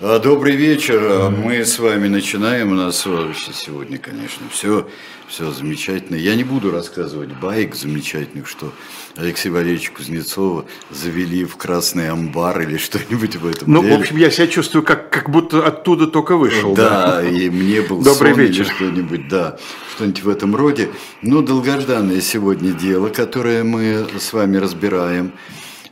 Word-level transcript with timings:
А, 0.00 0.20
добрый 0.20 0.54
вечер. 0.54 1.30
Мы 1.30 1.64
с 1.64 1.78
вами 1.80 2.06
начинаем. 2.06 2.70
У 2.70 2.74
нас 2.76 3.04
вообще 3.04 3.52
сегодня, 3.52 3.98
конечно, 3.98 4.46
все, 4.52 4.88
все 5.26 5.50
замечательно. 5.50 6.14
Я 6.14 6.36
не 6.36 6.44
буду 6.44 6.70
рассказывать 6.70 7.30
байк 7.40 7.74
замечательных, 7.74 8.46
что 8.46 8.72
Алексея 9.16 9.52
Валерьевича 9.52 9.90
Кузнецова 9.92 10.66
завели 10.90 11.44
в 11.44 11.56
красный 11.56 12.10
амбар 12.10 12.60
или 12.60 12.76
что-нибудь 12.76 13.36
в 13.36 13.46
этом 13.48 13.72
Ну, 13.72 13.82
деле. 13.82 13.96
в 13.96 14.00
общем, 14.00 14.16
я 14.18 14.30
себя 14.30 14.46
чувствую, 14.46 14.84
как, 14.84 15.10
как 15.10 15.30
будто 15.30 15.66
оттуда 15.66 16.06
только 16.06 16.36
вышел. 16.36 16.74
Да, 16.76 17.20
и 17.28 17.50
мне 17.50 17.82
был 17.82 18.00
Добрый 18.00 18.34
сон 18.34 18.40
вечер. 18.40 18.62
или 18.66 18.70
что-нибудь, 18.70 19.28
да, 19.28 19.58
что-нибудь 19.96 20.22
в 20.22 20.28
этом 20.28 20.54
роде. 20.54 20.90
Но 21.22 21.42
долгожданное 21.42 22.20
сегодня 22.20 22.70
дело, 22.70 23.08
которое 23.08 23.64
мы 23.64 24.06
с 24.16 24.32
вами 24.32 24.58
разбираем. 24.58 25.32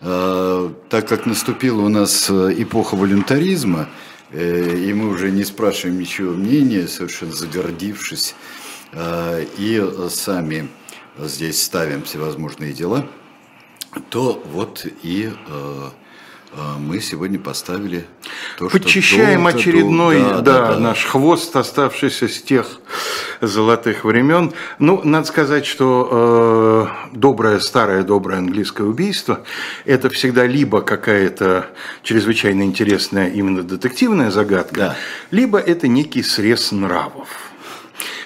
А, 0.00 0.72
Так 0.88 1.08
как 1.08 1.26
наступила 1.26 1.82
у 1.82 1.88
нас 1.88 2.30
э, 2.30 2.54
эпоха 2.58 2.96
волюнтаризма, 2.96 3.88
э, 4.30 4.76
и 4.76 4.92
мы 4.92 5.08
уже 5.08 5.30
не 5.30 5.44
спрашиваем 5.44 5.98
ничего 5.98 6.32
мнения, 6.32 6.88
совершенно 6.88 7.32
загордившись, 7.32 8.34
и 9.58 9.90
сами 10.10 10.68
здесь 11.18 11.62
ставим 11.62 12.02
всевозможные 12.02 12.72
дела, 12.72 13.06
то 14.10 14.42
вот 14.52 14.86
и 15.02 15.32
э, 15.32 15.32
э, 15.48 15.90
мы 16.78 17.00
сегодня 17.00 17.38
поставили 17.38 18.06
то, 18.58 18.68
Подчищаем 18.68 19.42
долго, 19.44 19.58
очередной, 19.58 20.20
долго- 20.20 20.42
да, 20.42 20.78
наш 20.78 21.04
хвост, 21.04 21.54
оставшийся 21.56 22.28
с 22.28 22.40
тех 22.42 22.80
золотых 23.40 24.04
времен. 24.04 24.52
Ну, 24.78 25.00
надо 25.04 25.26
сказать, 25.26 25.66
что 25.66 26.88
э, 27.12 27.16
доброе, 27.16 27.60
старое, 27.60 28.02
доброе 28.02 28.38
английское 28.38 28.84
убийство– 28.84 29.40
это 29.84 30.08
всегда 30.10 30.46
либо 30.46 30.80
какая-то 30.82 31.66
чрезвычайно 32.02 32.62
интересная 32.62 33.28
именно 33.28 33.62
детективная 33.62 34.30
загадка, 34.30 34.74
Да. 34.76 34.96
либо 35.30 35.58
это 35.58 35.88
некий 35.88 36.22
срез 36.22 36.72
нравов. 36.72 37.28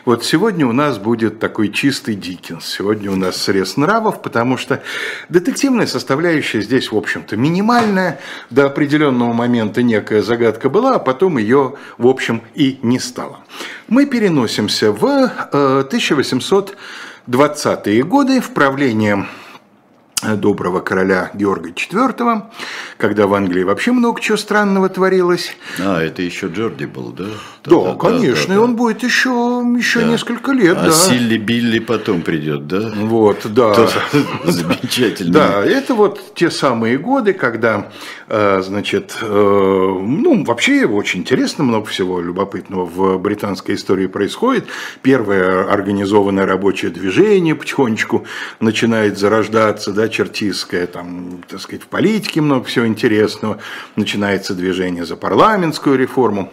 Вот 0.04 0.24
сегодня 0.24 0.66
у 0.66 0.72
нас 0.72 0.98
будет 0.98 1.38
такой 1.38 1.68
чистый 1.68 2.14
Диккенс. 2.14 2.64
Сегодня 2.64 3.10
у 3.10 3.16
нас 3.16 3.36
срез 3.36 3.76
нравов, 3.76 4.22
потому 4.22 4.56
что 4.56 4.82
детективная 5.28 5.86
составляющая 5.86 6.62
здесь, 6.62 6.90
в 6.90 6.96
общем-то, 6.96 7.36
минимальная. 7.36 8.18
До 8.48 8.64
определенного 8.66 9.32
момента 9.32 9.82
некая 9.82 10.22
загадка 10.22 10.70
была, 10.70 10.96
а 10.96 10.98
потом 10.98 11.38
ее, 11.38 11.74
в 11.98 12.06
общем, 12.06 12.42
и 12.54 12.78
не 12.82 12.98
стало. 12.98 13.40
Мы 13.88 14.06
переносимся 14.06 14.92
в 14.92 15.04
э, 15.04 15.84
1820-е 15.90 18.02
годы 18.04 18.40
в 18.40 18.50
правление 18.50 19.26
доброго 20.22 20.80
короля 20.80 21.30
Георга 21.34 21.70
IV, 21.70 22.42
когда 22.96 23.26
в 23.26 23.34
Англии 23.34 23.62
вообще 23.62 23.92
много 23.92 24.20
чего 24.20 24.36
странного 24.36 24.88
творилось. 24.88 25.56
А, 25.78 26.00
это 26.00 26.22
еще 26.22 26.48
Джорди 26.48 26.84
был, 26.84 27.10
да? 27.12 27.24
Да, 27.64 27.94
конечно, 27.94 28.52
и 28.52 28.56
он 28.56 28.76
будет 28.76 29.02
еще, 29.02 29.30
еще 29.76 30.00
Да. 30.00 30.06
несколько 30.06 30.52
лет. 30.52 30.76
А 30.78 30.84
да. 30.86 30.92
Силли 30.92 31.36
Билли 31.38 31.78
потом 31.78 32.22
придет, 32.22 32.66
да? 32.66 32.91
Вот, 32.94 33.41
да. 33.44 33.74
Замечательно. 34.44 35.32
Да, 35.32 35.64
это 35.64 35.94
вот 35.94 36.34
те 36.34 36.50
самые 36.50 36.98
годы, 36.98 37.32
когда, 37.32 37.91
значит, 38.30 39.18
э, 39.22 39.26
ну, 39.26 40.44
вообще 40.44 40.86
очень 40.86 41.20
интересно, 41.20 41.64
много 41.64 41.86
всего 41.86 42.20
любопытного 42.20 42.84
в 42.84 43.18
британской 43.18 43.74
истории 43.74 44.06
происходит. 44.06 44.66
Первое 45.02 45.68
организованное 45.68 46.46
рабочее 46.46 46.92
движение 46.92 47.56
потихонечку 47.56 48.24
начинает 48.60 49.18
зарождаться, 49.18 49.92
да, 49.92 50.08
чертистское, 50.08 50.86
там, 50.86 51.42
так 51.48 51.60
сказать, 51.60 51.82
в 51.82 51.88
политике 51.88 52.40
много 52.40 52.64
всего 52.64 52.86
интересного. 52.86 53.58
Начинается 53.96 54.54
движение 54.54 55.04
за 55.04 55.16
парламентскую 55.16 55.98
реформу. 55.98 56.52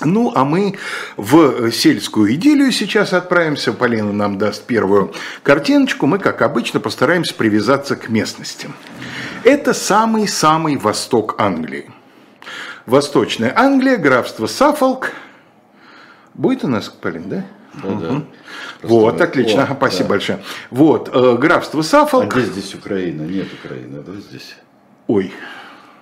Ну, 0.00 0.32
а 0.34 0.44
мы 0.44 0.76
в 1.16 1.70
сельскую 1.70 2.34
идиллию 2.34 2.72
сейчас 2.72 3.12
отправимся. 3.12 3.72
Полина 3.72 4.12
нам 4.12 4.38
даст 4.38 4.64
первую 4.64 5.12
картиночку. 5.42 6.06
Мы, 6.06 6.18
как 6.18 6.42
обычно, 6.42 6.80
постараемся 6.80 7.34
привязаться 7.34 7.96
к 7.96 8.08
местности. 8.08 8.68
Это 9.44 9.74
самый-самый 9.74 10.76
восток 10.76 11.36
Англии. 11.38 11.90
Восточная 12.86 13.52
Англия, 13.56 13.96
графство 13.96 14.46
Саффолк. 14.46 15.12
Будет 16.34 16.64
у 16.64 16.68
нас, 16.68 16.88
Полин, 16.88 17.28
да? 17.28 17.44
Да, 17.82 17.90
да. 17.94 18.22
Вот, 18.82 19.20
отлично, 19.20 19.64
О, 19.64 19.74
спасибо 19.74 20.04
да. 20.04 20.08
большое. 20.10 20.44
Вот, 20.70 21.10
э, 21.12 21.36
графство 21.38 21.80
А 21.80 21.82
Саффолк. 21.82 22.34
где 22.34 22.44
здесь 22.46 22.74
Украина? 22.74 23.22
Нет 23.22 23.48
Украины, 23.52 24.02
да, 24.02 24.12
здесь? 24.20 24.54
Ой, 25.06 25.32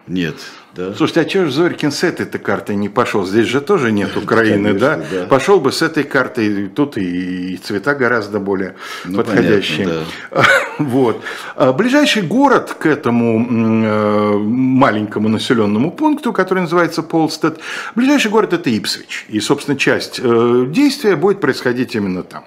Нет, 0.06 0.36
да? 0.74 0.94
Слушайте, 0.94 1.20
а 1.20 1.24
чего 1.24 1.44
же 1.46 1.50
Зорькин 1.52 1.90
с 1.92 2.02
этой-то 2.04 2.38
картой 2.38 2.76
не 2.76 2.88
пошел? 2.88 3.24
Здесь 3.26 3.46
же 3.46 3.60
тоже 3.60 3.92
нет 3.92 4.16
Украины, 4.22 4.68
Конечно, 4.68 4.88
да? 4.88 5.04
да. 5.20 5.26
Пошел 5.26 5.60
бы 5.60 5.70
с 5.72 5.82
этой 5.82 6.04
картой, 6.04 6.68
тут 6.68 6.96
и 6.96 7.56
цвета 7.56 7.94
гораздо 7.94 8.38
более 8.40 8.74
Ну, 9.04 9.18
подходящие. 9.18 9.88
понятно, 10.30 10.54
Вот. 10.78 11.22
А 11.56 11.72
Ближайший 11.72 12.22
город 12.22 12.74
к 12.78 12.86
этому 12.86 13.38
э, 13.46 14.38
маленькому 14.38 15.28
населенному 15.28 15.90
пункту, 15.90 16.32
который 16.32 16.60
называется 16.60 17.02
Полстед, 17.02 17.58
ближайший 17.94 18.30
город 18.30 18.52
это 18.52 18.70
Ипсвич. 18.76 19.26
И, 19.28 19.40
собственно, 19.40 19.76
часть 19.76 20.20
э, 20.22 20.64
действия 20.68 21.16
будет 21.16 21.40
происходить 21.40 21.94
именно 21.94 22.22
там. 22.22 22.44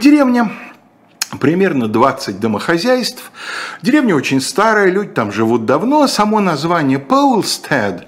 Деревня 0.00 0.50
Примерно 1.40 1.88
20 1.88 2.38
домохозяйств. 2.38 3.32
Деревня 3.82 4.14
очень 4.14 4.40
старая, 4.40 4.90
люди 4.90 5.10
там 5.10 5.32
живут 5.32 5.66
давно. 5.66 6.06
Само 6.06 6.40
название 6.40 7.00
Паулстед 7.00 8.06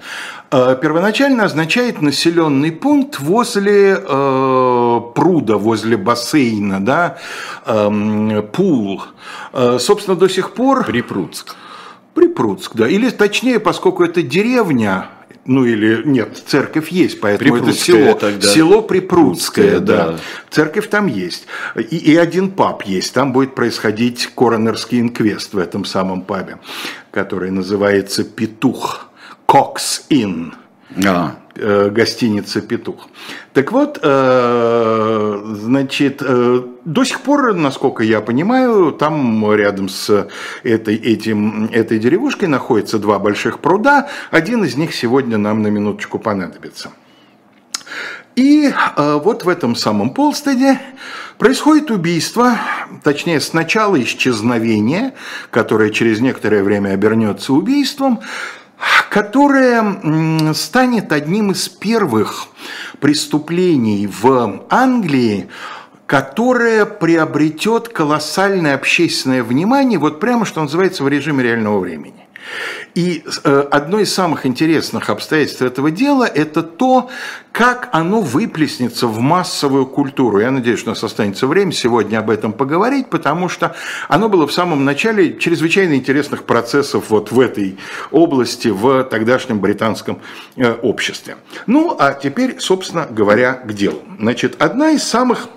э, 0.51 0.77
первоначально 0.81 1.43
означает 1.43 2.01
населенный 2.01 2.71
пункт 2.71 3.19
возле 3.19 3.97
э, 4.01 5.01
пруда, 5.15 5.57
возле 5.57 5.97
бассейна, 5.97 6.79
да, 6.79 7.17
эм, 7.65 8.47
пул. 8.53 9.03
Э, 9.51 9.77
собственно, 9.79 10.15
до 10.15 10.29
сих 10.29 10.53
пор... 10.53 10.85
Припрудск. 10.85 11.55
Припрудск, 12.13 12.71
да. 12.75 12.87
Или 12.87 13.09
точнее, 13.09 13.59
поскольку 13.59 14.05
это 14.05 14.21
деревня, 14.21 15.07
ну 15.49 15.65
или 15.65 16.03
нет, 16.05 16.41
церковь 16.45 16.89
есть, 16.89 17.19
поэтому 17.19 17.55
это 17.55 17.65
Припрудская 17.65 18.05
село, 18.05 18.13
тогда. 18.13 18.47
село 18.47 18.81
Припрудское, 18.83 19.79
Припрудское, 19.79 19.79
да. 19.79 20.11
да. 20.11 20.19
Церковь 20.51 20.89
там 20.89 21.07
есть. 21.07 21.47
И, 21.75 21.97
и 21.97 22.15
один 22.15 22.51
паб 22.51 22.83
есть. 22.83 23.13
Там 23.15 23.33
будет 23.33 23.55
происходить 23.55 24.27
коронерский 24.35 24.99
инквест 24.99 25.53
в 25.53 25.57
этом 25.57 25.85
самом 25.85 26.21
пабе, 26.21 26.59
который 27.11 27.49
называется 27.49 28.23
«Петух». 28.23 29.07
Кокс 29.47 30.05
Inn 30.11 30.53
А, 31.03 31.35
э, 31.55 31.89
гостиница 31.89 32.61
«Петух». 32.61 33.09
Так 33.53 33.71
вот, 33.71 33.97
э, 33.99 35.28
значит, 35.55 36.21
э, 36.21 36.61
до 36.85 37.03
сих 37.03 37.21
пор, 37.21 37.53
насколько 37.53 38.03
я 38.03 38.21
понимаю, 38.21 38.91
там 38.91 39.53
рядом 39.53 39.89
с 39.89 40.27
этой, 40.63 40.95
этим, 40.95 41.65
этой 41.71 41.99
деревушкой 41.99 42.47
находятся 42.47 42.99
два 42.99 43.19
больших 43.19 43.59
пруда. 43.59 44.09
Один 44.31 44.63
из 44.63 44.75
них 44.75 44.93
сегодня 44.93 45.37
нам 45.37 45.61
на 45.61 45.67
минуточку 45.67 46.19
понадобится. 46.19 46.91
И 48.35 48.71
э, 48.71 49.19
вот 49.23 49.43
в 49.43 49.49
этом 49.49 49.75
самом 49.75 50.11
Полстеде 50.11 50.79
происходит 51.37 51.91
убийство, 51.91 52.57
точнее 53.03 53.41
сначала 53.41 54.01
исчезновение, 54.01 55.13
которое 55.51 55.89
через 55.89 56.21
некоторое 56.21 56.63
время 56.63 56.91
обернется 56.91 57.53
убийством, 57.53 58.21
которое 59.09 60.53
станет 60.53 61.11
одним 61.11 61.51
из 61.51 61.67
первых 61.67 62.47
преступлений 62.99 64.07
в 64.07 64.65
Англии, 64.69 65.49
которое 66.05 66.85
приобретет 66.85 67.89
колоссальное 67.89 68.75
общественное 68.75 69.43
внимание, 69.43 69.99
вот 69.99 70.19
прямо, 70.19 70.45
что 70.45 70.61
называется, 70.61 71.03
в 71.03 71.07
режиме 71.07 71.43
реального 71.43 71.79
времени. 71.79 72.28
И 72.95 73.23
э, 73.43 73.67
одно 73.71 73.99
из 73.99 74.13
самых 74.13 74.45
интересных 74.45 75.09
обстоятельств 75.09 75.61
этого 75.61 75.91
дела– 75.91 76.25
это 76.35 76.63
то, 76.63 77.09
как 77.51 77.89
оно 77.91 78.21
выплеснется 78.21 79.07
в 79.07 79.19
массовую 79.19 79.85
культуру. 79.85 80.39
Я 80.39 80.51
надеюсь, 80.51 80.79
что 80.79 80.91
у 80.91 80.93
нас 80.93 81.03
останется 81.03 81.47
время 81.47 81.71
сегодня 81.71 82.17
об 82.19 82.29
этом 82.29 82.53
поговорить, 82.53 83.09
потому 83.09 83.49
что 83.49 83.75
оно 84.07 84.29
было 84.29 84.47
в 84.47 84.53
самом 84.53 84.85
начале 84.85 85.37
чрезвычайно 85.37 85.95
интересных 85.95 86.43
процессов 86.43 87.09
вот 87.09 87.31
в 87.31 87.39
этой 87.39 87.77
области, 88.11 88.69
в 88.69 89.03
тогдашнем 89.03 89.59
британском 89.59 90.19
э, 90.55 90.71
обществе. 90.71 91.37
Ну, 91.67 91.95
а 91.99 92.13
теперь, 92.13 92.59
собственно 92.59 93.07
говоря, 93.09 93.53
к 93.53 93.73
делу. 93.73 94.01
Значит, 94.19 94.61
одна 94.61 94.91
из 94.91 95.03
самых 95.03 95.49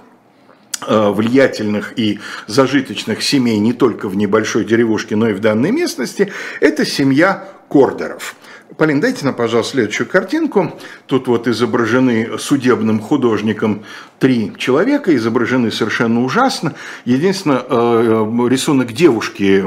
влиятельных 0.89 1.99
и 1.99 2.21
зажиточных 2.47 3.23
семей 3.23 3.59
не 3.59 3.73
только 3.73 4.09
в 4.09 4.17
небольшой 4.17 4.65
деревушке, 4.65 5.17
но 5.17 5.29
и 5.29 5.33
в 5.33 5.41
данной 5.41 5.71
местности, 5.71 6.33
это 6.61 6.85
семья 6.85 7.49
Кордеров. 7.69 8.37
Полин, 8.77 9.01
дайте 9.01 9.25
нам, 9.25 9.35
пожалуйста, 9.35 9.73
следующую 9.73 10.09
картинку. 10.09 10.73
Тут 11.07 11.29
вот 11.29 11.47
изображены 11.47 12.39
судебным 12.39 13.01
художником 13.01 13.83
три 14.19 14.53
человека, 14.57 15.15
изображены 15.15 15.71
совершенно 15.71 16.23
ужасно. 16.23 16.75
Единственное, 17.05 17.63
э, 17.69 18.49
рисунок 18.49 18.93
девушки 18.93 19.63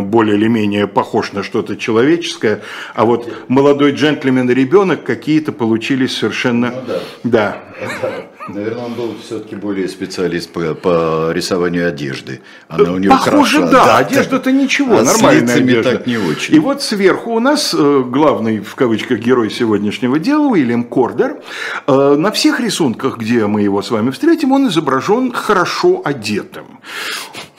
более 0.00 0.36
или 0.36 0.46
менее 0.46 0.86
похож 0.86 1.32
на 1.32 1.42
что-то 1.42 1.76
человеческое, 1.76 2.62
а 2.94 3.04
вот 3.04 3.28
молодой 3.48 3.92
джентльмен 3.92 4.48
и 4.48 4.54
ребенок 4.54 5.04
какие-то 5.04 5.52
получились 5.52 6.16
совершенно... 6.16 6.70
Ну, 6.70 6.82
да. 7.24 7.58
да. 8.02 8.26
Наверное, 8.48 8.84
он 8.84 8.94
был 8.94 9.14
все-таки 9.22 9.56
более 9.56 9.88
специалист 9.88 10.52
по, 10.52 10.74
по 10.74 11.32
рисованию 11.32 11.88
одежды. 11.88 12.42
Она 12.68 12.92
у 12.92 12.98
него 12.98 13.14
Похоже, 13.14 13.60
хороша. 13.60 13.72
да. 13.72 13.84
да 13.84 13.96
Одежда-то 13.98 14.52
ничего, 14.52 14.98
а 14.98 15.02
нормальная 15.02 15.56
одежда. 15.56 15.92
так 15.92 16.06
не 16.06 16.18
очень. 16.18 16.54
И 16.54 16.58
вот 16.58 16.82
сверху 16.82 17.32
у 17.32 17.40
нас 17.40 17.74
э, 17.74 18.02
главный, 18.06 18.60
в 18.60 18.74
кавычках, 18.74 19.18
герой 19.20 19.50
сегодняшнего 19.50 20.18
дела, 20.18 20.46
Уильям 20.46 20.84
Кордер. 20.84 21.40
Э, 21.86 22.16
на 22.16 22.30
всех 22.32 22.60
рисунках, 22.60 23.16
где 23.16 23.46
мы 23.46 23.62
его 23.62 23.80
с 23.80 23.90
вами 23.90 24.10
встретим, 24.10 24.52
он 24.52 24.68
изображен 24.68 25.32
хорошо 25.32 26.02
одетым. 26.04 26.80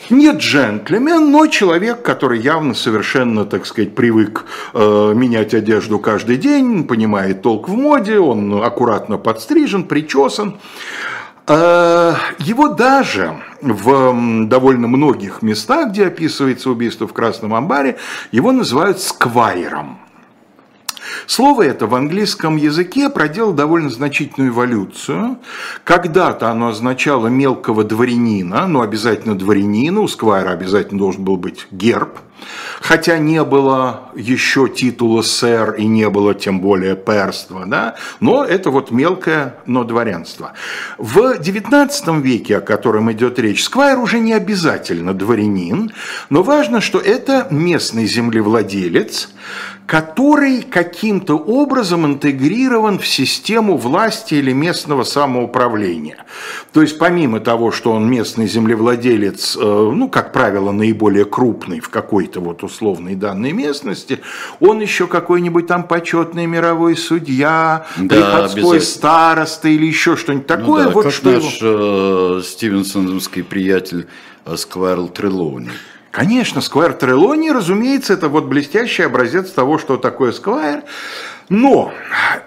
Не 0.09 0.31
джентльмен, 0.31 1.31
но 1.31 1.47
человек, 1.47 2.03
который 2.03 2.39
явно 2.39 2.75
совершенно, 2.75 3.43
так 3.45 3.65
сказать, 3.65 3.95
привык 3.95 4.45
э, 4.73 5.13
менять 5.15 5.53
одежду 5.53 5.97
каждый 5.97 6.37
день, 6.37 6.83
понимает 6.83 7.41
толк 7.41 7.67
в 7.67 7.73
моде, 7.73 8.19
он 8.19 8.63
аккуратно 8.63 9.17
подстрижен, 9.17 9.83
причесан. 9.85 10.57
Э, 11.47 12.13
его 12.37 12.69
даже 12.69 13.41
в 13.61 14.47
довольно 14.47 14.87
многих 14.87 15.41
местах, 15.41 15.89
где 15.89 16.07
описывается 16.07 16.69
убийство 16.69 17.07
в 17.07 17.13
Красном 17.13 17.55
амбаре, 17.55 17.97
его 18.31 18.51
называют 18.51 18.99
сквайром. 18.99 19.99
Слово 21.27 21.63
это 21.63 21.87
в 21.87 21.95
английском 21.95 22.57
языке 22.57 23.09
проделало 23.09 23.53
довольно 23.53 23.89
значительную 23.89 24.51
эволюцию. 24.51 25.39
Когда-то 25.83 26.49
оно 26.49 26.69
означало 26.69 27.27
мелкого 27.27 27.83
дворянина, 27.83 28.67
но 28.67 28.81
обязательно 28.81 29.35
дворянина, 29.35 30.01
у 30.01 30.07
сквайра 30.07 30.51
обязательно 30.51 30.99
должен 30.99 31.23
был 31.23 31.37
быть 31.37 31.67
герб. 31.71 32.19
Хотя 32.81 33.17
не 33.17 33.43
было 33.43 34.11
еще 34.15 34.67
титула 34.67 35.21
сэр 35.21 35.71
и 35.71 35.85
не 35.85 36.09
было 36.09 36.33
тем 36.33 36.59
более 36.59 36.95
перства, 36.95 37.65
да? 37.65 37.95
но 38.19 38.43
это 38.43 38.69
вот 38.69 38.91
мелкое, 38.91 39.55
но 39.65 39.83
дворянство. 39.83 40.53
В 40.97 41.39
XIX 41.39 42.21
веке, 42.21 42.57
о 42.57 42.61
котором 42.61 43.11
идет 43.11 43.39
речь, 43.39 43.63
сквайр 43.63 43.99
уже 43.99 44.19
не 44.19 44.33
обязательно 44.33 45.13
дворянин, 45.13 45.91
но 46.29 46.43
важно, 46.43 46.81
что 46.81 46.99
это 46.99 47.47
местный 47.49 48.05
землевладелец, 48.05 49.29
который 49.85 50.63
каким-то 50.63 51.35
образом 51.37 52.05
интегрирован 52.05 52.97
в 52.97 53.07
систему 53.07 53.77
власти 53.77 54.35
или 54.35 54.51
местного 54.51 55.03
самоуправления. 55.03 56.25
То 56.73 56.81
есть 56.81 56.97
помимо 56.97 57.39
того, 57.39 57.71
что 57.71 57.91
он 57.91 58.09
местный 58.09 58.47
землевладелец, 58.47 59.55
э, 59.55 59.59
ну, 59.61 60.09
как 60.09 60.33
правило, 60.33 60.71
наиболее 60.71 61.25
крупный 61.25 61.79
в 61.79 61.89
какой-то 61.89 62.39
вот 62.39 62.63
условной 62.63 63.15
данной 63.15 63.51
местности, 63.51 64.21
он 64.59 64.79
еще 64.79 65.05
какой-нибудь 65.05 65.67
там 65.67 65.83
почетный 65.83 66.47
мировой 66.47 66.97
судья, 66.97 67.85
да, 67.97 68.15
приходской 68.15 68.81
староста 68.81 69.69
или 69.69 69.85
еще 69.85 70.15
что-нибудь 70.15 70.49
ну 70.49 70.55
такое. 70.55 70.83
Ну, 70.85 70.89
да, 70.89 70.93
вот 70.95 71.03
как 71.03 71.13
что 71.13 71.31
наш 71.31 71.61
его... 71.61 72.39
э, 72.39 72.41
стивенсоновский 72.43 73.43
приятель 73.43 74.07
э, 74.45 74.55
Сквайрл 74.57 75.09
Трелоуни. 75.09 75.69
Конечно, 76.15 76.61
Сквайр 76.61 76.93
Трелони, 76.93 77.49
разумеется, 77.49 78.13
это 78.13 78.29
вот 78.29 78.45
блестящий 78.45 79.03
образец 79.03 79.51
того, 79.51 79.77
что 79.77 79.97
такое 79.97 80.31
Сквайр. 80.31 80.83
Но 81.49 81.93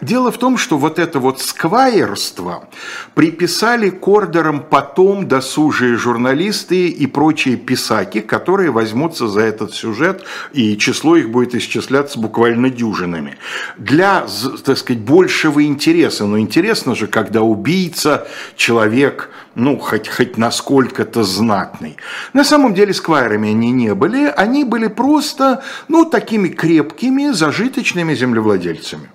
дело 0.01 0.33
в 0.33 0.39
том, 0.39 0.57
что 0.57 0.77
вот 0.77 0.99
это 0.99 1.21
вот 1.21 1.41
сквайерство 1.41 2.69
приписали 3.15 3.91
кордерам 3.91 4.61
потом 4.61 5.29
досужие 5.29 5.97
журналисты 5.97 6.89
и 6.89 7.07
прочие 7.07 7.57
писаки, 7.57 8.21
которые 8.21 8.71
возьмутся 8.71 9.29
за 9.29 9.43
этот 9.43 9.75
сюжет, 9.75 10.25
и 10.53 10.77
число 10.77 11.17
их 11.17 11.31
будет 11.31 11.55
исчисляться 11.55 12.19
буквально 12.19 12.71
дюжинами. 12.71 13.37
Для, 13.77 14.27
так 14.65 14.79
сказать, 14.79 15.03
большего 15.03 15.63
интереса. 15.63 16.25
Но 16.25 16.39
интересно 16.39 16.97
же, 16.97 17.07
когда 17.07 17.43
убийца, 17.43 18.27
человек, 18.57 19.31
ну, 19.59 19.77
хоть, 19.77 20.09
хоть 20.09 20.39
насколько-то 20.39 21.25
знатный. 21.25 21.97
На 22.33 22.45
самом 22.45 22.75
деле 22.75 22.95
сквайрами 22.95 23.51
они 23.51 23.73
не 23.73 23.93
были, 23.95 24.33
они 24.37 24.65
были 24.65 24.87
просто, 24.87 25.63
ну, 25.89 26.05
такими 26.05 26.49
крепкими, 26.49 27.33
зажиточными 27.33 28.15
землевладельцами. 28.15 29.11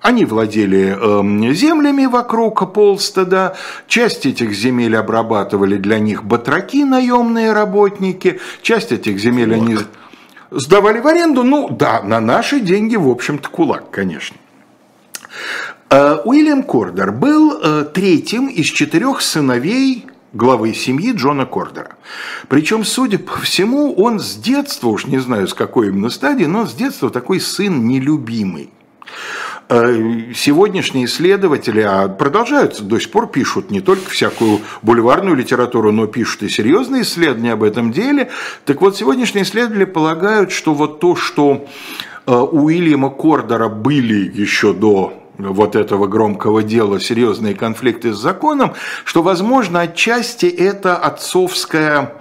Они 0.00 0.24
владели 0.24 0.96
э, 0.96 1.52
землями 1.54 2.06
вокруг 2.06 2.72
Полстеда, 2.72 3.56
часть 3.88 4.26
этих 4.26 4.52
земель 4.52 4.96
обрабатывали 4.96 5.76
для 5.76 5.98
них 5.98 6.22
батраки, 6.22 6.84
наемные 6.84 7.52
работники, 7.52 8.40
часть 8.62 8.92
этих 8.92 9.18
земель 9.18 9.54
они 9.54 9.76
сдавали 10.52 11.00
в 11.00 11.06
аренду, 11.08 11.42
ну 11.42 11.68
да, 11.68 12.00
на 12.02 12.20
наши 12.20 12.60
деньги, 12.60 12.94
в 12.94 13.08
общем-то, 13.08 13.48
кулак, 13.48 13.90
конечно. 13.90 14.36
Э, 15.90 16.18
Уильям 16.24 16.62
Кордер 16.64 17.12
был 17.12 17.60
э, 17.62 17.84
третьим 17.92 18.48
из 18.48 18.66
четырех 18.66 19.22
сыновей 19.22 20.06
главы 20.34 20.74
семьи 20.74 21.12
Джона 21.12 21.46
Кордера. 21.46 21.96
Причем, 22.48 22.84
судя 22.84 23.18
по 23.18 23.38
всему, 23.40 23.94
он 23.94 24.20
с 24.20 24.34
детства, 24.34 24.88
уж 24.88 25.06
не 25.06 25.18
знаю 25.18 25.48
с 25.48 25.54
какой 25.54 25.88
именно 25.88 26.10
стадии, 26.10 26.44
но 26.44 26.66
с 26.66 26.74
детства 26.74 27.08
такой 27.08 27.40
сын 27.40 27.86
нелюбимый. 27.86 28.70
Э, 29.70 30.32
сегодняшние 30.34 31.06
исследователи 31.06 31.80
а 31.80 32.08
продолжаются, 32.08 32.84
до 32.84 32.98
сих 32.98 33.10
пор 33.10 33.28
пишут 33.28 33.70
не 33.70 33.80
только 33.80 34.10
всякую 34.10 34.60
бульварную 34.82 35.36
литературу, 35.36 35.90
но 35.90 36.06
пишут 36.06 36.42
и 36.42 36.50
серьезные 36.50 37.00
исследования 37.00 37.54
об 37.54 37.62
этом 37.62 37.92
деле. 37.92 38.28
Так 38.66 38.82
вот, 38.82 38.98
сегодняшние 38.98 39.44
исследователи 39.44 39.86
полагают, 39.86 40.52
что 40.52 40.74
вот 40.74 41.00
то, 41.00 41.16
что 41.16 41.66
у 42.26 42.64
Уильяма 42.66 43.08
Кордера 43.08 43.70
были 43.70 44.30
еще 44.30 44.74
до 44.74 45.14
вот 45.38 45.76
этого 45.76 46.06
громкого 46.06 46.62
дела 46.62 47.00
серьезные 47.00 47.54
конфликты 47.54 48.12
с 48.12 48.18
законом, 48.18 48.74
что, 49.04 49.22
возможно, 49.22 49.80
отчасти 49.80 50.46
это 50.46 50.96
отцовская 50.96 52.14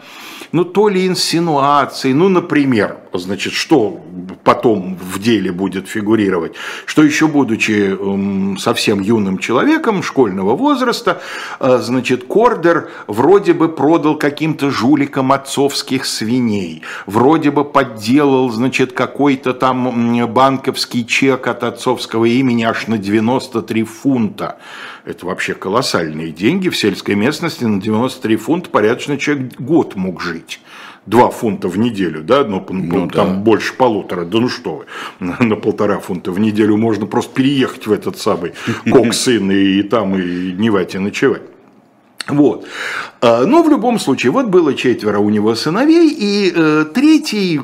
ну, 0.51 0.63
то 0.63 0.87
ли 0.87 1.05
инсинуации, 1.05 2.13
ну, 2.13 2.29
например, 2.29 2.97
значит, 3.13 3.53
что 3.53 4.01
потом 4.43 4.97
в 4.97 5.19
деле 5.19 5.51
будет 5.51 5.87
фигурировать, 5.87 6.53
что 6.85 7.03
еще 7.03 7.27
будучи 7.27 7.95
эм, 7.95 8.57
совсем 8.57 8.99
юным 8.99 9.37
человеком 9.37 10.03
школьного 10.03 10.55
возраста, 10.55 11.21
э, 11.59 11.79
значит, 11.81 12.25
Кордер 12.25 12.89
вроде 13.07 13.53
бы 13.53 13.69
продал 13.69 14.15
каким-то 14.15 14.69
жуликам 14.71 15.31
отцовских 15.31 16.05
свиней, 16.05 16.83
вроде 17.05 17.51
бы 17.51 17.63
подделал, 17.63 18.49
значит, 18.49 18.93
какой-то 18.93 19.53
там 19.53 20.27
банковский 20.33 21.05
чек 21.05 21.47
от 21.47 21.63
отцовского 21.63 22.25
имени 22.25 22.63
аж 22.63 22.87
на 22.87 22.97
93 22.97 23.83
фунта. 23.83 24.57
Это 25.05 25.25
вообще 25.25 25.53
колоссальные 25.53 26.31
деньги 26.31 26.69
в 26.69 26.77
сельской 26.77 27.15
местности 27.15 27.63
на 27.63 27.79
93 27.81 28.35
фунта 28.35 28.69
порядочный 28.69 29.17
человек 29.17 29.59
год 29.59 29.95
мог 29.95 30.21
жить. 30.21 30.59
2 31.07 31.29
фунта 31.31 31.67
в 31.67 31.77
неделю, 31.77 32.21
да, 32.21 32.43
но 32.43 32.65
ну, 32.69 33.09
там 33.09 33.27
да. 33.27 33.33
больше 33.35 33.73
полутора, 33.73 34.25
да 34.25 34.39
ну 34.39 34.49
что 34.49 34.83
вы, 35.19 35.33
на 35.45 35.55
полтора 35.55 35.99
фунта 35.99 36.31
в 36.31 36.39
неделю 36.39 36.77
можно 36.77 37.05
просто 37.05 37.33
переехать 37.33 37.87
в 37.87 37.91
этот 37.91 38.17
самый 38.17 38.53
Коксын 38.89 39.49
и, 39.51 39.79
и 39.79 39.83
там 39.83 40.17
и 40.17 40.51
дневать 40.51 40.95
и 40.95 40.99
ночевать. 40.99 41.41
Вот. 42.27 42.65
А, 43.21 43.45
но 43.45 43.63
в 43.63 43.69
любом 43.69 43.99
случае, 43.99 44.31
вот 44.31 44.47
было 44.47 44.73
четверо 44.73 45.19
у 45.19 45.29
него 45.29 45.55
сыновей, 45.55 46.09
и 46.09 46.51
э, 46.55 46.85
третий 46.93 47.61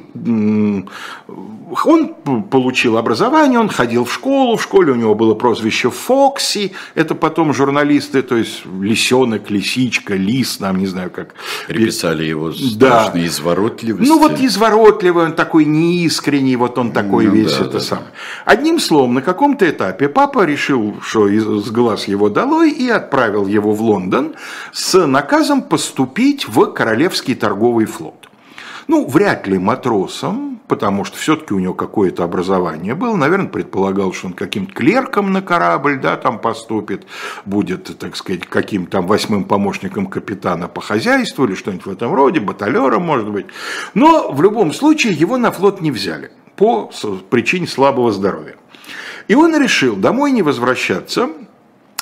он 1.85 2.13
получил 2.51 2.97
образование, 2.97 3.59
он 3.59 3.69
ходил 3.69 4.05
в 4.05 4.13
школу, 4.13 4.57
в 4.57 4.61
школе 4.61 4.91
у 4.91 4.95
него 4.95 5.15
было 5.15 5.33
прозвище 5.33 5.89
Фокси, 5.89 6.73
это 6.95 7.15
потом 7.15 7.53
журналисты, 7.53 8.21
то 8.21 8.35
есть 8.35 8.63
лисенок, 8.79 9.49
лисичка, 9.49 10.15
лис, 10.15 10.59
нам 10.59 10.77
не 10.77 10.87
знаю 10.87 11.09
как. 11.09 11.33
Приписали 11.67 12.23
его 12.23 12.51
страшной 12.51 13.21
да. 13.21 13.27
изворотливости. 13.27 14.07
Ну 14.07 14.19
вот 14.19 14.39
изворотливый, 14.39 15.25
он 15.25 15.33
такой 15.33 15.65
неискренний, 15.65 16.55
вот 16.55 16.77
он 16.77 16.91
такой 16.91 17.25
ну, 17.25 17.33
весь 17.33 17.57
да, 17.57 17.65
это 17.65 17.73
да. 17.73 17.79
сам. 17.79 18.03
Одним 18.45 18.79
словом, 18.79 19.15
на 19.15 19.21
каком-то 19.21 19.69
этапе 19.69 20.09
папа 20.09 20.45
решил, 20.45 20.97
что 21.01 21.27
из 21.27 21.45
глаз 21.71 22.07
его 22.07 22.29
долой, 22.29 22.71
и 22.71 22.89
отправил 22.89 23.47
его 23.47 23.73
в 23.73 23.81
Лондон 23.81 24.35
с 24.71 25.05
наказом 25.05 25.61
поступить 25.61 26.47
в 26.47 26.65
Королевский 26.73 27.35
торговый 27.35 27.85
флот. 27.85 28.29
Ну, 28.87 29.07
вряд 29.07 29.47
ли 29.47 29.57
матросом, 29.57 30.59
потому 30.67 31.05
что 31.05 31.17
все-таки 31.17 31.53
у 31.53 31.59
него 31.59 31.73
какое-то 31.73 32.23
образование 32.23 32.95
было. 32.95 33.15
Наверное, 33.15 33.47
предполагал, 33.47 34.13
что 34.13 34.27
он 34.27 34.33
каким-то 34.33 34.73
клерком 34.73 35.31
на 35.31 35.41
корабль, 35.41 35.99
да, 35.99 36.17
там 36.17 36.39
поступит, 36.39 37.05
будет, 37.45 37.97
так 37.97 38.15
сказать, 38.15 38.45
каким-то 38.45 38.91
там 38.91 39.07
восьмым 39.07 39.45
помощником 39.45 40.07
капитана 40.07 40.67
по 40.67 40.81
хозяйству 40.81 41.45
или 41.45 41.55
что-нибудь 41.55 41.85
в 41.85 41.91
этом 41.91 42.13
роде, 42.13 42.39
баталером, 42.39 43.03
может 43.03 43.29
быть. 43.29 43.45
Но 43.93 44.31
в 44.31 44.41
любом 44.41 44.73
случае 44.73 45.13
его 45.13 45.37
на 45.37 45.51
флот 45.51 45.81
не 45.81 45.91
взяли 45.91 46.31
по 46.55 46.91
причине 47.29 47.67
слабого 47.67 48.11
здоровья. 48.11 48.55
И 49.27 49.35
он 49.35 49.55
решил 49.55 49.95
домой 49.95 50.31
не 50.31 50.41
возвращаться, 50.41 51.29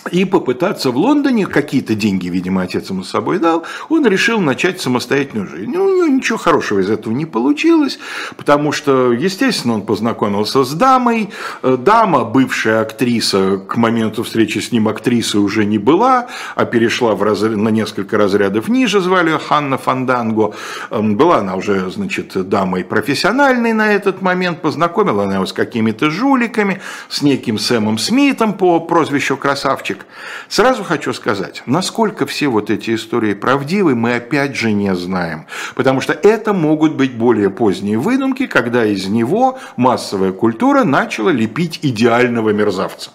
и 0.10 0.26
попытаться 0.26 0.92
в 0.92 0.98
Лондоне, 0.98 1.46
какие-то 1.46 1.94
деньги, 1.94 2.28
видимо, 2.28 2.64
отец 2.64 2.90
ему 2.90 3.04
с 3.04 3.10
собой 3.10 3.40
дал, 3.40 3.66
он 3.90 4.06
решил 4.08 4.40
начать 4.40 4.82
самостоятельную 4.82 5.48
жизнь. 5.48 5.72
Ну, 5.72 5.84
у 5.84 5.96
него 5.96 6.08
ничего 6.08 6.38
хорошего 6.38 6.80
из 6.80 6.90
этого 6.90 7.14
не 7.14 7.26
получилось, 7.26 8.00
потому 8.36 8.72
что, 8.72 9.12
естественно, 9.12 9.76
он 9.76 9.84
познакомился 9.84 10.64
с 10.64 10.74
дамой. 10.74 11.30
Э, 11.62 11.78
дама, 11.78 12.24
бывшая 12.24 12.82
актриса, 12.82 13.58
к 13.68 13.78
моменту 13.78 14.24
встречи 14.24 14.60
с 14.60 14.72
ним 14.72 14.88
актрисы 14.88 15.38
уже 15.38 15.66
не 15.66 15.78
была, 15.78 16.28
а 16.56 16.66
перешла 16.66 17.14
в 17.14 17.22
разряд, 17.22 17.58
на 17.58 17.70
несколько 17.70 18.18
разрядов 18.18 18.70
ниже, 18.70 19.02
звали 19.02 19.32
ее 19.32 19.40
Ханна 19.40 19.78
Фанданго. 19.78 20.54
Эм, 20.90 21.16
была 21.16 21.38
она 21.38 21.56
уже, 21.56 21.90
значит, 21.92 22.50
дамой 22.50 22.84
профессиональной 22.84 23.74
на 23.74 23.94
этот 23.94 24.22
момент, 24.22 24.62
познакомила 24.62 25.24
она 25.24 25.36
его 25.36 25.46
с 25.46 25.54
какими-то 25.54 26.10
жуликами, 26.10 26.82
с 27.10 27.22
неким 27.22 27.60
Сэмом 27.60 27.98
Смитом 27.98 28.54
по 28.54 28.80
прозвищу 28.80 29.38
Красавчик, 29.38 29.91
мальчик. 29.92 30.06
Сразу 30.48 30.84
хочу 30.84 31.14
сказать, 31.14 31.64
насколько 31.66 32.26
все 32.26 32.48
вот 32.48 32.70
эти 32.70 32.96
истории 32.96 33.34
правдивы, 33.34 33.96
мы 33.96 34.16
опять 34.16 34.56
же 34.56 34.72
не 34.72 34.94
знаем. 34.96 35.46
Потому 35.76 36.02
что 36.02 36.14
это 36.14 36.54
могут 36.54 36.96
быть 36.96 37.14
более 37.14 37.50
поздние 37.50 37.98
выдумки, 37.98 38.48
когда 38.48 38.86
из 38.86 39.08
него 39.08 39.60
массовая 39.78 40.32
культура 40.32 40.84
начала 40.84 41.30
лепить 41.30 41.80
идеального 41.82 42.50
мерзавца. 42.50 43.12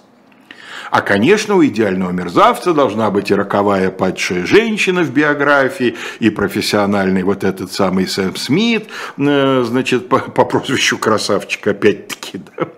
А, 0.90 1.00
конечно, 1.00 1.56
у 1.56 1.64
идеального 1.64 2.12
мерзавца 2.12 2.72
должна 2.72 3.10
быть 3.10 3.30
и 3.30 3.34
роковая 3.34 3.90
падшая 3.90 4.46
женщина 4.46 5.02
в 5.02 5.10
биографии, 5.10 5.96
и 6.20 6.30
профессиональный 6.30 7.24
вот 7.24 7.42
этот 7.42 7.72
самый 7.72 8.06
Сэм 8.06 8.36
Смит, 8.36 8.86
э, 9.18 9.64
значит, 9.66 10.08
по, 10.08 10.20
по 10.20 10.44
прозвищу 10.44 10.96
красавчик, 10.96 11.66
опять-таки, 11.66 12.40
да. 12.56 12.68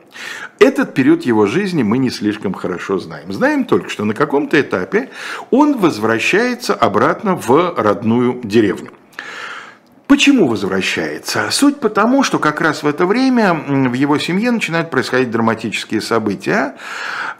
Этот 0.58 0.94
период 0.94 1.24
его 1.24 1.46
жизни 1.46 1.82
мы 1.82 1.98
не 1.98 2.10
слишком 2.10 2.52
хорошо 2.52 2.98
знаем. 2.98 3.32
Знаем 3.32 3.64
только, 3.64 3.88
что 3.88 4.04
на 4.04 4.14
каком-то 4.14 4.60
этапе 4.60 5.10
он 5.50 5.78
возвращается 5.78 6.74
обратно 6.74 7.36
в 7.36 7.74
родную 7.76 8.40
деревню. 8.42 8.90
Почему 10.08 10.48
возвращается? 10.48 11.50
Суть 11.50 11.80
потому, 11.80 12.22
что 12.22 12.38
как 12.38 12.62
раз 12.62 12.82
в 12.82 12.86
это 12.86 13.04
время 13.04 13.52
в 13.52 13.92
его 13.92 14.16
семье 14.16 14.50
начинают 14.50 14.90
происходить 14.90 15.30
драматические 15.30 16.00
события. 16.00 16.76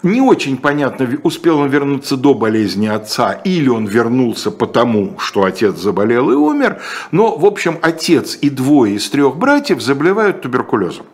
Не 0.02 0.21
очень 0.21 0.59
понятно, 0.59 1.09
успел 1.23 1.61
он 1.61 1.71
вернуться 1.71 2.18
до 2.18 2.35
болезни 2.35 2.87
отца 2.87 3.33
или 3.33 3.71
он 3.71 3.87
вернулся 3.87 4.50
потому, 4.50 5.18
что 5.18 5.45
отец 5.45 5.76
заболел 5.76 6.30
и 6.30 6.35
умер. 6.35 6.83
Но, 7.11 7.38
в 7.38 7.47
общем, 7.47 7.78
отец 7.80 8.37
и 8.38 8.50
двое 8.50 8.97
из 8.97 9.09
трех 9.09 9.37
братьев 9.38 9.80
заболевают 9.80 10.42
туберкулезом. 10.42 11.07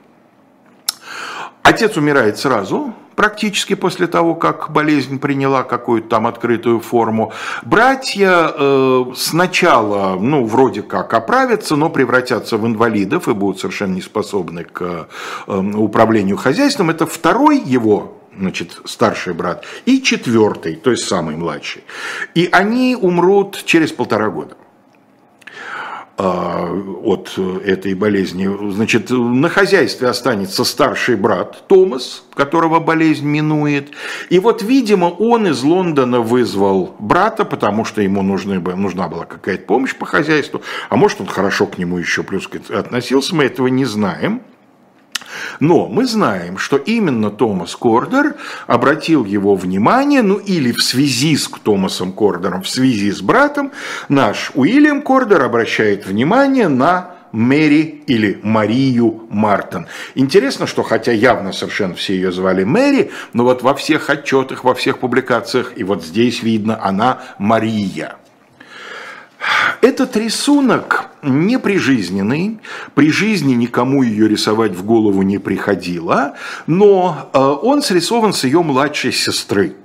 Отец 1.65 1.97
умирает 1.97 2.39
сразу, 2.39 2.93
практически 3.17 3.75
после 3.75 4.07
того, 4.07 4.35
как 4.35 4.71
болезнь 4.71 5.19
приняла 5.19 5.63
какую-то 5.63 6.09
там 6.09 6.27
открытую 6.27 6.81
форму. 6.81 7.33
Братья 7.63 8.53
э, 8.55 9.05
сначала, 9.17 10.17
ну, 10.21 10.45
вроде 10.45 10.83
как 10.83 11.15
оправятся, 11.15 11.77
но 11.77 11.89
превратятся 11.89 12.59
в 12.59 12.67
инвалидов 12.67 13.29
и 13.29 13.33
будут 13.33 13.61
совершенно 13.61 13.95
не 13.95 14.03
способны 14.03 14.65
к 14.65 15.09
э, 15.47 15.53
управлению 15.75 16.37
хозяйством. 16.37 16.91
Это 16.91 17.07
второй 17.07 17.59
его 17.59 18.19
значит, 18.37 18.81
старший 18.85 19.33
брат, 19.33 19.65
и 19.87 20.03
четвертый, 20.03 20.77
то 20.77 20.91
есть 20.91 21.07
самый 21.07 21.37
младший. 21.37 21.83
И 22.35 22.47
они 22.53 22.95
умрут 23.01 23.63
через 23.65 23.91
полтора 23.91 24.29
года. 24.29 24.57
А, 26.17 26.71
от 27.03 27.37
этой 27.65 27.95
болезни. 27.95 28.49
Значит, 28.71 29.11
на 29.11 29.49
хозяйстве 29.49 30.07
останется 30.07 30.63
старший 30.63 31.17
брат 31.17 31.65
Томас, 31.67 32.23
которого 32.35 32.79
болезнь 32.79 33.27
минует. 33.27 33.91
И 34.31 34.39
вот, 34.39 34.63
видимо, 34.63 35.07
он 35.07 35.49
из 35.49 35.65
Лондона 35.65 36.21
вызвал 36.21 36.95
брата, 37.01 37.45
потому 37.45 37.85
что 37.85 38.01
ему 38.01 38.23
нужны, 38.23 38.61
нужна 38.61 39.09
была 39.09 39.25
какая-то 39.25 39.65
помощь 39.65 39.97
по 39.97 40.07
хозяйству. 40.07 40.63
А 40.89 40.95
может, 40.95 41.21
он 41.21 41.27
хорошо 41.27 41.67
к 41.67 41.79
нему 41.79 41.99
еще 41.99 42.23
плюс 42.23 42.49
относился, 42.69 43.35
мы 43.35 43.45
этого 43.45 43.67
не 43.67 43.85
знаем. 43.85 44.43
Но 45.61 45.87
мы 45.89 46.07
знаем, 46.07 46.59
что 46.59 46.77
именно 46.77 47.31
Томас 47.31 47.77
Кордер 47.77 48.37
обратил 48.67 49.25
его 49.25 49.55
внимание, 49.55 50.23
ну 50.23 50.37
или 50.37 50.73
в 50.73 50.83
связи 50.83 51.37
с 51.37 51.49
Томасом 51.49 52.13
Кордером, 52.13 52.63
в 52.63 52.69
связи 52.69 53.11
с 53.11 53.21
братом, 53.21 53.73
наш 54.09 54.51
Уильям 54.55 55.03
Кордер 55.03 55.43
обращает 55.43 56.07
внимание 56.07 56.69
на 56.69 57.15
Мэри 57.33 58.05
или 58.07 58.39
Марию 58.45 59.27
Мартин. 59.29 59.89
Интересно, 60.15 60.69
что 60.69 60.85
хотя 60.85 61.11
явно 61.11 61.53
совершенно 61.53 61.97
все 61.97 62.15
ее 62.15 62.31
звали 62.31 62.63
Мэри, 62.63 63.11
но 63.33 63.43
вот 63.43 63.63
во 63.63 63.75
всех 63.75 64.09
отчетах, 64.09 64.63
во 64.63 64.75
всех 64.75 65.01
публикациях, 65.01 65.73
и 65.75 65.83
вот 65.83 66.05
здесь 66.05 66.45
видно, 66.45 66.79
она 66.81 67.23
Мария. 67.39 68.17
Этот 69.81 70.17
рисунок 70.17 71.11
не 71.23 71.59
прижизненный, 71.59 72.61
при 72.95 73.11
жизни 73.11 73.55
никому 73.55 74.03
ее 74.03 74.29
рисовать 74.29 74.73
в 74.73 74.85
голову 74.85 75.23
не 75.23 75.39
приходило, 75.39 76.35
но 76.67 77.31
э, 77.33 77.39
он 77.39 77.83
срисован 77.83 78.33
с 78.33 78.45
ее 78.45 78.63
младшей 78.63 79.13
сестры 79.13 79.77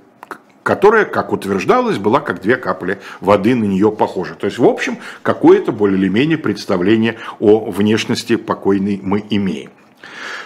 которая, 0.61 1.05
как 1.05 1.33
утверждалось, 1.33 1.97
была 1.97 2.19
как 2.19 2.41
две 2.41 2.55
капли 2.55 2.99
воды 3.21 3.55
на 3.55 3.63
нее 3.63 3.91
похожа. 3.91 4.35
То 4.35 4.45
есть, 4.45 4.59
в 4.59 4.65
общем, 4.65 4.99
какое-то 5.23 5.71
более 5.71 5.97
или 5.97 6.09
менее 6.09 6.37
представление 6.37 7.17
о 7.39 7.71
внешности 7.71 8.35
покойной 8.35 8.99
мы 9.01 9.25
имеем. 9.31 9.71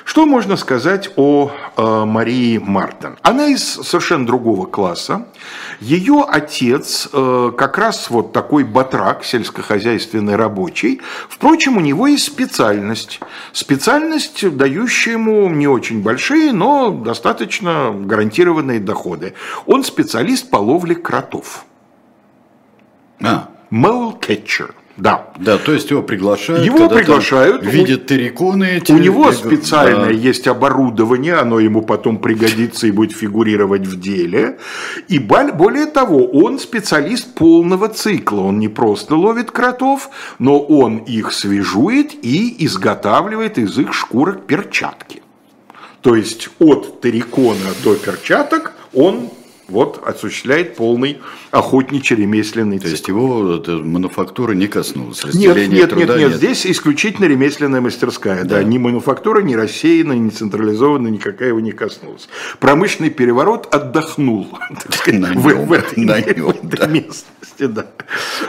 Что 0.05 0.25
можно 0.25 0.57
сказать 0.57 1.11
о 1.15 1.51
э, 1.77 2.05
Марии 2.05 2.57
Мартин? 2.57 3.17
Она 3.21 3.47
из 3.47 3.63
совершенно 3.63 4.25
другого 4.25 4.65
класса. 4.65 5.27
Ее 5.79 6.25
отец 6.27 7.07
э, 7.11 7.51
как 7.57 7.77
раз 7.77 8.09
вот 8.09 8.33
такой 8.33 8.63
батрак, 8.65 9.23
сельскохозяйственный 9.23 10.35
рабочий. 10.35 11.01
Впрочем, 11.29 11.77
у 11.77 11.79
него 11.79 12.07
есть 12.07 12.25
специальность. 12.25 13.21
Специальность, 13.53 14.55
дающая 14.55 15.13
ему 15.13 15.49
не 15.49 15.67
очень 15.67 16.01
большие, 16.03 16.51
но 16.51 16.89
достаточно 16.91 17.93
гарантированные 17.93 18.79
доходы. 18.79 19.35
Он 19.65 19.83
специалист 19.83 20.49
по 20.49 20.57
ловле 20.57 20.95
кротов. 20.95 21.65
А. 23.21 23.49
Mole 23.71 24.19
catcher. 24.19 24.75
Да. 24.97 25.29
Да, 25.39 25.57
то 25.57 25.73
есть 25.73 25.89
его 25.89 26.03
приглашают. 26.03 26.63
Его 26.63 26.87
приглашают. 26.87 27.63
Видят 27.63 28.05
терриконы 28.05 28.77
эти. 28.77 28.91
У 28.91 28.97
него 28.97 29.31
специальное 29.31 30.05
да. 30.05 30.11
есть 30.11 30.47
оборудование, 30.47 31.35
оно 31.35 31.59
ему 31.59 31.81
потом 31.81 32.19
пригодится 32.19 32.85
и 32.85 32.91
будет 32.91 33.11
фигурировать 33.11 33.87
в 33.87 33.99
деле. 33.99 34.59
И 35.07 35.17
более 35.17 35.87
того, 35.87 36.27
он 36.27 36.59
специалист 36.59 37.33
полного 37.33 37.89
цикла. 37.89 38.41
Он 38.41 38.59
не 38.59 38.67
просто 38.67 39.15
ловит 39.15 39.49
кротов, 39.49 40.09
но 40.37 40.59
он 40.59 40.97
их 40.97 41.31
свежует 41.31 42.13
и 42.23 42.63
изготавливает 42.65 43.57
из 43.57 43.77
их 43.79 43.93
шкурок 43.93 44.45
перчатки. 44.45 45.23
То 46.01 46.15
есть 46.15 46.49
от 46.59 47.01
террикона 47.01 47.71
до 47.83 47.95
перчаток 47.95 48.73
он 48.93 49.29
вот 49.67 50.01
осуществляет 50.05 50.75
полный 50.75 51.19
охотничий 51.51 52.15
ремесленный 52.15 52.77
цикл. 52.77 52.87
То 52.87 52.91
есть 52.91 53.07
его 53.07 53.53
это, 53.55 53.71
мануфактура 53.77 54.53
не 54.53 54.67
коснулась, 54.67 55.23
нет, 55.33 55.55
нет, 55.69 55.89
труда 55.89 56.17
нет, 56.17 56.29
нет, 56.29 56.37
здесь 56.37 56.65
исключительно 56.65 57.25
ремесленная 57.25 57.79
мастерская, 57.79 58.43
да. 58.43 58.57
да, 58.57 58.63
ни 58.63 58.77
мануфактура, 58.77 59.41
ни 59.41 59.53
рассеянная, 59.53 60.17
ни 60.17 60.29
централизованная, 60.29 61.11
никакая 61.11 61.49
его 61.49 61.59
не 61.59 61.71
коснулась. 61.71 62.27
Промышленный 62.59 63.09
переворот 63.09 63.73
отдохнул 63.73 64.47
в, 65.05 65.71
этой 65.71 65.97
местности, 66.87 67.65
да. 67.67 67.87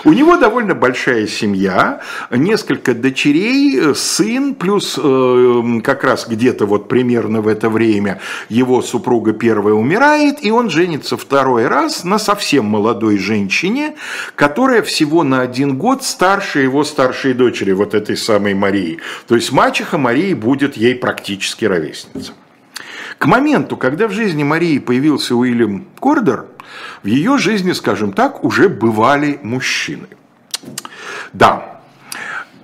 У 0.05 0.13
него 0.13 0.37
довольно 0.37 0.75
большая 0.75 1.27
семья, 1.27 2.01
несколько 2.31 2.95
дочерей, 2.95 3.95
сын, 3.95 4.55
плюс 4.55 4.99
э, 5.03 5.63
как 5.83 6.05
раз 6.05 6.27
где-то 6.29 6.67
вот 6.67 6.89
примерно 6.89 7.41
в 7.41 7.49
это 7.49 7.71
время 7.71 8.21
его 8.49 8.83
супруга 8.83 9.33
первая 9.33 9.75
умирает, 9.75 10.45
и 10.45 10.51
он 10.51 10.71
женится 10.71 11.04
второй 11.13 11.67
раз 11.67 12.05
на 12.05 12.19
совсем 12.19 12.65
молодой 12.65 13.19
женщине, 13.19 13.95
которая 14.35 14.83
всего 14.83 15.23
на 15.23 15.41
один 15.41 15.77
год 15.79 16.03
старше 16.03 16.61
его 16.61 16.85
старшей 16.85 17.35
дочери, 17.35 17.73
вот 17.73 17.95
этой 17.95 18.17
самой 18.17 18.55
Марии. 18.55 18.99
То 19.27 19.35
есть 19.35 19.53
мачеха 19.53 19.99
Марии 19.99 20.35
будет 20.35 20.77
ей 20.77 20.95
практически 20.95 21.65
ровесница. 21.65 22.33
К 23.19 23.27
моменту, 23.27 23.77
когда 23.77 24.09
в 24.09 24.13
жизни 24.13 24.43
Марии 24.43 24.79
появился 24.79 25.35
Уильям 25.37 25.87
Кордер, 26.01 26.47
в 27.03 27.07
ее 27.07 27.39
жизни, 27.39 27.73
скажем 27.73 28.13
так, 28.13 28.45
уже 28.45 28.69
бывали 28.69 29.39
мужчины. 29.43 30.09
Да, 31.33 31.74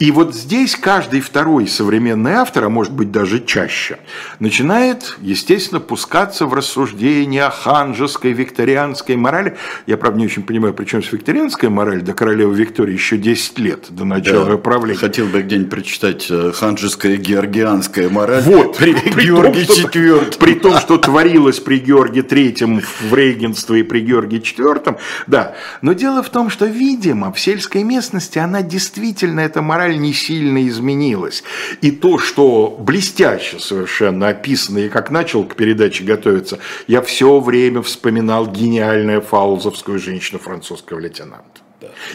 И 0.01 0.11
вот 0.13 0.35
здесь 0.35 0.77
каждый 0.77 1.21
второй 1.21 1.69
современный 1.69 2.33
автор, 2.33 2.65
а 2.65 2.69
может 2.71 2.95
быть 2.95 3.13
даже 3.13 3.39
чаще, 3.39 3.99
начинает, 4.39 5.19
естественно, 5.21 5.79
пускаться 5.79 6.47
в 6.47 6.55
рассуждения 6.55 7.45
о 7.45 7.51
ханжеской 7.51 8.33
викторианской 8.33 9.17
морали. 9.17 9.59
Я, 9.87 9.99
правда, 9.99 10.21
не 10.21 10.25
очень 10.25 10.43
понимаю, 10.43 10.73
при 10.73 10.87
чем 10.87 11.03
с 11.03 11.13
викторианская 11.13 11.69
мораль 11.69 12.01
до 12.01 12.15
королевы 12.15 12.55
Виктории 12.55 12.95
еще 12.95 13.19
10 13.19 13.59
лет 13.59 13.87
до 13.91 14.07
начала 14.07 14.47
да, 14.47 14.57
правления. 14.57 14.99
Хотел 14.99 15.27
бы 15.27 15.43
где-нибудь 15.43 15.71
прочитать 15.71 16.29
э, 16.31 16.53
ханжеская 16.55 17.19
георгианская 17.19 18.09
мораль 18.09 18.43
вот, 18.43 18.79
при, 18.79 18.95
при 18.95 19.27
Георгии 19.27 19.67
IV. 19.67 20.39
При 20.39 20.55
том, 20.55 20.79
что 20.79 20.97
творилось 20.97 21.61
при 21.61 21.79
Георгии 21.79 22.25
III 22.25 22.83
в 23.11 23.15
регенстве 23.15 23.81
и 23.81 23.83
при 23.83 24.01
Георгии 24.01 24.41
IV, 24.41 24.99
да. 25.27 25.55
Но 25.83 25.93
дело 25.93 26.23
в 26.23 26.31
том, 26.31 26.49
что, 26.49 26.65
видимо, 26.65 27.35
в 27.35 27.39
сельской 27.39 27.83
местности 27.83 28.39
она 28.39 28.63
действительно, 28.63 29.41
эта 29.41 29.61
мораль 29.61 29.90
не 29.97 30.13
сильно 30.13 30.67
изменилась. 30.67 31.43
И 31.81 31.91
то, 31.91 32.19
что 32.19 32.77
блестяще 32.79 33.59
совершенно 33.59 34.29
описано, 34.29 34.79
и 34.79 34.89
как 34.89 35.11
начал 35.11 35.45
к 35.45 35.55
передаче 35.57 36.05
готовиться, 36.05 36.59
я 36.87 37.03
все 37.03 37.41
время 37.41 37.83
вспоминал 37.83 38.47
гениальную 38.47 39.21
фаузовскую 39.23 39.99
женщину 39.99 40.39
французского 40.39 40.99
лейтенанта 40.99 41.61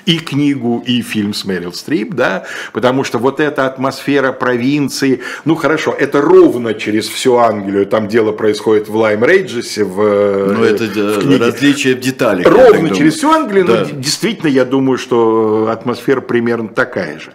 и 0.06 0.20
книгу, 0.20 0.84
и 0.86 1.02
фильм 1.02 1.34
с 1.34 1.46
Мэрил 1.46 1.74
Стрип, 1.74 2.14
да, 2.14 2.46
потому 2.74 3.04
что 3.04 3.18
вот 3.18 3.40
эта 3.40 3.66
атмосфера 3.66 4.32
провинции, 4.32 5.22
ну 5.46 5.56
хорошо, 5.56 5.96
это 5.98 6.22
ровно 6.22 6.74
через 6.74 7.08
всю 7.08 7.38
Англию, 7.38 7.86
там 7.86 8.08
дело 8.08 8.32
происходит 8.32 8.88
в 8.88 8.96
Лайм 8.96 9.24
Рейджесе, 9.24 9.84
в, 9.84 10.54
ну, 10.54 10.64
это 10.64 10.84
в 10.86 11.22
книге. 11.22 11.46
различие 11.46 11.96
в 11.96 12.00
деталях. 12.00 12.48
Ровно 12.48 12.94
через 12.96 13.16
всю 13.16 13.30
Англию, 13.30 13.66
да. 13.66 13.86
но 13.92 14.00
действительно 14.00 14.50
я 14.50 14.66
думаю, 14.66 14.98
что 14.98 15.70
атмосфера 15.72 16.22
примерно 16.22 16.70
такая 16.70 17.20
же. 17.20 17.32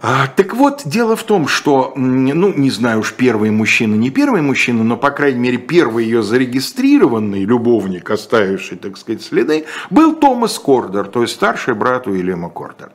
А, 0.00 0.28
так 0.28 0.54
вот, 0.54 0.82
дело 0.84 1.16
в 1.16 1.24
том, 1.24 1.48
что, 1.48 1.92
ну, 1.96 2.52
не 2.54 2.70
знаю 2.70 3.00
уж, 3.00 3.12
первый 3.14 3.50
мужчина, 3.50 3.96
не 3.96 4.10
первый 4.10 4.42
мужчина, 4.42 4.84
но, 4.84 4.96
по 4.96 5.10
крайней 5.10 5.40
мере, 5.40 5.58
первый 5.58 6.04
ее 6.04 6.22
зарегистрированный 6.22 7.44
любовник, 7.44 8.08
оставивший, 8.08 8.78
так 8.78 8.96
сказать, 8.96 9.22
следы, 9.22 9.64
был 9.90 10.14
Томас 10.14 10.56
Кордер, 10.58 11.08
то 11.08 11.22
есть 11.22 11.34
старший 11.34 11.74
брат 11.74 12.06
Уильяма 12.06 12.48
Кордер. 12.48 12.90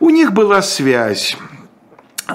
У 0.00 0.10
них 0.10 0.32
была 0.32 0.62
связь, 0.62 1.36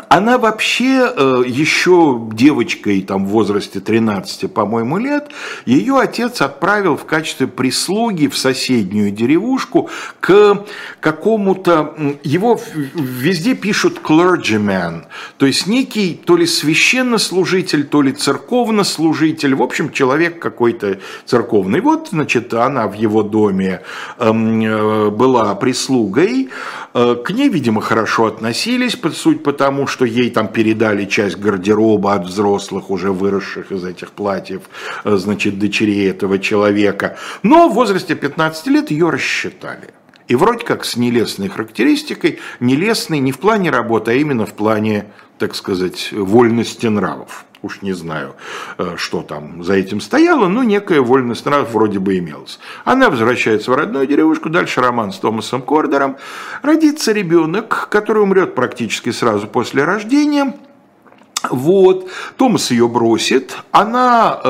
она 0.10 0.38
вообще 0.38 1.12
э, 1.16 1.44
еще 1.46 2.27
девочкой 2.32 3.01
там, 3.01 3.25
в 3.25 3.30
возрасте 3.30 3.80
13, 3.80 4.51
по-моему, 4.51 4.98
лет, 4.98 5.30
ее 5.66 6.00
отец 6.00 6.42
отправил 6.42 6.98
в 6.98 7.06
качестве 7.06 7.48
прислуги 7.48 8.27
в 8.27 8.38
соседнюю 8.38 9.12
деревушку 9.12 9.89
к 10.20 10.66
какому-то... 11.00 11.96
Его 12.24 12.60
везде 12.94 13.56
пишут 13.56 14.01
clergyman, 14.04 15.06
то 15.38 15.46
есть 15.46 15.68
некий 15.68 16.13
то 16.13 16.38
ли 16.38 16.46
священнослужитель, 16.46 17.86
то 17.86 18.01
ли 18.01 18.12
церковнослужитель, 18.12 19.56
в 19.56 19.62
общем, 19.62 19.92
человек 19.92 20.39
какой-то 20.39 21.00
церковный. 21.25 21.82
Вот, 21.82 22.10
значит, 22.12 22.54
она 22.54 22.88
в 22.88 22.94
его 22.94 23.24
доме 23.24 23.82
эм, 24.20 24.62
э, 24.62 25.10
была 25.10 25.56
прислугой, 25.56 26.50
к 26.98 27.30
ней, 27.30 27.50
видимо, 27.50 27.82
хорошо 27.82 28.25
относились, 28.25 28.98
суть 29.13 29.44
потому, 29.44 29.88
что 29.88 30.06
ей 30.06 30.32
там 30.32 30.48
передали 30.48 31.06
часть 31.06 31.38
гардероба 31.38 32.16
от 32.16 32.25
взрослых, 32.25 32.89
уже 32.89 33.12
выросших 33.12 33.72
из 33.72 33.86
этих 33.86 34.12
платьев, 34.12 34.63
э, 35.04 35.16
значит, 35.18 35.60
дочерей 35.60 36.10
этого 36.10 36.39
человека. 36.39 37.18
Но 37.44 37.70
в 37.70 37.74
возрасте 37.74 38.16
15 38.16 38.68
лет 38.68 38.92
ее 38.92 39.10
рассчитали. 39.10 39.89
И 40.27 40.36
вроде 40.36 40.66
как 40.66 40.86
с 40.86 40.98
нелестной 40.98 41.50
характеристикой, 41.50 42.39
нелестной 42.60 43.20
не 43.20 43.32
в 43.32 43.39
плане 43.39 43.70
работы, 43.70 44.12
а 44.12 44.13
именно 44.16 44.46
в 44.46 44.54
плане, 44.54 45.06
так 45.38 45.56
сказать, 45.56 46.10
вольности 46.12 46.88
нравов. 46.88 47.46
Уж 47.64 47.82
не 47.82 47.94
знаю, 47.94 48.36
э, 48.78 48.96
что 48.98 49.22
там 49.22 49.64
за 49.64 49.74
этим 49.74 50.00
стояло, 50.00 50.48
но 50.48 50.64
некая 50.64 51.02
вольность 51.02 51.46
нравов 51.46 51.74
вроде 51.74 52.00
бы 52.00 52.18
имелась. 52.18 52.60
Она 52.86 53.10
возвращается 53.10 53.72
в 53.72 53.76
родную 53.76 54.06
деревушку, 54.06 54.50
дальше 54.50 54.82
роман 54.82 55.12
с 55.12 55.18
Томасом 55.18 55.62
Кордером. 55.62 56.18
Родится 56.62 57.12
ребенок, 57.12 57.88
который 57.90 58.22
умрет 58.22 58.54
практически 58.54 59.12
сразу 59.12 59.48
после 59.48 59.84
рождения. 59.84 60.54
Вот, 61.50 62.10
Томас 62.36 62.72
ее 62.72 62.88
бросит, 62.88 63.58
она 63.72 64.40
э, 64.44 64.50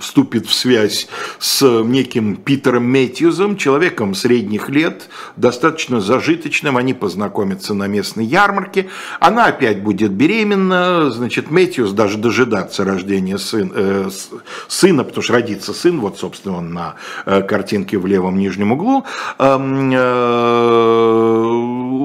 вступит 0.00 0.46
в 0.46 0.54
связь 0.54 1.08
с 1.38 1.82
неким 1.84 2.36
Питером 2.36 2.90
Мэтьюзом, 2.90 3.56
человеком 3.56 4.14
средних 4.14 4.68
лет, 4.68 5.08
достаточно 5.36 6.00
зажиточным, 6.00 6.76
они 6.76 6.94
познакомятся 6.94 7.74
на 7.74 7.86
местной 7.86 8.24
ярмарке, 8.24 8.88
она 9.20 9.46
опять 9.46 9.82
будет 9.82 10.12
беременна, 10.12 11.10
значит, 11.10 11.50
Мэтьюз 11.50 11.92
даже 11.92 12.18
дожидаться 12.18 12.84
рождения 12.84 13.38
сын, 13.38 13.72
э, 13.74 14.10
сына, 14.68 15.04
потому 15.04 15.22
что 15.22 15.32
родится 15.34 15.72
сын, 15.72 16.00
вот, 16.00 16.18
собственно, 16.18 16.58
он 16.58 16.72
на 16.72 16.94
э, 17.26 17.42
картинке 17.42 17.98
в 17.98 18.06
левом 18.06 18.38
нижнем 18.38 18.72
углу, 18.72 19.04
э, 19.38 19.44
э, 19.44 20.28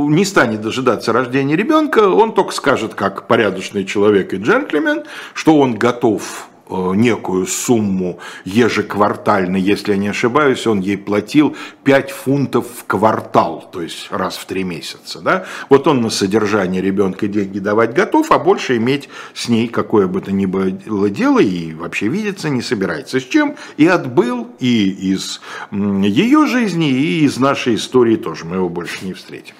не 0.09 0.25
станет 0.25 0.61
дожидаться 0.61 1.13
рождения 1.13 1.55
ребенка, 1.55 2.07
он 2.07 2.33
только 2.33 2.53
скажет, 2.53 2.93
как 2.93 3.27
порядочный 3.27 3.85
человек 3.85 4.33
и 4.33 4.37
джентльмен, 4.37 5.03
что 5.33 5.57
он 5.57 5.75
готов 5.75 6.47
некую 6.93 7.45
сумму 7.45 8.19
ежеквартально, 8.45 9.57
если 9.57 9.91
я 9.91 9.97
не 9.97 10.07
ошибаюсь, 10.09 10.65
он 10.67 10.79
ей 10.79 10.97
платил 10.97 11.55
5 11.83 12.11
фунтов 12.11 12.67
в 12.77 12.85
квартал, 12.85 13.69
то 13.71 13.81
есть 13.81 14.07
раз 14.09 14.37
в 14.37 14.45
3 14.45 14.63
месяца. 14.63 15.21
Да? 15.21 15.45
Вот 15.69 15.87
он 15.87 16.01
на 16.01 16.09
содержание 16.09 16.81
ребенка 16.81 17.27
деньги 17.27 17.59
давать 17.59 17.93
готов, 17.93 18.31
а 18.31 18.39
больше 18.39 18.77
иметь 18.77 19.09
с 19.33 19.49
ней 19.49 19.67
какое 19.67 20.07
бы 20.07 20.21
то 20.21 20.31
ни 20.31 20.45
было 20.45 21.09
дело 21.09 21.39
и 21.39 21.73
вообще 21.73 22.07
видеться 22.07 22.49
не 22.49 22.61
собирается. 22.61 23.19
С 23.19 23.23
чем 23.23 23.55
и 23.77 23.85
отбыл 23.87 24.47
и 24.59 24.89
из 24.89 25.41
ее 25.71 26.47
жизни, 26.47 26.89
и 26.89 27.25
из 27.25 27.37
нашей 27.37 27.75
истории 27.75 28.15
тоже, 28.15 28.45
мы 28.45 28.55
его 28.57 28.69
больше 28.69 29.05
не 29.05 29.13
встретим. 29.13 29.55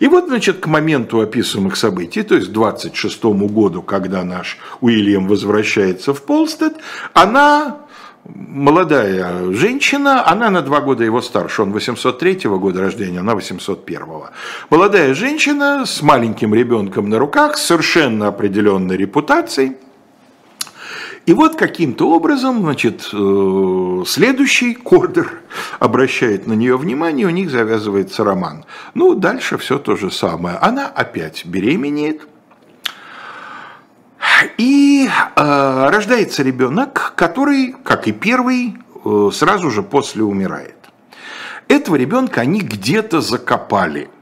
И 0.00 0.08
вот, 0.08 0.28
значит, 0.28 0.58
к 0.58 0.66
моменту 0.66 1.20
описываемых 1.20 1.76
событий, 1.76 2.22
то 2.22 2.34
есть 2.34 2.48
к 2.48 2.52
26 2.52 3.24
году, 3.24 3.82
когда 3.82 4.24
наш 4.24 4.58
Уильям 4.80 5.28
возвращается 5.28 6.12
в 6.14 6.22
Полс, 6.22 6.57
Олстед, 6.58 6.80
она 7.14 7.78
молодая 8.24 9.52
женщина, 9.52 10.28
она 10.28 10.50
на 10.50 10.62
два 10.62 10.80
года 10.80 11.04
его 11.04 11.22
старше, 11.22 11.62
он 11.62 11.72
803 11.72 12.48
года 12.48 12.80
рождения, 12.80 13.20
она 13.20 13.34
801. 13.34 14.00
Молодая 14.70 15.14
женщина 15.14 15.86
с 15.86 16.02
маленьким 16.02 16.54
ребенком 16.54 17.08
на 17.08 17.18
руках, 17.18 17.56
с 17.56 17.64
совершенно 17.64 18.28
определенной 18.28 18.96
репутацией. 18.96 19.76
И 21.26 21.34
вот 21.34 21.56
каким-то 21.56 22.10
образом, 22.10 22.62
значит, 22.62 23.10
э, 23.12 24.02
следующий 24.06 24.74
Кордер 24.74 25.42
обращает 25.78 26.46
на 26.46 26.54
нее 26.54 26.78
внимание, 26.78 27.26
у 27.26 27.30
них 27.30 27.50
завязывается 27.50 28.24
роман. 28.24 28.64
Ну, 28.94 29.14
дальше 29.14 29.58
все 29.58 29.78
то 29.78 29.94
же 29.94 30.10
самое. 30.10 30.56
Она 30.56 30.86
опять 30.86 31.44
беременеет, 31.44 32.22
и 34.56 35.08
э, 35.08 35.88
рождается 35.90 36.42
ребенок, 36.42 37.12
который, 37.16 37.74
как 37.84 38.08
и 38.08 38.12
первый, 38.12 38.76
э, 39.04 39.30
сразу 39.32 39.70
же 39.70 39.82
после 39.82 40.22
умирает. 40.22 40.76
Этого 41.68 41.96
ребенка 41.96 42.40
они 42.40 42.60
где-то 42.60 43.20
закопали– 43.20 44.08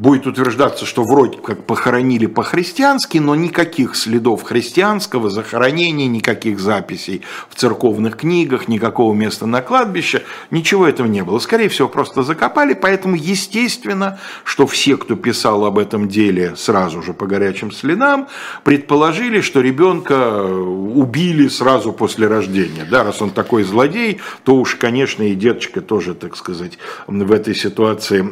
будет 0.00 0.26
утверждаться, 0.26 0.86
что 0.86 1.04
вроде 1.04 1.36
как 1.36 1.64
похоронили 1.64 2.24
по-христиански, 2.24 3.18
но 3.18 3.34
никаких 3.34 3.94
следов 3.94 4.42
христианского 4.42 5.28
захоронения, 5.28 6.06
никаких 6.06 6.58
записей 6.58 7.20
в 7.50 7.54
церковных 7.54 8.16
книгах, 8.16 8.66
никакого 8.66 9.12
места 9.12 9.44
на 9.44 9.60
кладбище, 9.60 10.22
ничего 10.50 10.86
этого 10.86 11.06
не 11.06 11.22
было. 11.22 11.38
Скорее 11.38 11.68
всего, 11.68 11.86
просто 11.86 12.22
закопали, 12.22 12.72
поэтому 12.72 13.14
естественно, 13.14 14.18
что 14.44 14.66
все, 14.66 14.96
кто 14.96 15.16
писал 15.16 15.66
об 15.66 15.78
этом 15.78 16.08
деле 16.08 16.56
сразу 16.56 17.02
же 17.02 17.12
по 17.12 17.26
горячим 17.26 17.70
следам, 17.70 18.28
предположили, 18.64 19.42
что 19.42 19.60
ребенка 19.60 20.42
убили 20.44 21.48
сразу 21.48 21.92
после 21.92 22.26
рождения. 22.26 22.86
Да, 22.90 23.04
раз 23.04 23.20
он 23.20 23.30
такой 23.30 23.64
злодей, 23.64 24.18
то 24.44 24.56
уж, 24.56 24.76
конечно, 24.76 25.24
и 25.24 25.34
деточка 25.34 25.82
тоже, 25.82 26.14
так 26.14 26.38
сказать, 26.38 26.78
в 27.06 27.32
этой 27.32 27.54
ситуации 27.54 28.22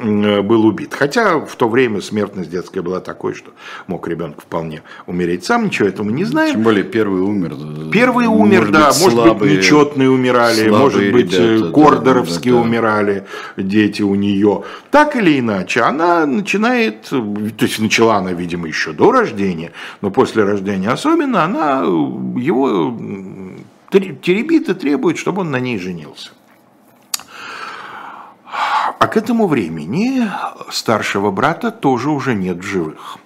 был 0.40 0.64
убит. 0.64 0.94
Хотя 0.94 1.36
в 1.38 1.57
то 1.58 1.68
время 1.68 2.00
смертность 2.00 2.50
детская 2.50 2.80
была 2.80 3.00
такой, 3.00 3.34
что 3.34 3.50
мог 3.86 4.08
ребенок 4.08 4.40
вполне 4.40 4.82
умереть 5.06 5.44
сам, 5.44 5.66
ничего 5.66 5.88
этого 5.88 6.08
не 6.08 6.24
знаем. 6.24 6.54
Тем 6.54 6.62
более 6.62 6.84
первый 6.84 7.20
умер. 7.20 7.56
Первый 7.92 8.26
умер, 8.26 8.60
может 8.60 8.72
да, 8.72 8.88
быть, 8.88 9.00
может 9.00 9.12
слабые, 9.12 9.38
быть 9.38 9.58
нечетные 9.58 10.10
умирали, 10.10 10.70
может 10.70 11.12
быть 11.12 11.32
ребята, 11.32 11.72
кордеровские 11.72 12.54
да, 12.54 12.60
да, 12.60 12.66
умирали 12.66 13.26
дети 13.56 14.02
у 14.02 14.14
нее. 14.14 14.62
Так 14.90 15.16
или 15.16 15.38
иначе, 15.38 15.82
она 15.82 16.24
начинает, 16.24 17.02
то 17.10 17.64
есть 17.64 17.78
начала 17.78 18.16
она, 18.16 18.32
видимо, 18.32 18.68
еще 18.68 18.92
до 18.92 19.10
рождения, 19.10 19.72
но 20.00 20.10
после 20.10 20.44
рождения 20.44 20.88
особенно, 20.88 21.44
она 21.44 21.80
его 21.80 22.96
теребит 23.90 24.68
и 24.68 24.74
требует, 24.74 25.18
чтобы 25.18 25.40
он 25.42 25.50
на 25.50 25.58
ней 25.58 25.78
женился. 25.78 26.30
А 28.98 29.06
к 29.06 29.16
этому 29.16 29.46
времени 29.46 30.28
старшего 30.70 31.30
брата 31.30 31.70
тоже 31.70 32.10
уже 32.10 32.34
нет 32.34 32.58
в 32.58 32.62
живых. 32.62 33.18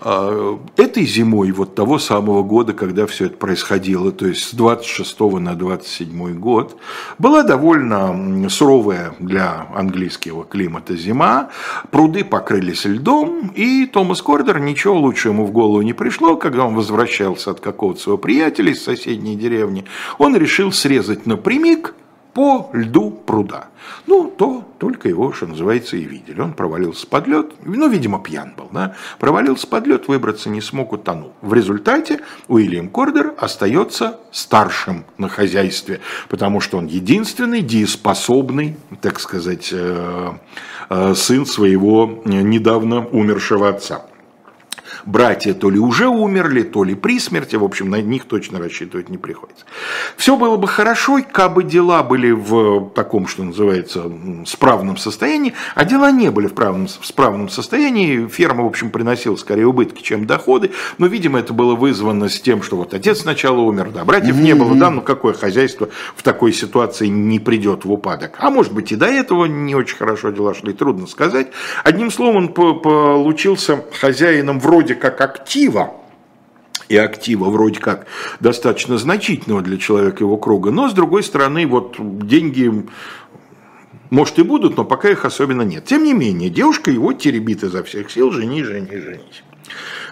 А, 0.00 0.58
этой 0.76 1.04
зимой, 1.04 1.50
вот 1.50 1.74
того 1.74 1.98
самого 1.98 2.42
года, 2.42 2.72
когда 2.72 3.06
все 3.06 3.26
это 3.26 3.36
происходило, 3.36 4.12
то 4.12 4.26
есть 4.26 4.44
с 4.44 4.54
26 4.54 5.20
на 5.40 5.54
27 5.54 6.38
год, 6.38 6.78
была 7.18 7.42
довольно 7.42 8.48
суровая 8.48 9.14
для 9.18 9.66
английского 9.74 10.44
климата 10.44 10.96
зима, 10.96 11.50
пруды 11.90 12.24
покрылись 12.24 12.84
льдом, 12.84 13.48
и 13.54 13.86
Томас 13.86 14.22
Кордер 14.22 14.60
ничего 14.60 14.98
лучше 14.98 15.28
ему 15.28 15.44
в 15.46 15.52
голову 15.52 15.82
не 15.82 15.92
пришло, 15.92 16.36
когда 16.36 16.64
он 16.64 16.74
возвращался 16.74 17.50
от 17.50 17.60
какого-то 17.60 18.00
своего 18.00 18.18
приятеля 18.18 18.72
из 18.72 18.82
соседней 18.82 19.36
деревни, 19.36 19.84
он 20.18 20.36
решил 20.36 20.72
срезать 20.72 21.26
напрямик 21.26 21.94
по 22.34 22.68
льду 22.72 23.10
пруда. 23.10 23.68
Ну, 24.06 24.32
то 24.36 24.64
только 24.78 25.08
его, 25.08 25.32
что 25.32 25.46
называется, 25.46 25.96
и 25.96 26.04
видели. 26.04 26.40
Он 26.40 26.52
провалился 26.52 27.06
под 27.06 27.26
лед, 27.28 27.52
ну, 27.64 27.88
видимо, 27.88 28.20
пьян 28.20 28.52
был, 28.56 28.68
да, 28.72 28.96
провалился 29.18 29.66
под 29.66 29.86
лед, 29.86 30.08
выбраться 30.08 30.50
не 30.50 30.60
смог, 30.60 30.92
утонул. 30.92 31.32
В 31.40 31.54
результате 31.54 32.20
Уильям 32.48 32.88
Кордер 32.88 33.34
остается 33.38 34.18
старшим 34.32 35.04
на 35.16 35.28
хозяйстве, 35.28 36.00
потому 36.28 36.60
что 36.60 36.78
он 36.78 36.86
единственный 36.86 37.62
дееспособный, 37.62 38.76
так 39.00 39.20
сказать, 39.20 39.70
э, 39.72 40.32
э, 40.90 41.14
сын 41.14 41.46
своего 41.46 42.22
недавно 42.24 43.06
умершего 43.06 43.68
отца 43.68 44.06
братья 45.06 45.54
то 45.54 45.70
ли 45.70 45.78
уже 45.78 46.08
умерли, 46.08 46.62
то 46.62 46.84
ли 46.84 46.94
при 46.94 47.18
смерти, 47.18 47.56
в 47.56 47.64
общем, 47.64 47.90
на 47.90 48.00
них 48.00 48.24
точно 48.24 48.58
рассчитывать 48.58 49.08
не 49.08 49.18
приходится. 49.18 49.64
Все 50.16 50.36
было 50.36 50.56
бы 50.56 50.68
хорошо, 50.68 51.20
кабы 51.30 51.64
дела 51.64 52.02
были 52.02 52.30
в 52.30 52.90
таком, 52.90 53.26
что 53.26 53.42
называется, 53.42 54.10
справном 54.46 54.96
состоянии, 54.96 55.54
а 55.74 55.84
дела 55.84 56.10
не 56.10 56.30
были 56.30 56.46
в 56.46 56.54
правном, 56.54 56.86
в 56.86 57.06
справном 57.06 57.48
состоянии, 57.48 58.26
ферма, 58.26 58.64
в 58.64 58.66
общем, 58.66 58.90
приносила 58.90 59.36
скорее 59.36 59.66
убытки, 59.66 60.02
чем 60.02 60.26
доходы, 60.26 60.72
но, 60.98 61.06
видимо, 61.06 61.38
это 61.38 61.52
было 61.52 61.74
вызвано 61.74 62.28
с 62.28 62.40
тем, 62.40 62.62
что 62.62 62.76
вот 62.76 62.94
отец 62.94 63.20
сначала 63.20 63.60
умер, 63.60 63.90
да, 63.94 64.04
братьев 64.04 64.36
mm-hmm. 64.36 64.42
не 64.42 64.54
было, 64.54 64.74
да, 64.74 64.90
ну 64.90 65.00
какое 65.00 65.32
хозяйство 65.32 65.88
в 66.14 66.22
такой 66.22 66.52
ситуации 66.52 67.06
не 67.06 67.38
придет 67.38 67.84
в 67.84 67.92
упадок. 67.92 68.36
А 68.38 68.50
может 68.50 68.72
быть 68.72 68.92
и 68.92 68.96
до 68.96 69.06
этого 69.06 69.46
не 69.46 69.74
очень 69.74 69.96
хорошо 69.96 70.30
дела 70.30 70.54
шли, 70.54 70.72
трудно 70.72 71.06
сказать. 71.06 71.48
Одним 71.84 72.10
словом, 72.10 72.36
он 72.36 72.48
получился 72.52 73.84
хозяином 74.00 74.60
вроде 74.60 74.83
вроде 74.84 74.94
как 74.96 75.20
актива, 75.22 75.94
и 76.90 76.96
актива 76.98 77.48
вроде 77.48 77.80
как 77.80 78.06
достаточно 78.40 78.98
значительного 78.98 79.62
для 79.62 79.78
человека 79.78 80.22
его 80.22 80.36
круга, 80.36 80.70
но 80.70 80.90
с 80.90 80.92
другой 80.92 81.22
стороны, 81.22 81.66
вот 81.66 81.96
деньги 82.26 82.70
может 84.10 84.38
и 84.38 84.42
будут, 84.42 84.76
но 84.76 84.84
пока 84.84 85.08
их 85.08 85.24
особенно 85.24 85.62
нет. 85.62 85.86
Тем 85.86 86.04
не 86.04 86.12
менее, 86.12 86.50
девушка 86.50 86.90
его 86.90 87.14
теребит 87.14 87.64
изо 87.64 87.82
всех 87.82 88.10
сил, 88.10 88.30
жени, 88.30 88.62
жени, 88.62 88.90
женись. 88.90 89.42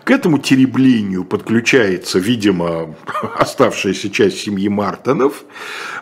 К 0.05 0.11
этому 0.11 0.39
тереблению 0.39 1.25
подключается, 1.25 2.19
видимо, 2.19 2.95
оставшаяся 3.39 4.09
часть 4.09 4.39
семьи 4.39 4.69
Мартонов. 4.69 5.45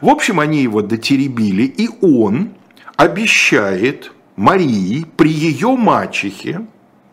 В 0.00 0.08
общем, 0.08 0.38
они 0.38 0.62
его 0.62 0.80
дотеребили, 0.80 1.64
и 1.64 1.88
он 2.00 2.52
обещает 2.96 4.12
Марии 4.36 5.04
при 5.16 5.30
ее 5.30 5.74
мачехе, 5.74 6.66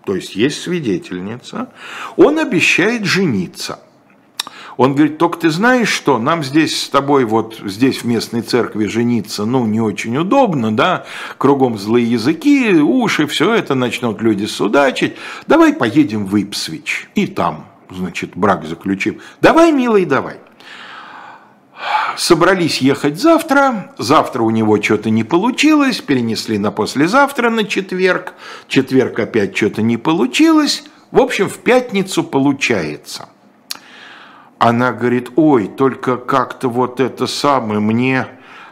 то 0.08 0.16
есть 0.16 0.38
есть 0.38 0.62
свидетельница, 0.62 1.68
он 2.16 2.40
обещает 2.40 3.04
жениться. 3.04 3.82
Он 4.78 4.96
говорит, 4.96 5.18
только 5.18 5.38
ты 5.38 5.50
знаешь 5.50 5.90
что, 5.90 6.18
нам 6.18 6.46
здесь 6.46 6.82
с 6.82 6.88
тобой 6.88 7.26
вот 7.26 7.60
здесь 7.66 8.04
в 8.04 8.06
местной 8.06 8.42
церкви 8.42 8.86
жениться, 8.86 9.44
ну, 9.44 9.66
не 9.66 9.82
очень 9.82 10.16
удобно, 10.16 10.74
да, 10.74 11.06
кругом 11.38 11.78
злые 11.78 12.10
языки, 12.10 12.76
уши, 12.76 13.28
все 13.28 13.54
это 13.54 13.76
начнут 13.76 14.22
люди 14.22 14.46
судачить. 14.46 15.18
Давай 15.46 15.74
поедем 15.74 16.26
в 16.26 16.42
Ипсвич 16.42 17.10
и 17.14 17.28
там, 17.28 17.68
значит, 17.90 18.32
брак 18.34 18.64
заключим. 18.64 19.20
Давай, 19.42 19.74
милый, 19.74 20.06
давай 20.06 20.38
собрались 22.16 22.80
ехать 22.80 23.20
завтра, 23.20 23.94
завтра 23.98 24.44
у 24.44 24.50
него 24.50 24.82
что-то 24.82 25.10
не 25.10 25.24
получилось, 25.24 26.02
перенесли 26.02 26.58
на 26.58 26.72
послезавтра, 26.72 27.50
на 27.50 27.64
четверг, 27.64 28.34
четверг 28.68 29.20
опять 29.20 29.56
что-то 29.56 29.82
не 29.82 29.98
получилось, 29.98 30.84
в 31.12 31.20
общем, 31.20 31.50
в 31.50 31.60
пятницу 31.60 32.24
получается. 32.24 33.30
Она 34.60 34.92
говорит, 34.92 35.32
ой, 35.36 35.68
только 35.68 36.18
как-то 36.18 36.68
вот 36.70 37.00
это 37.00 37.28
самое 37.28 37.80
мне 37.80 38.28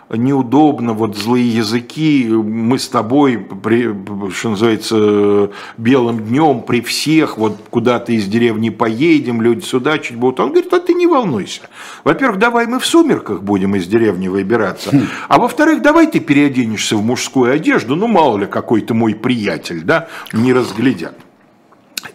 неудобно, 0.10 0.94
вот 0.94 1.18
злые 1.18 1.48
языки, 1.48 2.28
мы 2.28 2.78
с 2.78 2.88
тобой, 2.88 3.38
при, 3.38 3.94
что 4.32 4.50
называется, 4.50 5.52
белым 5.78 6.20
днем 6.20 6.62
при 6.62 6.82
всех, 6.82 7.38
вот 7.38 7.58
куда-то 7.70 8.12
из 8.12 8.26
деревни 8.26 8.70
поедем, 8.70 9.42
люди 9.42 9.64
судачить 9.64 10.16
будут. 10.16 10.40
Он 10.40 10.52
говорит, 10.52 10.72
а 10.74 10.80
ты 10.80 10.94
не 10.94 11.08
волнуйся. 11.08 11.62
Во-первых, 12.04 12.40
давай 12.40 12.68
мы 12.68 12.80
в 12.80 12.86
сумерках 12.86 13.42
будем 13.42 13.76
из 13.76 13.88
деревни 13.88 14.28
выбираться, 14.28 14.92
хм. 14.92 15.08
а 15.28 15.40
во-вторых, 15.40 15.82
давай 15.82 16.08
ты 16.08 16.20
переоденешься 16.20 16.96
в 16.98 17.04
мужскую 17.04 17.52
одежду, 17.52 17.96
ну 17.96 18.08
мало 18.08 18.38
ли 18.38 18.46
какой-то 18.46 18.94
мой 18.94 19.16
приятель, 19.16 19.82
да, 19.82 20.08
не 20.34 20.54
разглядят 20.54 21.25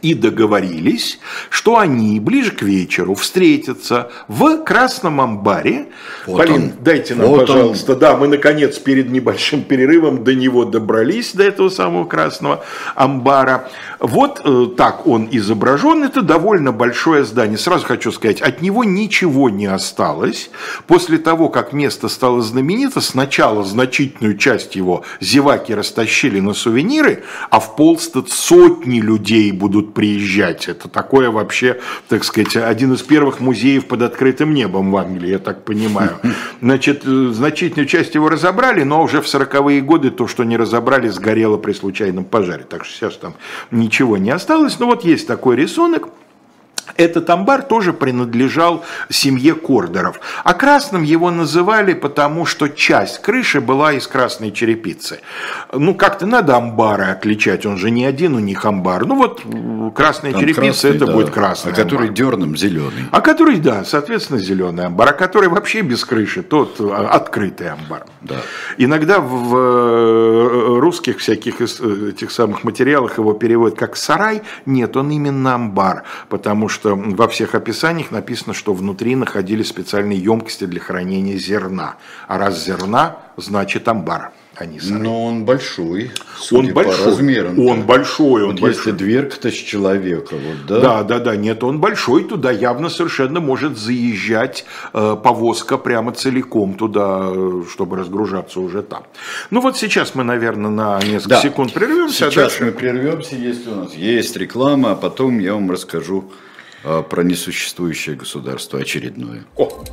и 0.03 0.15
договорились, 0.15 1.19
что 1.51 1.79
они 1.79 2.21
ближе 2.21 2.53
к 2.53 2.63
вечеру 2.63 3.15
встретятся 3.15 4.11
в 4.29 4.65
Красном 4.65 5.21
амбаре. 5.21 5.87
Вот 6.27 6.39
Полин, 6.39 6.55
он. 6.55 6.73
дайте 6.81 7.15
нам, 7.15 7.29
вот 7.29 7.47
пожалуйста, 7.47 7.93
он. 7.93 7.99
да, 7.99 8.17
мы 8.17 8.29
наконец 8.29 8.79
перед 8.79 9.11
небольшим 9.11 9.63
перерывом 9.63 10.25
до 10.25 10.35
него 10.35 10.65
добрались, 10.65 11.33
до 11.35 11.45
этого 11.45 11.69
самого 11.69 12.05
Красного 12.05 12.65
амбара. 12.95 13.69
Вот 13.99 14.41
э, 14.45 14.67
так 14.77 15.07
он 15.07 15.29
изображен, 15.31 16.03
это 16.03 16.23
довольно 16.23 16.73
большое 16.73 17.25
здание. 17.25 17.59
Сразу 17.59 17.87
хочу 17.87 18.13
сказать, 18.13 18.41
от 18.41 18.63
него 18.63 18.85
ничего 18.85 19.51
не 19.51 19.67
осталось. 19.67 20.51
После 20.87 21.19
того, 21.19 21.49
как 21.49 21.73
место 21.73 22.09
стало 22.09 22.41
знаменито, 22.41 23.01
сначала 23.01 23.63
значительную 23.65 24.37
часть 24.39 24.77
его 24.77 25.05
зеваки 25.21 25.75
растащили 25.75 26.41
на 26.41 26.55
сувениры, 26.55 27.25
а 27.51 27.61
в 27.61 27.77
Полстед 27.77 28.31
сотни 28.31 29.01
людей 29.01 29.53
будут 29.53 29.90
приезжать. 29.91 30.69
Это 30.69 30.89
такое 30.89 31.31
вообще, 31.31 31.81
так 32.09 32.25
сказать, 32.25 32.57
один 32.57 32.93
из 32.95 33.03
первых 33.03 33.41
музеев 33.41 33.87
под 33.87 34.03
открытым 34.03 34.55
небом 34.55 34.91
в 34.93 34.97
Англии, 34.97 35.31
я 35.31 35.39
так 35.39 35.65
понимаю. 35.65 36.19
Значит, 36.61 37.03
э, 37.05 37.31
значительную 37.33 37.87
часть 37.87 38.15
его 38.15 38.29
разобрали, 38.29 38.83
но 38.83 39.03
уже 39.03 39.21
в 39.21 39.27
40-е 39.27 39.81
годы 39.81 40.11
то, 40.11 40.27
что 40.27 40.45
не 40.45 40.57
разобрали, 40.57 41.09
сгорело 41.09 41.57
при 41.57 41.73
случайном 41.73 42.25
пожаре. 42.25 42.65
Так 42.69 42.85
что 42.85 42.95
сейчас 42.95 43.17
там 43.17 43.35
ничего 43.71 44.17
не 44.17 44.31
осталось. 44.31 44.79
Но 44.79 44.87
вот 44.87 45.05
есть 45.05 45.27
такой 45.27 45.57
рисунок. 45.57 46.09
Этот 46.97 47.29
амбар 47.31 47.63
тоже 47.63 47.93
принадлежал 47.93 48.85
семье 49.09 49.55
Кордеров. 49.55 50.21
А 50.45 50.55
красным 50.55 51.03
его 51.03 51.31
называли, 51.31 51.95
потому 51.95 52.47
что 52.47 52.69
часть 52.69 53.21
крыши 53.21 53.61
была 53.61 53.93
из 53.93 54.07
красной 54.07 54.53
черепицы. 54.53 55.21
Ну, 55.73 55.95
как-то 55.95 56.27
надо 56.27 56.57
амбары 56.57 57.05
отличать, 57.05 57.67
он 57.67 57.77
же 57.77 57.91
не 57.91 58.05
один 58.05 58.35
у 58.35 58.39
них 58.39 58.65
амбар. 58.65 59.07
Ну, 59.07 59.17
вот 59.17 59.43
красная 59.95 60.33
Там 60.33 60.41
черепица, 60.41 60.63
красный, 60.63 60.91
это 60.91 61.07
да. 61.07 61.13
будет 61.13 61.31
красный 61.31 61.73
А 61.73 61.75
амбар. 61.75 61.85
который 61.85 62.09
дерным 62.09 62.57
зеленый. 62.57 63.05
А 63.11 63.21
который, 63.21 63.59
да, 63.59 63.85
соответственно, 63.85 64.39
зеленый 64.39 64.87
амбар. 64.87 65.09
А 65.11 65.13
который 65.13 65.49
вообще 65.49 65.83
без 65.83 66.05
крыши, 66.05 66.43
тот 66.43 66.77
а, 66.81 67.09
открытый 67.11 67.71
амбар. 67.71 68.05
Да. 68.23 68.37
Иногда 68.79 69.21
в 69.21 69.57
э, 69.57 70.79
русских 70.81 71.19
всяких 71.19 71.61
э, 71.61 72.11
этих 72.11 72.31
самых 72.31 72.65
материалах 72.65 73.19
его 73.19 73.33
переводят 73.33 73.79
как 73.79 73.97
сарай. 73.97 74.43
Нет, 74.67 74.97
он 74.97 75.11
именно 75.11 75.55
амбар, 75.55 76.05
потому 76.29 76.69
что 76.69 76.80
что 76.81 76.97
во 76.97 77.29
всех 77.29 77.55
описаниях 77.55 78.11
написано, 78.11 78.55
что 78.55 78.73
внутри 78.73 79.15
находились 79.15 79.69
специальные 79.69 80.19
емкости 80.19 80.65
для 80.65 80.81
хранения 80.81 81.37
зерна. 81.37 81.97
А 82.27 82.39
раз 82.39 82.65
зерна, 82.65 83.19
значит 83.37 83.87
амбар 83.87 84.33
а 84.57 84.67
не 84.67 84.79
сарай. 84.79 85.01
Но 85.01 85.25
он 85.25 85.45
большой, 85.45 86.11
он 86.51 86.73
большой, 86.75 86.99
по 86.99 87.05
размерам. 87.07 87.59
Он 87.59 87.83
большой, 87.83 88.43
он 88.43 88.51
вот 88.51 88.61
большой. 88.61 88.77
Если 88.77 88.91
дверка-то 88.91 89.51
с 89.51 89.55
человека, 89.55 90.35
вот, 90.37 90.67
да? 90.67 90.81
Да, 90.81 91.03
да, 91.03 91.19
да, 91.19 91.37
нет, 91.37 91.65
он 91.65 91.81
большой, 91.81 92.25
туда 92.25 92.51
явно 92.51 92.91
совершенно 92.91 93.41
может 93.41 93.79
заезжать 93.79 94.67
э, 94.93 95.17
повозка 95.23 95.79
прямо 95.79 96.13
целиком 96.13 96.75
туда, 96.75 97.33
чтобы 97.73 97.97
разгружаться 97.97 98.61
уже 98.61 98.83
там. 98.83 99.05
Ну 99.49 99.63
вот 99.63 99.79
сейчас 99.79 100.15
мы, 100.15 100.25
наверное, 100.25 100.71
на 100.71 101.01
несколько 101.01 101.37
да. 101.37 101.41
секунд 101.41 101.73
прервемся. 101.73 102.27
А 102.27 102.31
сейчас 102.31 102.37
а 102.37 102.41
дальше... 102.49 102.65
мы 102.67 102.73
прервемся, 102.73 103.37
если 103.37 103.71
у 103.71 103.77
нас 103.77 103.95
есть 103.95 104.37
реклама, 104.37 104.93
а 104.93 104.95
потом 104.95 105.39
я 105.39 105.55
вам 105.55 105.71
расскажу 105.71 106.31
про 106.83 107.23
несуществующее 107.23 108.17
государство 108.17 108.79
очередное. 108.79 109.45
О. 109.57 109.85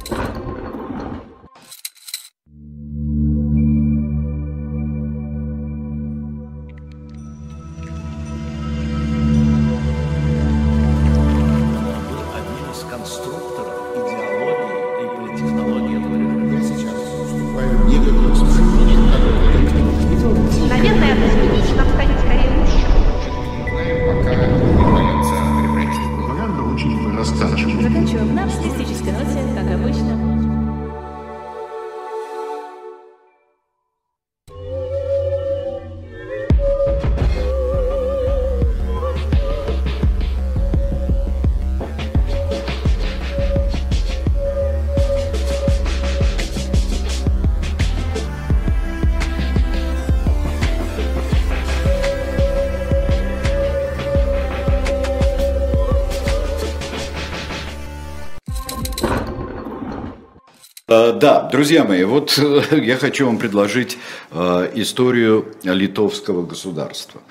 да, 61.20 61.50
друзья 61.52 61.84
мои, 61.84 62.04
вот 62.04 62.40
я 62.72 62.98
хочу 62.98 63.26
вам 63.26 63.38
предложить 63.38 63.98
э, 64.32 64.72
историю 64.76 65.46
литовского 65.64 66.46
государства. 66.46 67.22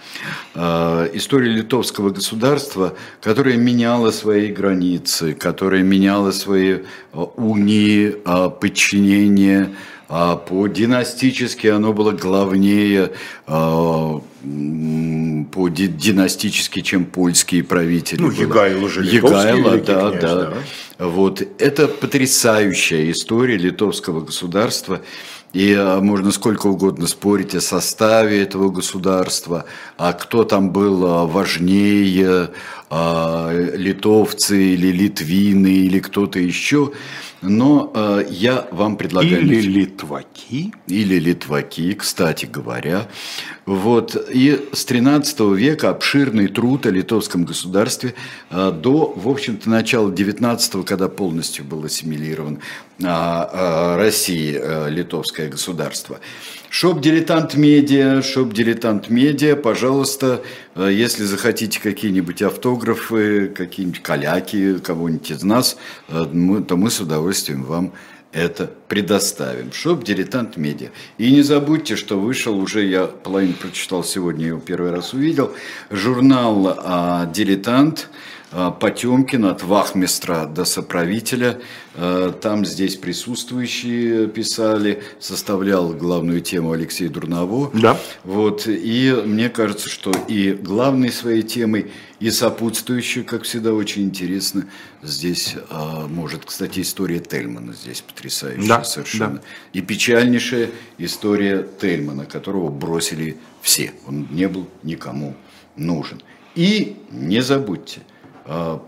Э, 0.54 1.08
история 1.14 1.50
литовского 1.50 2.10
государства, 2.10 2.94
которое 3.20 3.56
меняло 3.56 4.10
свои 4.10 4.52
границы, 4.52 5.34
которое 5.34 5.82
меняло 5.82 6.32
свои 6.32 6.80
унии, 7.12 8.14
подчинения, 8.60 9.74
по 10.08 10.68
династически 10.68 11.66
оно 11.66 11.92
было 11.92 12.12
главнее 12.12 13.12
по 15.46 15.68
династически, 15.68 16.80
чем 16.80 17.04
польские 17.04 17.64
правители. 17.64 18.20
Ну, 18.20 18.30
Егайло 18.30 18.88
же 18.88 19.04
Егайло, 19.04 19.78
да, 19.78 20.10
князь, 20.10 20.22
да. 20.22 20.34
да. 20.98 21.06
Вот. 21.06 21.42
Это 21.58 21.88
потрясающая 21.88 23.10
история 23.10 23.56
литовского 23.56 24.20
государства. 24.20 25.02
И 25.52 25.72
а, 25.72 26.00
можно 26.00 26.32
сколько 26.32 26.66
угодно 26.66 27.06
спорить 27.06 27.54
о 27.54 27.60
составе 27.60 28.42
этого 28.42 28.68
государства, 28.68 29.64
а 29.96 30.12
кто 30.12 30.44
там 30.44 30.70
был 30.70 31.06
а, 31.06 31.26
важнее, 31.26 32.50
а, 32.90 33.50
литовцы 33.74 34.74
или 34.74 34.88
литвины 34.88 35.68
или 35.68 35.98
кто-то 35.98 36.38
еще. 36.38 36.92
Но 37.48 38.24
я 38.28 38.66
вам 38.70 38.96
предлагаю... 38.96 39.40
Или 39.40 39.60
литваки. 39.60 40.72
Или 40.86 41.18
литваки, 41.18 41.92
кстати 41.94 42.46
говоря. 42.46 43.08
Вот. 43.66 44.16
И 44.32 44.68
с 44.72 44.84
13 44.84 45.40
века 45.56 45.90
обширный 45.90 46.48
труд 46.48 46.86
о 46.86 46.90
литовском 46.90 47.44
государстве 47.44 48.14
а, 48.48 48.70
до, 48.70 49.12
в 49.16 49.28
общем-то, 49.28 49.68
начала 49.68 50.10
19 50.10 50.84
когда 50.86 51.08
полностью 51.08 51.64
был 51.64 51.84
ассимилирован 51.84 52.60
а, 53.02 53.50
а, 53.52 53.96
России 53.96 54.88
литовское 54.88 55.48
государство. 55.48 56.20
Shop 56.78 57.00
Дилетант 57.00 57.54
Медиа, 57.54 58.20
Shop 58.20 58.52
Дилетант 58.52 59.08
Медиа, 59.08 59.56
пожалуйста, 59.56 60.42
если 60.74 61.24
захотите 61.24 61.80
какие-нибудь 61.80 62.42
автографы, 62.42 63.48
какие-нибудь 63.48 64.02
каляки, 64.02 64.78
кого-нибудь 64.80 65.30
из 65.30 65.42
нас, 65.42 65.78
то 66.06 66.76
мы 66.76 66.90
с 66.90 67.00
удовольствием 67.00 67.62
вам 67.62 67.94
это 68.30 68.70
предоставим. 68.88 69.72
Shop 69.72 70.04
«Дилетант 70.04 70.58
Медиа». 70.58 70.90
И 71.16 71.32
не 71.32 71.40
забудьте, 71.40 71.96
что 71.96 72.20
вышел 72.20 72.58
уже, 72.58 72.84
я 72.84 73.06
половину 73.06 73.54
прочитал 73.54 74.04
сегодня, 74.04 74.48
его 74.48 74.60
первый 74.60 74.90
раз 74.90 75.14
увидел, 75.14 75.54
журнал 75.90 76.74
а, 76.76 77.24
«Дилетант», 77.24 78.10
Потемкин 78.50 79.44
от 79.46 79.64
вахмистра 79.64 80.46
до 80.46 80.64
соправителя. 80.64 81.58
А, 81.94 82.30
там 82.32 82.64
здесь 82.64 82.96
присутствующие 82.96 84.28
писали, 84.28 85.02
составлял 85.18 85.92
главную 85.92 86.40
тему 86.40 86.72
Алексей 86.72 87.08
Дурново. 87.08 87.70
Да. 87.74 87.98
Вот, 88.22 88.68
и 88.68 89.12
мне 89.24 89.48
кажется, 89.48 89.88
что 89.88 90.12
и 90.28 90.52
главной 90.52 91.10
своей 91.10 91.42
темой, 91.42 91.90
и 92.20 92.30
сопутствующей, 92.30 93.24
как 93.24 93.42
всегда, 93.42 93.74
очень 93.74 94.04
интересно, 94.04 94.66
здесь 95.02 95.56
а, 95.68 96.06
может, 96.06 96.44
кстати, 96.44 96.80
история 96.80 97.18
Тельмана 97.18 97.72
здесь 97.72 98.00
потрясающая 98.00 98.68
да, 98.68 98.84
совершенно. 98.84 99.38
Да. 99.38 99.42
И 99.72 99.80
печальнейшая 99.80 100.70
история 100.98 101.66
Тельмана, 101.80 102.26
которого 102.26 102.70
бросили 102.70 103.38
все. 103.60 103.92
Он 104.06 104.28
не 104.30 104.46
был 104.46 104.68
никому 104.84 105.34
нужен. 105.76 106.22
И 106.54 106.96
не 107.10 107.40
забудьте– 107.40 108.02
Э, 108.15 108.15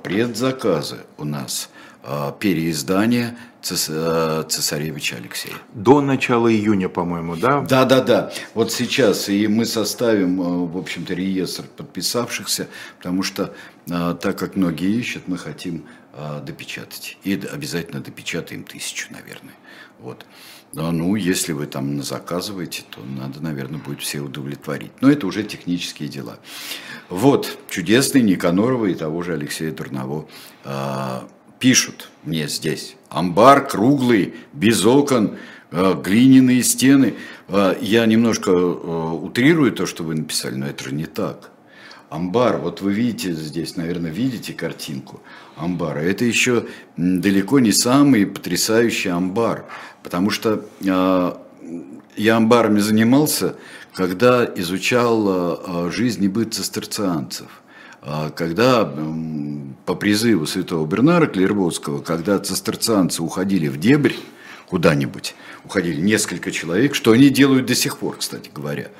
предзаказы 0.02 0.98
у 1.16 1.24
нас 1.24 1.70
э, 2.04 2.32
переиздания 2.38 3.36
э, 3.62 4.44
цесаревича 4.48 5.16
Алексея. 5.16 5.54
До 5.74 6.00
начала 6.00 6.52
июня, 6.52 6.88
по-моему, 6.88 7.36
да? 7.36 7.60
Да, 7.62 7.84
да, 7.84 8.00
да. 8.00 8.32
Вот 8.54 8.72
сейчас 8.72 9.28
и 9.28 9.48
мы 9.48 9.64
составим, 9.64 10.68
в 10.68 10.76
общем-то, 10.76 11.14
реестр 11.14 11.64
подписавшихся, 11.76 12.68
потому 12.98 13.22
что 13.22 13.54
так 13.86 14.38
как 14.38 14.56
многие 14.56 14.94
ищут, 14.98 15.28
мы 15.28 15.38
хотим 15.38 15.86
допечатать. 16.42 17.16
И 17.24 17.34
обязательно 17.34 18.00
допечатаем 18.00 18.64
тысячу, 18.64 19.12
наверное. 19.12 19.54
Вот. 19.98 20.26
Ну, 20.74 21.16
если 21.16 21.52
вы 21.52 21.66
там 21.66 22.02
заказываете, 22.02 22.84
то 22.90 23.00
надо, 23.00 23.40
наверное, 23.40 23.80
будет 23.80 24.00
все 24.00 24.20
удовлетворить. 24.20 24.92
Но 25.00 25.10
это 25.10 25.26
уже 25.26 25.42
технические 25.42 26.08
дела. 26.08 26.38
Вот, 27.08 27.58
чудесный 27.70 28.20
Никанорова 28.20 28.86
и 28.86 28.94
того 28.94 29.22
же 29.22 29.32
Алексея 29.32 29.72
Турново 29.72 30.26
э, 30.64 31.20
пишут 31.58 32.10
мне 32.24 32.48
здесь. 32.48 32.96
Амбар 33.08 33.66
круглый, 33.66 34.34
без 34.52 34.84
окон, 34.84 35.36
э, 35.70 35.94
глиняные 36.02 36.62
стены. 36.62 37.14
Э, 37.48 37.76
я 37.80 38.04
немножко 38.04 38.50
э, 38.50 38.54
утрирую 38.54 39.72
то, 39.72 39.86
что 39.86 40.04
вы 40.04 40.16
написали, 40.16 40.56
но 40.56 40.66
это 40.66 40.84
же 40.84 40.94
не 40.94 41.06
так. 41.06 41.50
Амбар, 42.10 42.58
вот 42.58 42.82
вы 42.82 42.92
видите 42.92 43.32
здесь, 43.32 43.76
наверное, 43.76 44.10
видите 44.10 44.52
картинку 44.52 45.20
амбара. 45.56 45.98
Это 46.00 46.24
еще 46.24 46.64
далеко 46.96 47.58
не 47.58 47.72
самый 47.72 48.26
потрясающий 48.26 49.10
амбар, 49.10 49.66
потому 50.02 50.30
что 50.30 50.64
э, 50.82 51.32
я 52.16 52.36
амбарами 52.36 52.80
занимался 52.80 53.56
когда 53.98 54.48
изучал 54.54 55.26
а, 55.28 55.90
жизнь 55.90 56.22
и 56.22 56.28
быт 56.28 56.54
цистерцианцев, 56.54 57.48
а, 58.00 58.30
когда 58.30 58.88
по 59.86 59.96
призыву 59.96 60.46
святого 60.46 60.86
Бернара 60.86 61.26
Клерводского, 61.26 62.00
когда 62.00 62.38
цистерцианцы 62.38 63.24
уходили 63.24 63.66
в 63.66 63.76
дебрь 63.76 64.12
куда-нибудь, 64.68 65.34
уходили 65.64 66.00
несколько 66.00 66.52
человек, 66.52 66.94
что 66.94 67.10
они 67.10 67.28
делают 67.28 67.66
до 67.66 67.74
сих 67.74 67.98
пор, 67.98 68.18
кстати 68.18 68.52
говоря, 68.54 68.92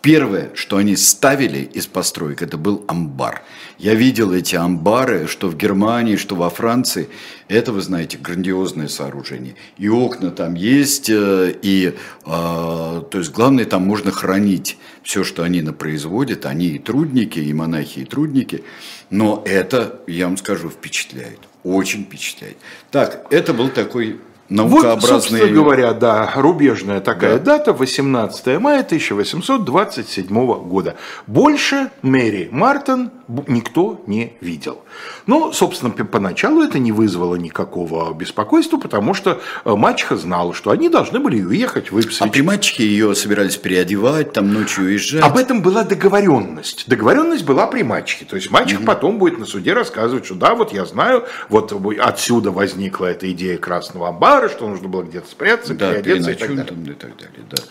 Первое, 0.00 0.52
что 0.54 0.76
они 0.76 0.94
ставили 0.94 1.58
из 1.58 1.88
построек, 1.88 2.40
это 2.40 2.56
был 2.56 2.84
амбар. 2.86 3.42
Я 3.78 3.94
видел 3.94 4.32
эти 4.32 4.54
амбары, 4.54 5.26
что 5.26 5.48
в 5.48 5.56
Германии, 5.56 6.14
что 6.14 6.36
во 6.36 6.50
Франции. 6.50 7.08
Это, 7.48 7.72
вы 7.72 7.80
знаете, 7.80 8.16
грандиозное 8.16 8.86
сооружение. 8.86 9.56
И 9.76 9.88
окна 9.88 10.30
там 10.30 10.54
есть, 10.54 11.10
э, 11.10 11.52
и, 11.62 11.94
э, 11.94 11.94
то 12.24 13.08
есть, 13.12 13.32
главное, 13.32 13.64
там 13.64 13.82
можно 13.82 14.12
хранить 14.12 14.78
все, 15.02 15.24
что 15.24 15.42
они 15.42 15.62
производят. 15.62 16.46
Они 16.46 16.68
и 16.68 16.78
трудники, 16.78 17.40
и 17.40 17.52
монахи, 17.52 18.00
и 18.00 18.04
трудники. 18.04 18.62
Но 19.10 19.42
это, 19.44 20.00
я 20.06 20.26
вам 20.26 20.36
скажу, 20.36 20.70
впечатляет. 20.70 21.40
Очень 21.64 22.04
впечатляет. 22.04 22.56
Так, 22.92 23.26
это 23.30 23.52
был 23.52 23.68
такой 23.68 24.20
наукообразные... 24.48 24.94
Вот, 24.96 25.22
собственно 25.22 25.52
говоря, 25.52 25.92
да, 25.92 26.32
рубежная 26.36 27.00
такая 27.00 27.38
да. 27.38 27.58
дата, 27.58 27.72
18 27.72 28.60
мая 28.60 28.80
1827 28.80 30.26
года. 30.64 30.96
Больше 31.26 31.90
Мэри 32.02 32.48
Мартин 32.50 33.10
никто 33.46 34.02
не 34.06 34.32
видел. 34.40 34.82
Ну, 35.26 35.52
собственно, 35.52 35.92
поначалу 35.92 36.62
это 36.62 36.78
не 36.78 36.92
вызвало 36.92 37.36
никакого 37.36 38.12
беспокойства, 38.14 38.78
потому 38.78 39.12
что 39.12 39.40
э, 39.64 39.74
мачеха 39.74 40.16
знала, 40.16 40.54
что 40.54 40.70
они 40.70 40.88
должны 40.88 41.20
были 41.20 41.42
уехать 41.42 41.92
в 41.92 41.98
Ипсвич. 41.98 42.22
А 42.22 42.28
при 42.28 42.40
мачехе 42.40 42.84
ее 42.84 43.14
собирались 43.14 43.56
переодевать, 43.56 44.32
там 44.32 44.52
ночью 44.52 44.84
уезжать? 44.84 45.22
Об 45.22 45.36
этом 45.36 45.60
была 45.60 45.84
договоренность. 45.84 46.84
Договоренность 46.88 47.44
была 47.44 47.66
при 47.66 47.82
мачехе. 47.82 48.24
То 48.24 48.36
есть 48.36 48.50
мачеха 48.50 48.82
mm-hmm. 48.82 48.86
потом 48.86 49.18
будет 49.18 49.38
на 49.38 49.44
суде 49.44 49.74
рассказывать, 49.74 50.24
что 50.24 50.34
да, 50.34 50.54
вот 50.54 50.72
я 50.72 50.86
знаю, 50.86 51.24
вот 51.50 51.72
отсюда 52.00 52.50
возникла 52.50 53.06
эта 53.06 53.30
идея 53.32 53.58
красного 53.58 54.08
амбара, 54.08 54.48
что 54.48 54.66
нужно 54.66 54.88
было 54.88 55.02
где-то 55.02 55.28
спрятаться, 55.30 55.74
да, 55.74 55.92
переодеться 55.92 56.30
и 56.30 56.34
так 56.34 56.48
далее. 56.48 56.64
Там, 56.64 56.82
и 56.82 56.94
так 56.94 57.16
далее 57.16 57.46
да. 57.50 57.62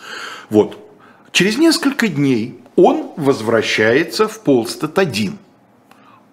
Вот. 0.50 0.78
Через 1.32 1.58
несколько 1.58 2.08
дней 2.08 2.60
он 2.76 3.10
возвращается 3.16 4.28
в 4.28 4.40
Полстед 4.40 4.98
один– 4.98 5.38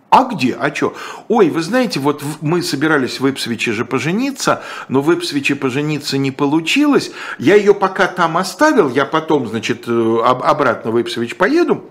а 0.09 0.23
где? 0.23 0.55
А 0.55 0.73
что? 0.73 0.93
Ой, 1.27 1.49
вы 1.49 1.61
знаете, 1.61 1.99
вот 1.99 2.23
мы 2.39 2.63
собирались 2.63 3.19
в 3.19 3.27
Ипсвиче 3.29 3.73
же 3.73 3.83
пожениться, 3.83 4.63
но 4.87 5.01
в 5.01 5.13
Ипсвиче 5.13 5.55
пожениться 5.55 6.17
не 6.17 6.31
получилось. 6.31 7.11
Я 7.37 7.55
ее 7.55 7.73
пока 7.73 8.07
там 8.07 8.37
оставил, 8.37 8.89
я 8.89 9.05
потом, 9.05 9.47
значит, 9.47 9.83
э, 9.87 10.17
обратно 10.23 10.91
в 10.91 11.01
Ипсвич 11.01 11.35
поеду. 11.35 11.83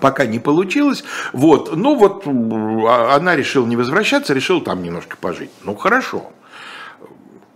Пока 0.00 0.26
не 0.26 0.38
получилось. 0.38 1.02
Вот. 1.32 1.74
Ну 1.74 1.94
вот 1.96 2.24
а, 2.26 3.16
она 3.16 3.34
решила 3.36 3.66
не 3.66 3.76
возвращаться, 3.76 4.34
решила 4.34 4.60
там 4.60 4.82
немножко 4.82 5.16
пожить. 5.16 5.50
Ну 5.64 5.74
хорошо. 5.74 6.30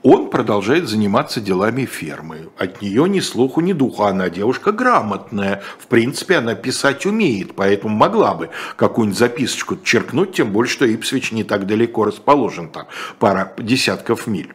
Он 0.04 0.28
продолжает 0.28 0.86
заниматься 0.86 1.40
делами 1.40 1.86
фермы. 1.86 2.50
От 2.58 2.82
нее 2.82 3.08
ни 3.08 3.20
слуху, 3.20 3.62
ни 3.62 3.72
духу. 3.72 4.02
Она 4.02 4.28
девушка 4.28 4.70
грамотная. 4.70 5.62
В 5.78 5.86
принципе, 5.86 6.36
она 6.36 6.54
писать 6.54 7.06
умеет, 7.06 7.54
поэтому 7.56 7.96
могла 7.96 8.34
бы 8.34 8.50
какую-нибудь 8.76 9.18
записочку 9.18 9.78
черкнуть, 9.82 10.32
тем 10.32 10.52
больше, 10.52 10.74
что 10.74 10.94
Ипсвич 10.94 11.32
не 11.32 11.42
так 11.42 11.66
далеко 11.66 12.04
расположен, 12.04 12.68
там 12.68 12.86
пара 13.18 13.54
десятков 13.56 14.26
миль. 14.26 14.52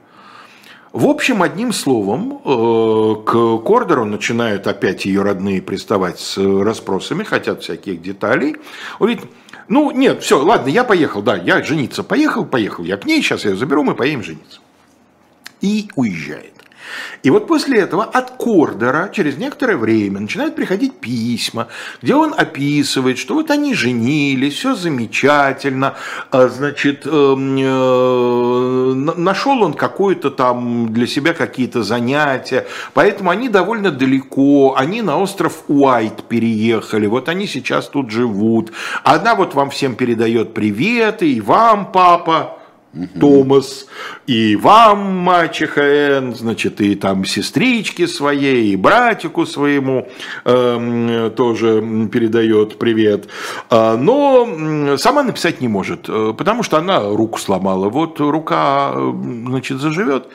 В 0.93 1.07
общем, 1.07 1.41
одним 1.41 1.73
словом, 1.73 2.41
э, 2.45 3.15
к 3.25 3.57
Кордеру 3.65 4.05
начинают 4.05 4.67
опять 4.67 5.05
ее 5.05 5.23
родные 5.23 5.63
приставать 5.63 6.19
с 6.19 6.37
расспросами, 6.37 7.23
хотят 7.23 7.63
всяких 7.63 8.03
деталей. 8.03 8.57
Он 8.99 9.07
говорит, 9.07 9.23
ну 9.67 9.89
нет, 9.89 10.21
все, 10.21 10.39
ладно, 10.39 10.69
я 10.69 10.83
поехал, 10.83 11.23
да, 11.23 11.35
я 11.35 11.63
жениться 11.63 12.03
поехал, 12.03 12.45
поехал 12.45 12.83
я 12.83 12.97
к 12.97 13.05
ней, 13.05 13.23
сейчас 13.23 13.45
я 13.45 13.51
ее 13.51 13.57
заберу, 13.57 13.83
мы 13.83 13.95
поедем 13.95 14.23
жениться. 14.23 14.59
И 15.61 15.89
уезжает. 15.95 16.59
И 17.23 17.29
вот 17.29 17.47
после 17.47 17.79
этого 17.79 18.03
от 18.03 18.31
Кордера 18.31 19.09
через 19.13 19.37
некоторое 19.37 19.77
время 19.77 20.21
начинают 20.21 20.55
приходить 20.55 20.99
письма, 20.99 21.67
где 22.01 22.15
он 22.15 22.33
описывает, 22.35 23.17
что 23.17 23.35
вот 23.35 23.51
они 23.51 23.73
женились, 23.73 24.55
все 24.55 24.75
замечательно, 24.75 25.95
а, 26.31 26.47
значит, 26.47 27.05
эм, 27.05 27.57
э, 27.57 28.93
нашел 29.17 29.61
он 29.61 29.73
какое-то 29.73 30.31
там 30.31 30.93
для 30.93 31.07
себя 31.07 31.33
какие-то 31.33 31.83
занятия, 31.83 32.65
поэтому 32.93 33.29
они 33.29 33.49
довольно 33.49 33.91
далеко, 33.91 34.75
они 34.77 35.01
на 35.01 35.17
остров 35.19 35.63
Уайт 35.67 36.23
переехали, 36.23 37.07
вот 37.07 37.29
они 37.29 37.47
сейчас 37.47 37.87
тут 37.87 38.11
живут. 38.11 38.71
Она 39.03 39.35
вот 39.35 39.53
вам 39.53 39.69
всем 39.69 39.95
передает 39.95 40.53
приветы, 40.53 41.31
и 41.31 41.41
вам, 41.41 41.91
папа, 41.91 42.59
Томас, 43.19 43.85
и 44.25 44.55
вам, 44.55 45.17
мачеха 45.19 45.81
Н, 45.81 46.35
значит, 46.35 46.81
и 46.81 46.95
там 46.95 47.23
сестричке 47.23 48.07
своей, 48.07 48.71
и 48.71 48.75
братику 48.75 49.45
своему 49.45 50.07
э, 50.43 51.31
тоже 51.35 52.07
передает 52.11 52.79
привет. 52.79 53.27
А, 53.69 53.95
но 53.95 54.97
сама 54.97 55.21
написать 55.21 55.61
не 55.61 55.67
может, 55.67 56.09
э, 56.09 56.33
потому 56.35 56.63
что 56.63 56.77
она 56.77 57.01
руку 57.01 57.37
сломала. 57.37 57.89
Вот 57.89 58.19
рука, 58.19 58.95
значит, 58.95 59.79
заживет. 59.79 60.27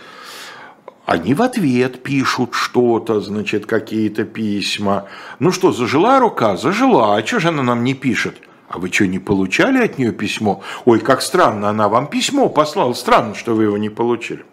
Они 1.07 1.35
в 1.35 1.43
ответ 1.43 2.03
пишут 2.03 2.51
что-то, 2.53 3.21
значит, 3.21 3.67
какие-то 3.67 4.25
письма. 4.25 5.07
Ну 5.38 5.51
что, 5.51 5.73
зажила 5.73 6.19
рука? 6.19 6.57
Зажила. 6.57 7.17
А 7.17 7.27
что 7.27 7.40
же 7.40 7.49
она 7.49 7.62
нам 7.62 7.85
не 7.85 7.95
пишет? 7.95 8.37
А 8.74 8.78
вы 8.78 8.90
что, 8.90 9.06
не 9.06 9.20
получали 9.20 9.78
от 9.78 9.98
нее 9.98 10.10
письмо? 10.10 10.60
Ой, 10.84 10.98
как 10.98 11.22
странно, 11.22 11.68
она 11.68 11.88
вам 11.88 12.08
письмо 12.08 12.48
послала. 12.48 12.92
Странно, 12.92 13.37
что 13.37 13.54
вы 13.54 13.64
его 13.64 13.78
не 13.78 13.88
получили. 13.88 14.44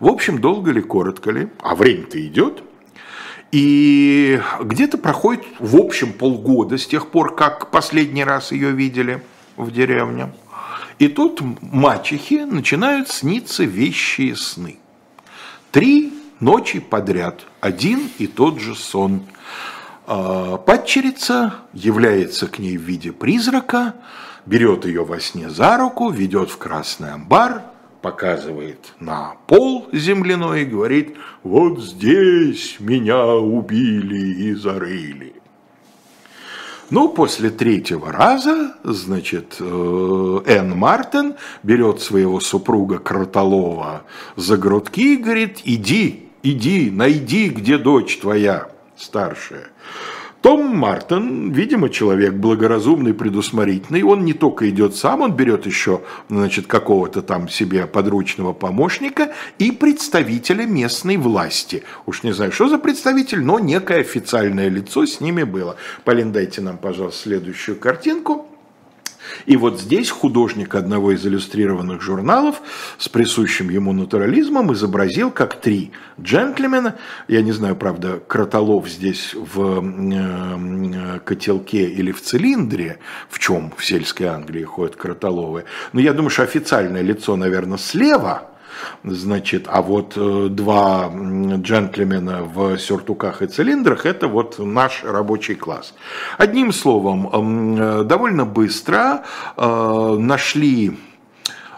В 0.00 0.08
общем, 0.08 0.40
долго 0.40 0.72
ли, 0.72 0.80
коротко 0.80 1.30
ли, 1.30 1.50
а 1.62 1.76
время-то 1.76 2.20
идет. 2.26 2.64
И 3.52 4.40
где-то 4.60 4.98
проходит, 4.98 5.44
в 5.60 5.76
общем, 5.76 6.12
полгода 6.12 6.78
с 6.78 6.86
тех 6.86 7.12
пор, 7.12 7.36
как 7.36 7.70
последний 7.70 8.24
раз 8.24 8.50
ее 8.50 8.72
видели 8.72 9.22
в 9.56 9.70
деревне. 9.70 10.32
И 10.98 11.06
тут 11.06 11.40
мачехи 11.60 12.44
начинают 12.44 13.08
сниться 13.08 13.62
вещи 13.62 14.22
и 14.22 14.34
сны. 14.34 14.80
Три 15.70 16.12
ночи 16.40 16.80
подряд, 16.80 17.46
один 17.60 18.10
и 18.18 18.26
тот 18.26 18.58
же 18.58 18.74
сон– 18.74 19.22
падчерица 20.10 21.54
является 21.72 22.48
к 22.48 22.58
ней 22.58 22.76
в 22.76 22.82
виде 22.82 23.12
призрака, 23.12 23.94
берет 24.44 24.84
ее 24.84 25.04
во 25.04 25.20
сне 25.20 25.50
за 25.50 25.76
руку, 25.76 26.10
ведет 26.10 26.50
в 26.50 26.58
красный 26.58 27.12
амбар, 27.12 27.62
показывает 28.02 28.94
на 28.98 29.36
пол 29.46 29.88
земляной 29.92 30.62
и 30.62 30.66
говорит, 30.66 31.16
вот 31.42 31.80
здесь 31.80 32.76
меня 32.80 33.24
убили 33.26 34.48
и 34.48 34.54
зарыли. 34.54 35.34
Ну, 36.90 37.08
после 37.08 37.50
третьего 37.50 38.10
раза, 38.10 38.74
значит, 38.82 39.58
э, 39.60 40.40
Энн 40.46 40.76
Мартин 40.76 41.36
берет 41.62 42.00
своего 42.00 42.40
супруга 42.40 42.98
Кротолова 42.98 44.02
за 44.34 44.56
грудки 44.56 45.14
и 45.14 45.16
говорит, 45.16 45.60
иди, 45.62 46.30
иди, 46.42 46.90
найди, 46.90 47.48
где 47.48 47.78
дочь 47.78 48.18
твоя 48.18 48.70
старшая. 48.96 49.69
Том 50.40 50.74
Мартин, 50.74 51.52
видимо, 51.52 51.90
человек 51.90 52.32
благоразумный, 52.32 53.12
предусмотрительный, 53.12 54.02
он 54.02 54.24
не 54.24 54.32
только 54.32 54.70
идет 54.70 54.96
сам, 54.96 55.20
он 55.20 55.32
берет 55.32 55.66
еще, 55.66 56.00
значит, 56.30 56.66
какого-то 56.66 57.20
там 57.20 57.46
себе 57.48 57.86
подручного 57.86 58.54
помощника 58.54 59.34
и 59.58 59.70
представителя 59.70 60.64
местной 60.64 61.18
власти. 61.18 61.82
Уж 62.06 62.22
не 62.22 62.32
знаю, 62.32 62.52
что 62.52 62.68
за 62.68 62.78
представитель, 62.78 63.42
но 63.42 63.58
некое 63.58 64.00
официальное 64.00 64.70
лицо 64.70 65.04
с 65.04 65.20
ними 65.20 65.42
было. 65.42 65.76
Полин, 66.04 66.32
дайте 66.32 66.62
нам, 66.62 66.78
пожалуйста, 66.78 67.24
следующую 67.24 67.78
картинку. 67.78 68.49
И 69.46 69.56
вот 69.56 69.80
здесь 69.80 70.10
художник 70.10 70.74
одного 70.74 71.12
из 71.12 71.26
иллюстрированных 71.26 72.00
журналов 72.02 72.60
с 72.98 73.08
присущим 73.08 73.70
ему 73.70 73.92
натурализмом 73.92 74.72
изобразил, 74.72 75.30
как 75.30 75.60
три 75.60 75.92
джентльмена, 76.20 76.96
я 77.28 77.42
не 77.42 77.52
знаю, 77.52 77.76
правда, 77.76 78.20
кротолов 78.26 78.88
здесь 78.88 79.34
в 79.34 79.82
э, 79.82 81.20
котелке 81.24 81.88
или 81.88 82.12
в 82.12 82.20
цилиндре, 82.20 82.98
в 83.28 83.38
чем 83.38 83.72
в 83.76 83.84
сельской 83.84 84.26
Англии 84.26 84.64
ходят 84.64 84.96
кротоловы, 84.96 85.64
но 85.92 86.00
я 86.00 86.12
думаю, 86.12 86.30
что 86.30 86.42
официальное 86.42 87.02
лицо, 87.02 87.36
наверное, 87.36 87.78
слева– 87.78 88.46
Значит, 89.04 89.66
а 89.68 89.82
вот 89.82 90.14
э, 90.16 90.48
два 90.50 91.10
джентльмена 91.10 92.42
в 92.42 92.78
сюртуках 92.78 93.42
и 93.42 93.46
цилиндрах– 93.46 94.04
это 94.06 94.28
вот 94.28 94.58
наш 94.58 95.04
рабочий 95.04 95.54
класс. 95.54 95.94
Одним 96.38 96.72
словом, 96.72 97.28
э, 97.80 98.04
довольно 98.04 98.44
быстро 98.44 99.24
э, 99.56 100.16
нашли 100.18 100.96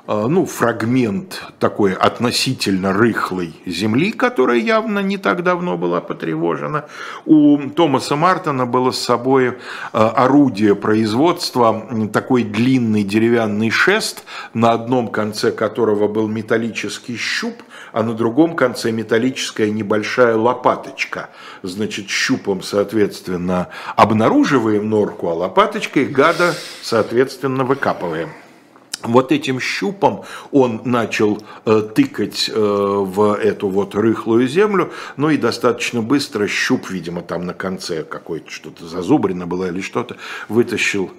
ну, 0.09 0.47
фрагмент 0.47 1.45
такой 1.61 1.93
относительно 1.93 2.93
рыхлой 2.93 3.55
земли, 3.67 4.11
которая 4.11 4.59
явно 4.59 4.99
не 4.99 5.17
так 5.17 5.45
давно 5.45 5.77
была 5.77 6.01
потревожена. 6.01 6.87
У 7.25 7.57
Томаса 7.71 8.17
Мартона 8.17 8.67
было 8.67 8.91
с 8.91 8.99
собой 8.99 9.59
а, 9.93 10.09
орудие 10.11 10.75
производства, 10.75 11.89
такой 12.13 12.43
длинный 12.43 13.05
деревянный 13.05 13.71
шест, 13.71 14.25
на 14.55 14.73
одном 14.73 15.07
конце 15.07 15.53
которого 15.53 16.09
был 16.09 16.27
металлический 16.27 17.17
щуп, 17.17 17.63
а 17.93 18.03
на 18.03 18.15
другом 18.15 18.57
конце 18.57 18.91
металлическая 18.91 19.71
небольшая 19.71 20.35
лопаточка. 20.37 21.31
Значит, 21.63 22.11
щупом, 22.11 22.63
соответственно, 22.63 23.69
обнаруживаем 23.95 24.91
норку, 24.91 25.29
а 25.29 25.35
лопаточкой 25.35 26.07
гада, 26.07 26.55
соответственно, 26.83 27.63
выкапываем 27.63 28.31
вот 29.05 29.33
этим 29.33 29.61
щупом 29.61 30.23
он 30.51 30.83
начал 30.85 31.43
э, 31.65 31.83
тыкать 31.95 32.51
э, 32.53 32.59
в 32.59 33.35
эту 33.35 33.69
вот 33.69 33.95
рыхлую 33.95 34.49
землю, 34.49 34.93
ну 35.17 35.31
и 35.31 35.37
достаточно 35.37 36.03
быстро 36.03 36.47
щуп, 36.47 36.91
видимо, 36.91 37.23
там 37.23 37.47
на 37.47 37.55
конце 37.55 38.05
какой-то 38.05 38.51
что-то 38.51 38.87
зазубрено 38.87 39.47
было 39.47 39.69
или 39.69 39.81
что-то, 39.81 40.17
вытащил 40.49 41.11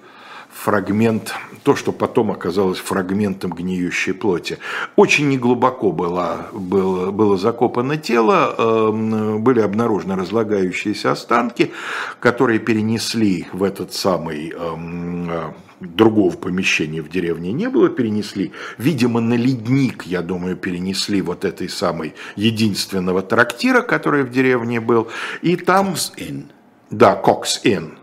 фрагмент, 0.54 1.34
то, 1.62 1.74
что 1.74 1.92
потом 1.92 2.30
оказалось 2.30 2.78
фрагментом 2.78 3.52
гниющей 3.52 4.14
плоти. 4.14 4.58
Очень 4.96 5.28
неглубоко 5.28 5.90
было, 5.90 6.46
было, 6.52 7.10
было 7.10 7.36
закопано 7.36 7.96
тело, 7.96 8.54
э, 8.56 9.38
были 9.38 9.60
обнаружены 9.60 10.16
разлагающиеся 10.16 11.12
останки, 11.12 11.72
которые 12.20 12.60
перенесли 12.60 13.46
в 13.52 13.62
этот 13.62 13.92
самый 13.92 14.54
э, 14.56 15.52
другого 15.80 16.34
помещения 16.36 17.02
в 17.02 17.08
деревне 17.08 17.52
не 17.52 17.68
было, 17.68 17.88
перенесли. 17.88 18.52
Видимо, 18.78 19.20
на 19.20 19.34
ледник, 19.34 20.04
я 20.04 20.22
думаю, 20.22 20.56
перенесли 20.56 21.20
вот 21.22 21.44
этой 21.44 21.68
самой 21.68 22.14
единственного 22.36 23.22
трактира, 23.22 23.82
который 23.82 24.22
в 24.22 24.30
деревне 24.30 24.80
был. 24.80 25.08
И 25.42 25.56
там... 25.56 25.94
Inn. 26.16 26.44
Да, 26.90 27.20
Cox 27.22 27.62
Inn. 27.64 27.94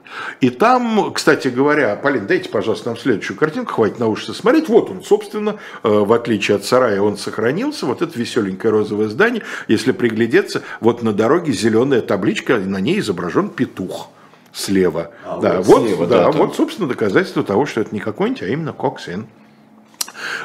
И 0.41 0.49
там, 0.49 1.13
кстати 1.13 1.47
говоря, 1.47 1.95
Полин, 1.95 2.27
дайте, 2.27 2.49
пожалуйста, 2.49 2.89
нам 2.89 2.97
следующую 2.97 3.37
картинку, 3.37 3.73
хватит 3.73 3.99
научиться 3.99 4.33
смотреть. 4.33 4.67
Вот 4.67 4.89
он, 4.89 5.03
собственно, 5.03 5.57
э, 5.83 5.89
в 5.89 6.11
отличие 6.11 6.57
от 6.57 6.65
сарая, 6.65 7.01
он 7.01 7.17
сохранился. 7.17 7.85
Вот 7.85 8.01
это 8.01 8.17
веселенькое 8.19 8.71
розовое 8.71 9.07
здание. 9.07 9.43
Если 9.67 9.93
приглядеться, 9.93 10.63
вот 10.81 11.03
на 11.03 11.13
дороге 11.13 11.53
зеленая 11.53 12.01
табличка, 12.01 12.57
на 12.57 12.81
ней 12.81 12.99
изображен 12.99 13.49
петух 13.49 14.09
слева. 14.53 15.11
А, 15.25 15.39
да, 15.39 15.61
вот, 15.61 15.83
слева, 15.83 16.07
да, 16.07 16.25
да, 16.25 16.31
вот, 16.31 16.55
собственно, 16.55 16.87
доказательство 16.87 17.43
того, 17.43 17.65
что 17.65 17.81
это 17.81 17.93
не 17.93 17.99
какой-нибудь, 17.99 18.43
а 18.43 18.47
именно 18.47 18.73
Коксин. 18.73 19.27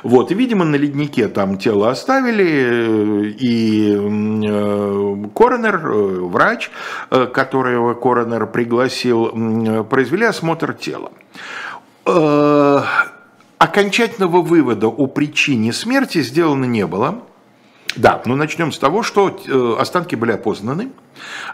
Вот, 0.02 0.30
и, 0.30 0.34
видимо, 0.34 0.64
на 0.64 0.76
леднике 0.76 1.28
там 1.28 1.58
тело 1.58 1.90
оставили, 1.90 3.34
и 3.38 3.92
э, 3.94 5.28
коронер, 5.34 5.86
э, 5.86 6.20
врач, 6.26 6.70
э, 7.10 7.26
которого 7.26 7.94
коронер 7.94 8.46
пригласил, 8.46 9.84
произвели 9.84 10.24
осмотр 10.24 10.72
тела. 10.72 11.12
Э, 12.06 12.82
окончательного 13.58 14.42
вывода 14.42 14.86
о 14.88 15.06
причине 15.06 15.72
смерти 15.72 16.22
сделано 16.22 16.64
не 16.64 16.86
было. 16.86 17.22
Да, 17.96 18.22
но 18.26 18.36
начнем 18.36 18.72
с 18.72 18.78
того, 18.78 19.02
что 19.02 19.28
э, 19.46 19.76
останки 19.80 20.14
были 20.14 20.32
опознаны. 20.32 20.90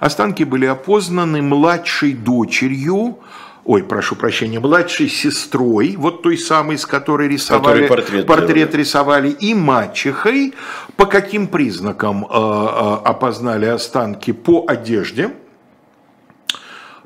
Останки 0.00 0.42
были 0.44 0.66
опознаны 0.66 1.40
младшей 1.40 2.14
дочерью, 2.14 3.18
ой, 3.64 3.84
прошу 3.84 4.16
прощения, 4.16 4.58
младшей 4.58 5.08
сестрой, 5.08 5.94
вот 5.96 6.22
той 6.22 6.36
самой, 6.36 6.78
с 6.78 6.86
которой 6.86 7.28
рисовали, 7.28 7.86
Который 7.86 8.24
портрет 8.24 8.70
делали. 8.70 8.76
рисовали, 8.76 9.28
и 9.30 9.54
мачехой. 9.54 10.54
По 10.96 11.06
каким 11.06 11.46
признакам 11.46 12.24
э, 12.24 12.28
э, 12.30 12.98
опознали 13.04 13.66
останки? 13.66 14.32
По 14.32 14.64
одежде 14.66 15.30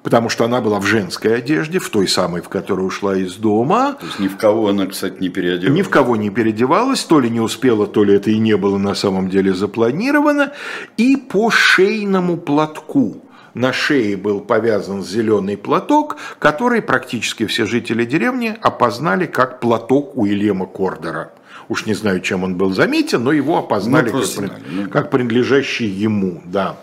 потому 0.07 0.29
что 0.29 0.45
она 0.45 0.61
была 0.61 0.79
в 0.79 0.87
женской 0.87 1.37
одежде, 1.37 1.81
в 1.81 1.91
той 1.91 2.07
самой, 2.07 2.41
в 2.41 2.49
которой 2.49 2.87
ушла 2.87 3.17
из 3.17 3.35
дома. 3.35 3.97
То 3.99 4.07
есть 4.07 4.21
ни 4.21 4.29
в 4.29 4.37
кого 4.37 4.69
она, 4.69 4.87
кстати, 4.87 5.17
не 5.19 5.29
переодевалась. 5.29 5.77
Ни 5.77 5.83
в 5.83 5.91
кого 5.91 6.15
не 6.15 6.31
переодевалась, 6.31 7.03
то 7.03 7.19
ли 7.19 7.29
не 7.29 7.41
успела, 7.41 7.89
то 7.89 8.05
ли 8.05 8.15
это 8.15 8.31
и 8.31 8.39
не 8.39 8.57
было 8.57 8.79
на 8.79 8.95
самом 8.95 9.29
деле 9.29 9.53
запланировано. 9.53 10.53
И 10.97 11.17
по 11.17 11.51
шейному 11.51 12.37
платку. 12.37 13.21
На 13.55 13.73
шее 13.73 14.17
был 14.17 14.39
повязан 14.39 15.03
зеленый 15.03 15.57
платок, 15.57 16.19
который 16.39 16.83
практически 16.83 17.45
все 17.47 17.67
жители 17.67 18.05
деревни 18.05 18.57
опознали 18.63 19.27
как 19.27 19.59
платок 19.59 20.17
Уильяма 20.17 20.67
Кордера. 20.67 21.33
Уж 21.69 21.87
не 21.87 21.95
знаю, 21.95 22.21
чем 22.21 22.45
он 22.45 22.55
был 22.55 22.73
заметен, 22.73 23.25
но 23.25 23.33
его 23.33 23.59
опознали 23.59 24.11
Ну, 24.11 24.19
как, 24.21 24.25
знали, 24.25 24.53
ну. 24.71 24.89
как 24.89 25.11
принадлежащий 25.11 25.87
ему. 25.87 26.43
Да. 26.45 26.77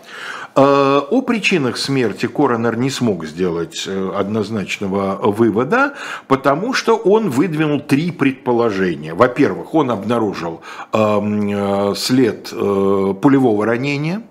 Э, 0.56 1.00
О 1.10 1.22
причинах 1.22 1.76
смерти 1.76 2.26
коронер 2.26 2.76
не 2.76 2.90
смог 2.90 3.24
сделать 3.24 3.84
э, 3.88 4.12
однозначного 4.14 5.18
вывода, 5.20 5.94
потому 6.28 6.72
что 6.74 6.96
он 6.96 7.30
выдвинул 7.30 7.80
три 7.80 8.12
предположения. 8.12 9.14
Во-первых, 9.14 9.74
он 9.74 9.90
обнаружил 9.90 10.60
эм, 10.92 11.48
э, 11.48 11.94
след 11.96 12.50
э, 12.52 13.14
пулевого 13.20 13.66
ранения, 13.66 14.22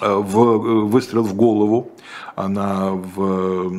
в, 0.00 0.86
выстрел 0.88 1.22
в 1.22 1.34
голову. 1.34 1.90
Она 2.34 2.92
в, 2.92 3.70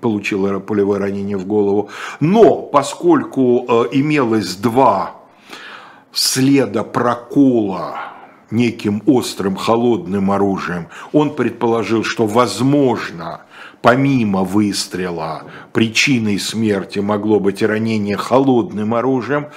получила 0.00 0.60
пулевое 0.60 1.00
ранение 1.00 1.36
в 1.36 1.46
голову. 1.46 1.90
Но 2.20 2.62
поскольку 2.62 3.88
имелось 3.90 4.54
два 4.54 5.16
следа 6.12 6.84
прокола 6.84 8.13
неким 8.50 9.02
острым 9.06 9.56
холодным 9.56 10.30
оружием, 10.30 10.88
он 11.12 11.34
предположил, 11.34 12.04
что 12.04 12.26
возможно, 12.26 13.42
помимо 13.82 14.44
выстрела, 14.44 15.44
причиной 15.74 16.38
смерти 16.38 17.00
могло 17.00 17.40
быть 17.40 17.60
ранение 17.60 18.16
холодным 18.16 18.94
оружием. 18.94 19.48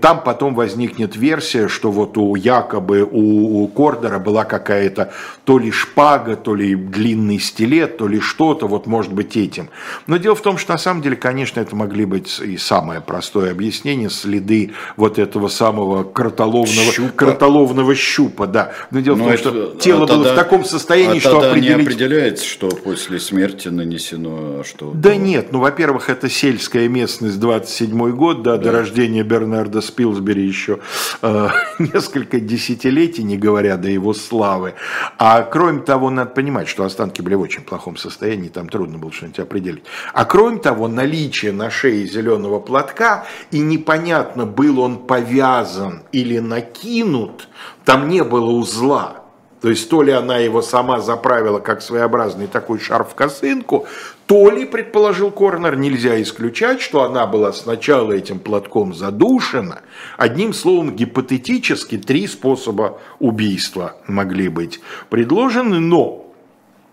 Там 0.00 0.20
потом 0.22 0.54
возникнет 0.56 1.14
версия, 1.16 1.68
что 1.68 1.92
вот 1.92 2.18
у 2.18 2.34
якобы 2.34 3.08
у, 3.08 3.66
Кордера 3.68 4.18
была 4.18 4.44
какая-то 4.44 5.12
то 5.44 5.58
ли 5.58 5.70
шпага, 5.70 6.34
то 6.36 6.56
ли 6.56 6.74
длинный 6.74 7.38
стилет, 7.38 7.98
то 7.98 8.08
ли 8.08 8.18
что-то, 8.18 8.66
вот 8.66 8.86
может 8.86 9.12
быть 9.12 9.36
этим. 9.36 9.68
Но 10.08 10.16
дело 10.16 10.34
в 10.34 10.42
том, 10.42 10.58
что 10.58 10.72
на 10.72 10.78
самом 10.78 11.02
деле, 11.02 11.14
конечно, 11.16 11.60
это 11.60 11.76
могли 11.76 12.04
быть 12.04 12.40
и 12.40 12.56
самое 12.56 13.00
простое 13.00 13.52
объяснение, 13.52 14.10
следы 14.10 14.72
вот 14.96 15.18
этого 15.20 15.46
самого 15.46 16.02
кротоловного 16.02 16.92
Щупа. 16.92 17.12
кротоловного 17.14 17.94
щупа, 17.94 18.46
да. 18.48 18.72
Но 18.90 19.00
дело 19.00 19.14
в 19.14 19.18
Но 19.18 19.24
том, 19.24 19.32
это- 19.34 19.38
что 19.42 19.74
тело 19.78 20.04
а 20.04 20.06
было 20.08 20.18
в 20.18 20.24
тогда- 20.24 20.34
таком 20.34 20.64
состоянии, 20.64 21.18
а 21.18 21.20
что 21.20 21.30
тогда 21.32 21.50
определить... 21.52 21.76
не 21.76 21.82
определяется, 21.84 22.44
что 22.44 22.68
после 22.70 23.20
смерти 23.20 23.68
нанесено, 23.68 24.60
а 24.60 24.62
что... 24.64 24.90
Да 24.94 25.14
нет, 25.14 25.43
ну, 25.52 25.60
во-первых, 25.60 26.10
это 26.10 26.28
сельская 26.28 26.88
местность, 26.88 27.38
27 27.40 28.10
год, 28.10 28.42
да, 28.42 28.56
до 28.56 28.72
рождения 28.72 29.22
Бернарда 29.22 29.80
Спилсбери 29.80 30.46
еще 30.46 30.80
э, 31.22 31.48
несколько 31.78 32.40
десятилетий, 32.40 33.22
не 33.22 33.36
говоря 33.36 33.76
до 33.76 33.88
его 33.88 34.14
славы. 34.14 34.74
А 35.18 35.42
кроме 35.42 35.80
того, 35.82 36.10
надо 36.10 36.30
понимать, 36.30 36.68
что 36.68 36.84
останки 36.84 37.22
были 37.22 37.34
в 37.34 37.40
очень 37.40 37.62
плохом 37.62 37.96
состоянии, 37.96 38.48
там 38.48 38.68
трудно 38.68 38.98
было 38.98 39.12
что-нибудь 39.12 39.40
определить. 39.40 39.84
А 40.12 40.24
кроме 40.24 40.58
того, 40.58 40.88
наличие 40.88 41.52
на 41.52 41.70
шее 41.70 42.06
зеленого 42.06 42.60
платка, 42.60 43.26
и 43.50 43.60
непонятно, 43.60 44.46
был 44.46 44.80
он 44.80 44.98
повязан 45.06 46.02
или 46.12 46.38
накинут, 46.38 47.48
там 47.84 48.08
не 48.08 48.22
было 48.24 48.50
узла. 48.50 49.24
То 49.64 49.70
есть 49.70 49.88
то 49.88 50.02
ли 50.02 50.12
она 50.12 50.36
его 50.36 50.60
сама 50.60 51.00
заправила 51.00 51.58
как 51.58 51.80
своеобразный 51.80 52.48
такой 52.48 52.78
шарф-косынку, 52.78 53.86
то 54.26 54.50
ли, 54.50 54.64
предположил 54.64 55.30
Корнер, 55.30 55.76
нельзя 55.76 56.20
исключать, 56.22 56.80
что 56.80 57.02
она 57.02 57.26
была 57.26 57.52
сначала 57.52 58.12
этим 58.12 58.38
платком 58.38 58.94
задушена. 58.94 59.82
Одним 60.16 60.54
словом, 60.54 60.96
гипотетически 60.96 61.98
три 61.98 62.26
способа 62.26 63.00
убийства 63.18 63.96
могли 64.06 64.48
быть 64.48 64.80
предложены, 65.10 65.78
но 65.78 66.24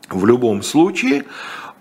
в 0.10 0.26
любом 0.26 0.62
случае, 0.62 1.24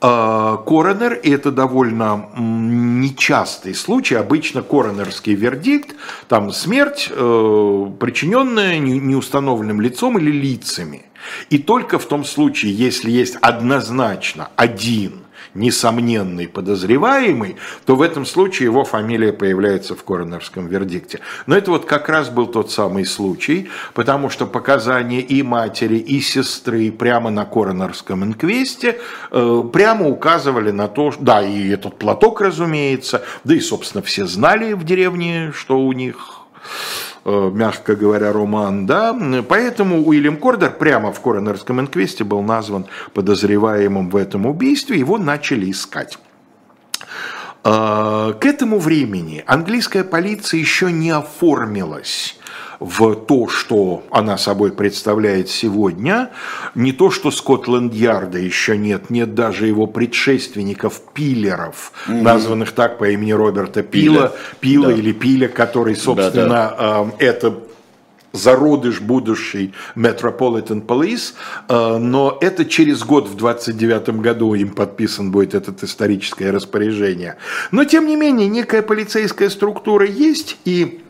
э, 0.00 0.56
коронер, 0.66 1.14
и 1.14 1.30
это 1.30 1.50
довольно 1.50 2.28
нечастый 2.36 3.74
случай, 3.74 4.14
обычно 4.14 4.62
коронерский 4.62 5.34
вердикт, 5.34 5.96
там 6.28 6.52
смерть, 6.52 7.08
э, 7.10 7.86
причиненная 7.98 8.78
не- 8.78 9.00
неустановленным 9.00 9.80
лицом 9.80 10.16
или 10.16 10.30
лицами. 10.30 11.06
И 11.50 11.58
только 11.58 11.98
в 11.98 12.04
том 12.06 12.24
случае, 12.24 12.72
если 12.72 13.10
есть 13.10 13.36
однозначно 13.42 14.48
один 14.54 15.19
несомненный 15.54 16.48
подозреваемый, 16.48 17.56
то 17.86 17.96
в 17.96 18.02
этом 18.02 18.26
случае 18.26 18.66
его 18.66 18.84
фамилия 18.84 19.32
появляется 19.32 19.94
в 19.94 20.04
коронерском 20.04 20.66
вердикте. 20.66 21.20
Но 21.46 21.56
это 21.56 21.70
вот 21.70 21.84
как 21.84 22.08
раз 22.08 22.28
был 22.28 22.46
тот 22.46 22.70
самый 22.70 23.04
случай, 23.04 23.70
потому 23.94 24.30
что 24.30 24.46
показания 24.46 25.20
и 25.20 25.42
матери, 25.42 25.96
и 25.96 26.20
сестры 26.20 26.92
прямо 26.92 27.30
на 27.30 27.44
коронерском 27.44 28.24
инквесте 28.24 29.00
э, 29.30 29.62
прямо 29.72 30.08
указывали 30.08 30.70
на 30.70 30.88
то, 30.88 31.12
да, 31.18 31.42
и 31.42 31.68
этот 31.70 31.98
платок, 31.98 32.40
разумеется, 32.40 33.22
да 33.44 33.54
и, 33.54 33.60
собственно, 33.60 34.02
все 34.02 34.26
знали 34.26 34.72
в 34.72 34.84
деревне, 34.84 35.52
что 35.54 35.78
у 35.80 35.92
них 35.92 36.40
мягко 37.24 37.94
говоря, 37.94 38.32
роман, 38.32 38.86
да, 38.86 39.16
поэтому 39.48 40.06
Уильям 40.06 40.36
Кордер 40.36 40.70
прямо 40.70 41.12
в 41.12 41.20
коронерском 41.20 41.80
инквесте 41.80 42.24
был 42.24 42.42
назван 42.42 42.86
подозреваемым 43.14 44.10
в 44.10 44.16
этом 44.16 44.46
убийстве, 44.46 44.98
его 44.98 45.18
начали 45.18 45.70
искать. 45.70 46.18
Э, 47.64 48.32
К 48.40 48.44
этому 48.44 48.78
времени 48.78 49.44
английская 49.46 50.04
полиция 50.04 50.60
еще 50.60 50.90
не 50.90 51.10
оформилась 51.10 52.38
в 52.80 53.14
то, 53.14 53.46
что 53.46 54.02
она 54.10 54.38
собой 54.38 54.72
представляет 54.72 55.50
сегодня. 55.50 56.30
Не 56.74 56.92
то, 56.92 57.10
что 57.10 57.30
Скотланд-Ярда 57.30 58.38
еще 58.38 58.76
нет, 58.78 59.10
нет 59.10 59.34
даже 59.34 59.66
его 59.66 59.86
предшественников, 59.86 61.02
пилеров, 61.12 61.92
названных 62.08 62.72
так 62.72 62.98
по 62.98 63.10
имени 63.10 63.32
Роберта 63.32 63.82
Пила, 63.82 64.32
Пила 64.60 64.88
Да. 64.88 64.92
или 64.94 65.12
Пиля, 65.12 65.48
который, 65.48 65.94
собственно, 65.94 66.74
э, 67.18 67.26
это 67.26 67.54
зародыш 68.32 69.00
будущий 69.00 69.74
Metropolitan 69.96 70.86
Police, 70.86 71.34
э, 71.68 71.98
но 71.98 72.38
это 72.40 72.64
через 72.64 73.02
год, 73.02 73.28
в 73.28 73.36
29 73.36 74.20
году, 74.20 74.54
им 74.54 74.70
подписан 74.70 75.30
будет 75.30 75.54
это 75.54 75.74
историческое 75.84 76.50
распоряжение. 76.50 77.36
Но, 77.72 77.84
тем 77.84 78.06
не 78.06 78.16
менее, 78.16 78.48
некая 78.48 78.82
полицейская 78.82 79.50
структура 79.50 80.06
есть, 80.06 80.56
и 80.64 81.02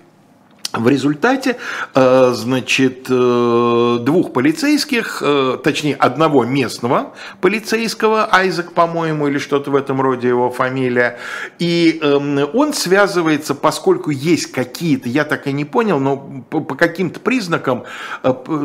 в 0.73 0.89
результате, 0.89 1.57
э, 1.95 2.33
значит, 2.35 3.07
э, 3.09 3.99
двух 4.01 4.33
полицейских, 4.33 5.21
э, 5.25 5.59
точнее, 5.63 5.97
одного 5.97 6.45
местного 6.45 7.13
полицейского, 7.41 8.29
Айзек, 8.33 8.73
по-моему, 8.73 9.29
или 9.29 9.39
что-то 9.39 9.71
в 9.73 9.77
этом 9.77 10.01
роде 10.01 10.29
его 10.29 10.51
фамилия, 10.51 11.19
и 11.59 11.99
эм, 12.03 12.49
он 12.55 12.73
связывается, 12.73 13.55
поскольку 13.55 14.11
есть 14.11 14.53
какие-то, 14.53 15.09
я 15.09 15.25
так 15.25 15.49
и 15.49 15.53
не 15.53 15.65
понял, 15.65 15.99
но 15.99 16.17
по, 16.49 16.61
каким-то 16.61 17.19
признакам 17.21 17.85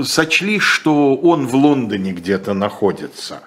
сочли, 0.04 0.60
что 0.60 1.16
он 1.16 1.48
в 1.48 1.56
Лондоне 1.56 2.12
где-то 2.12 2.54
находится. 2.54 3.42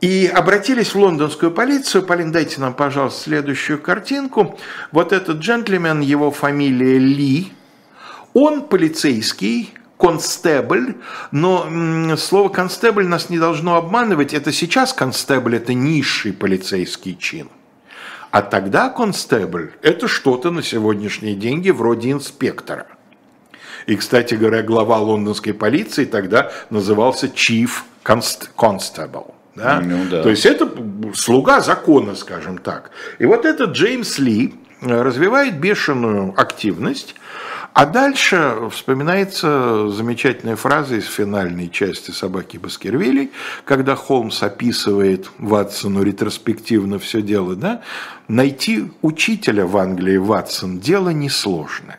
И 0.00 0.26
обратились 0.26 0.94
в 0.94 0.98
лондонскую 0.98 1.52
полицию. 1.52 2.04
Полин, 2.04 2.32
дайте 2.32 2.60
нам, 2.60 2.72
пожалуйста, 2.72 3.24
следующую 3.24 3.80
картинку. 3.80 4.58
Вот 4.92 5.12
этот 5.12 5.38
джентльмен, 5.38 6.00
его 6.00 6.30
фамилия 6.30 6.98
Ли, 6.98 7.52
он 8.32 8.62
полицейский, 8.62 9.74
констебль, 9.98 10.94
но 11.32 12.16
слово 12.16 12.48
констебль 12.48 13.06
нас 13.06 13.28
не 13.28 13.38
должно 13.38 13.76
обманывать. 13.76 14.32
Это 14.32 14.52
сейчас 14.52 14.94
констебль– 14.94 15.56
это 15.56 15.74
низший 15.74 16.32
полицейский 16.32 17.14
чин. 17.16 17.48
А 18.30 18.40
тогда 18.40 18.88
констебль– 18.88 19.72
это 19.82 20.08
что-то 20.08 20.50
на 20.50 20.62
сегодняшние 20.62 21.34
деньги 21.34 21.68
вроде 21.68 22.12
инспектора. 22.12 22.86
И, 23.86 23.96
кстати 23.96 24.34
говоря, 24.34 24.62
глава 24.62 24.98
лондонской 24.98 25.52
полиции 25.52 26.06
тогда 26.06 26.50
назывался 26.70 27.26
Chief 27.26 27.70
Constable. 28.02 29.34
Да? 29.54 29.80
Ну, 29.80 30.04
да. 30.10 30.22
То 30.22 30.30
есть 30.30 30.46
это 30.46 30.70
слуга 31.14 31.60
закона, 31.60 32.14
скажем 32.14 32.58
так. 32.58 32.90
И 33.18 33.26
вот 33.26 33.44
этот 33.44 33.72
Джеймс 33.72 34.18
Ли 34.18 34.54
развивает 34.80 35.58
бешеную 35.58 36.32
активность, 36.36 37.14
а 37.72 37.86
дальше 37.86 38.68
вспоминается 38.72 39.88
замечательная 39.90 40.56
фраза 40.56 40.96
из 40.96 41.06
финальной 41.06 41.68
части 41.68 42.10
«Собаки 42.10 42.56
Баскервилей», 42.56 43.30
когда 43.64 43.94
Холмс 43.94 44.42
описывает 44.42 45.30
Ватсону 45.38 46.02
ретроспективно 46.02 46.98
все 46.98 47.22
дело, 47.22 47.54
да? 47.54 47.82
«Найти 48.26 48.90
учителя 49.02 49.66
в 49.66 49.76
Англии, 49.76 50.16
Ватсон, 50.16 50.80
дело 50.80 51.10
несложное». 51.10 51.98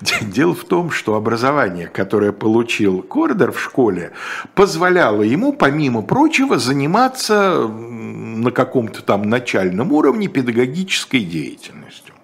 Дело 0.20 0.54
в 0.54 0.64
том, 0.64 0.90
что 0.90 1.14
образование, 1.14 1.86
которое 1.86 2.32
получил 2.32 3.02
Кордер 3.02 3.52
в 3.52 3.60
школе, 3.60 4.12
позволяло 4.54 5.22
ему, 5.22 5.52
помимо 5.52 6.02
прочего, 6.02 6.58
заниматься 6.58 7.68
на 7.68 8.50
каком-то 8.50 9.02
там 9.02 9.22
начальном 9.22 9.92
уровне 9.92 10.28
педагогической 10.28 11.20
деятельностью. 11.20 12.14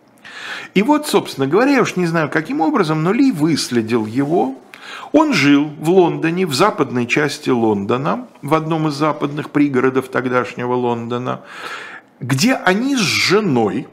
И 0.74 0.82
вот, 0.82 1.06
собственно 1.06 1.46
говоря, 1.46 1.72
я 1.72 1.82
уж 1.82 1.96
не 1.96 2.06
знаю, 2.06 2.28
каким 2.28 2.60
образом, 2.60 3.02
но 3.02 3.12
Ли 3.12 3.32
выследил 3.32 4.06
его. 4.06 4.56
Он 5.12 5.32
жил 5.32 5.68
в 5.78 5.90
Лондоне, 5.90 6.46
в 6.46 6.54
западной 6.54 7.06
части 7.06 7.50
Лондона, 7.50 8.28
в 8.42 8.54
одном 8.54 8.88
из 8.88 8.94
западных 8.94 9.50
пригородов 9.50 10.08
тогдашнего 10.08 10.74
Лондона, 10.74 11.40
где 12.20 12.54
они 12.54 12.96
с 12.96 13.00
женой 13.00 13.88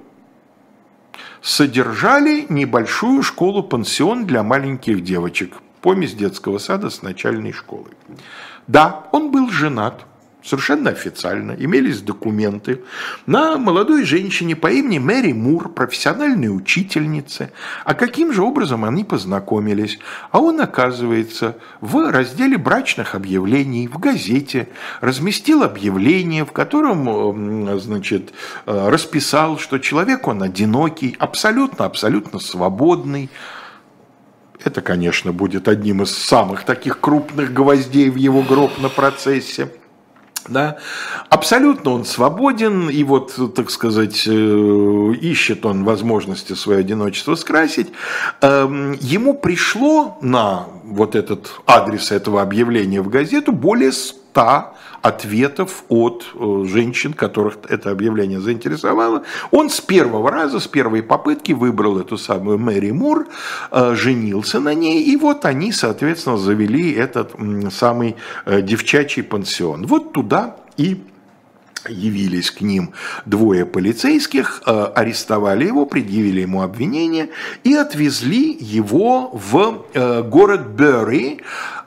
содержали 1.47 2.45
небольшую 2.49 3.23
школу-пансион 3.23 4.25
для 4.25 4.43
маленьких 4.43 5.01
девочек, 5.01 5.55
помесь 5.81 6.13
детского 6.13 6.57
сада 6.57 6.89
с 6.89 7.01
начальной 7.01 7.53
школой. 7.53 7.93
Да, 8.67 9.05
он 9.13 9.31
был 9.31 9.49
женат, 9.49 10.05
совершенно 10.47 10.91
официально, 10.91 11.51
имелись 11.51 12.01
документы 12.01 12.81
на 13.25 13.57
молодой 13.57 14.05
женщине 14.05 14.55
по 14.55 14.71
имени 14.71 14.97
Мэри 14.97 15.33
Мур, 15.33 15.69
профессиональной 15.69 16.47
учительнице. 16.47 17.51
А 17.83 17.93
каким 17.93 18.31
же 18.31 18.41
образом 18.41 18.85
они 18.85 19.03
познакомились? 19.03 19.99
А 20.31 20.39
он, 20.39 20.61
оказывается, 20.61 21.57
в 21.81 22.09
разделе 22.09 22.57
брачных 22.57 23.13
объявлений 23.13 23.87
в 23.87 23.99
газете 23.99 24.69
разместил 25.01 25.63
объявление, 25.63 26.45
в 26.45 26.53
котором, 26.53 27.79
значит, 27.79 28.31
э, 28.65 28.89
расписал, 28.89 29.59
что 29.59 29.79
человек 29.79 30.27
он 30.27 30.41
одинокий, 30.43 31.15
абсолютно-абсолютно 31.19 32.39
свободный, 32.39 33.29
это, 34.63 34.81
конечно, 34.81 35.33
будет 35.33 35.67
одним 35.67 36.01
из 36.03 36.17
самых 36.17 36.63
таких 36.63 36.99
крупных 36.99 37.53
гвоздей 37.53 38.09
в 38.09 38.15
его 38.15 38.41
гроб 38.41 38.79
на 38.79 38.89
процессе. 38.89 39.69
Да? 40.47 40.77
Абсолютно 41.29 41.91
он 41.91 42.05
свободен, 42.05 42.89
и 42.89 43.03
вот, 43.03 43.53
так 43.55 43.69
сказать, 43.69 44.23
э, 44.27 45.13
ищет 45.21 45.65
он 45.65 45.83
возможности 45.83 46.53
свое 46.53 46.79
одиночество 46.79 47.35
скрасить. 47.35 47.87
Эм, 48.41 48.97
ему 49.01 49.33
пришло 49.33 50.17
на 50.21 50.67
вот 50.83 51.15
этот 51.15 51.51
адрес 51.65 52.11
этого 52.11 52.41
объявления 52.41 53.01
в 53.01 53.09
газету 53.09 53.51
более 53.51 53.91
ста 54.37 54.73
ответов 55.01 55.83
от 55.89 56.25
э, 56.35 56.65
женщин, 56.67 57.13
которых 57.13 57.57
это 57.69 57.91
объявление 57.91 58.39
заинтересовало. 58.39 59.23
Он 59.51 59.69
с 59.69 59.81
первого 59.81 60.29
раза, 60.29 60.59
с 60.59 60.67
первой 60.67 61.01
попытки 61.01 61.53
выбрал 61.53 61.99
эту 61.99 62.17
самую 62.17 62.59
Мэри 62.59 62.91
Мур, 62.91 63.27
э, 63.71 63.95
женился 63.95 64.59
на 64.59 64.75
ней, 64.75 65.03
и 65.03 65.15
вот 65.15 65.45
они, 65.45 65.71
соответственно, 65.71 66.37
завели 66.37 66.91
этот 66.91 67.31
самый 67.71 68.15
э, 68.45 68.61
девчачий 68.61 69.23
пансион. 69.23 69.87
Вот 69.87 70.13
туда 70.13 70.57
и 70.77 71.01
явились 71.89 72.51
к 72.51 72.61
ним 72.61 72.91
двое 73.25 73.65
полицейских, 73.65 74.61
арестовали 74.65 75.67
его, 75.67 75.85
предъявили 75.85 76.41
ему 76.41 76.61
обвинение 76.61 77.29
и 77.63 77.75
отвезли 77.75 78.57
его 78.59 79.29
в 79.31 79.85
город 80.27 80.67
Берри, 80.75 81.39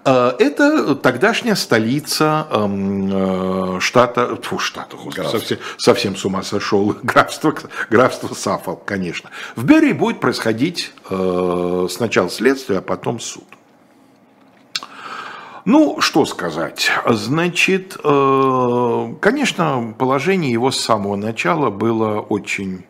это 0.04 0.94
тогдашняя 0.94 1.54
столица 1.54 2.46
эм, 2.50 3.76
э, 3.76 3.80
штата, 3.80 4.36
фу, 4.36 4.58
штата, 4.58 4.96
господи, 4.96 5.26
совсем, 5.26 5.58
совсем 5.76 6.16
с 6.16 6.24
ума 6.24 6.42
сошел, 6.42 6.96
графство, 7.02 7.54
графство 7.90 8.34
Саффолк, 8.34 8.84
конечно. 8.84 9.30
В 9.56 9.64
Берри 9.64 9.92
будет 9.92 10.20
происходить 10.20 10.92
э, 11.10 11.86
сначала 11.90 12.30
следствие, 12.30 12.78
а 12.78 12.82
потом 12.82 13.20
суд. 13.20 13.44
Ну, 15.66 16.00
что 16.00 16.24
сказать. 16.24 16.90
Значит, 17.06 17.94
конечно, 18.02 19.94
положение 19.98 20.50
его 20.50 20.70
с 20.70 20.80
самого 20.80 21.16
начала 21.16 21.68
было 21.68 22.20
очень 22.20 22.86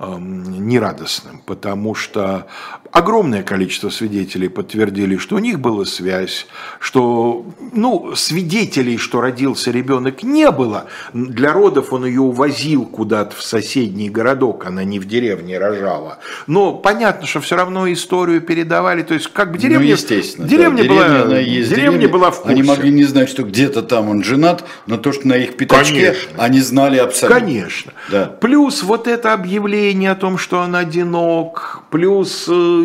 нерадостным, 0.00 1.40
потому 1.44 1.94
что 1.94 2.46
огромное 2.92 3.42
количество 3.42 3.90
свидетелей 3.90 4.48
подтвердили, 4.48 5.16
что 5.16 5.36
у 5.36 5.38
них 5.38 5.60
была 5.60 5.84
связь, 5.84 6.46
что 6.80 7.46
ну, 7.72 8.14
свидетелей, 8.14 8.98
что 8.98 9.20
родился 9.20 9.70
ребенок, 9.70 10.22
не 10.22 10.50
было. 10.50 10.86
Для 11.12 11.52
родов 11.52 11.92
он 11.92 12.06
ее 12.06 12.20
увозил 12.20 12.86
куда-то 12.86 13.36
в 13.36 13.42
соседний 13.42 14.10
городок, 14.10 14.66
она 14.66 14.84
не 14.84 14.98
в 14.98 15.06
деревне 15.06 15.58
рожала. 15.58 16.18
Но 16.46 16.74
понятно, 16.74 17.26
что 17.26 17.40
все 17.40 17.56
равно 17.56 17.90
историю 17.92 18.40
передавали, 18.40 19.02
то 19.02 19.14
есть 19.14 19.28
как 19.28 19.52
бы 19.52 19.58
деревня, 19.58 19.86
ну, 19.86 19.92
естественно, 19.92 20.48
деревня, 20.48 20.84
да. 20.84 20.88
была, 20.88 21.08
деревня, 21.08 21.40
есть 21.40 21.70
деревня, 21.70 21.90
деревня 21.90 22.08
была 22.08 22.30
в 22.30 22.40
курсе. 22.40 22.52
Они 22.52 22.62
могли 22.62 22.90
не 22.90 23.04
знать, 23.04 23.28
что 23.28 23.42
где-то 23.42 23.82
там 23.82 24.08
он 24.08 24.22
женат, 24.24 24.64
но 24.86 24.96
то, 24.96 25.12
что 25.12 25.28
на 25.28 25.36
их 25.36 25.56
пятачке, 25.56 26.12
Конечно. 26.12 26.30
они 26.38 26.60
знали 26.60 26.98
абсолютно. 26.98 27.40
Конечно. 27.40 27.92
Да. 28.10 28.26
Плюс 28.40 28.82
вот 28.82 29.06
это 29.06 29.32
объявление 29.32 30.12
о 30.12 30.14
том, 30.14 30.38
что 30.38 30.58
он 30.58 30.74
одинок, 30.74 31.82
плюс, 31.90 32.46
э, 32.48 32.77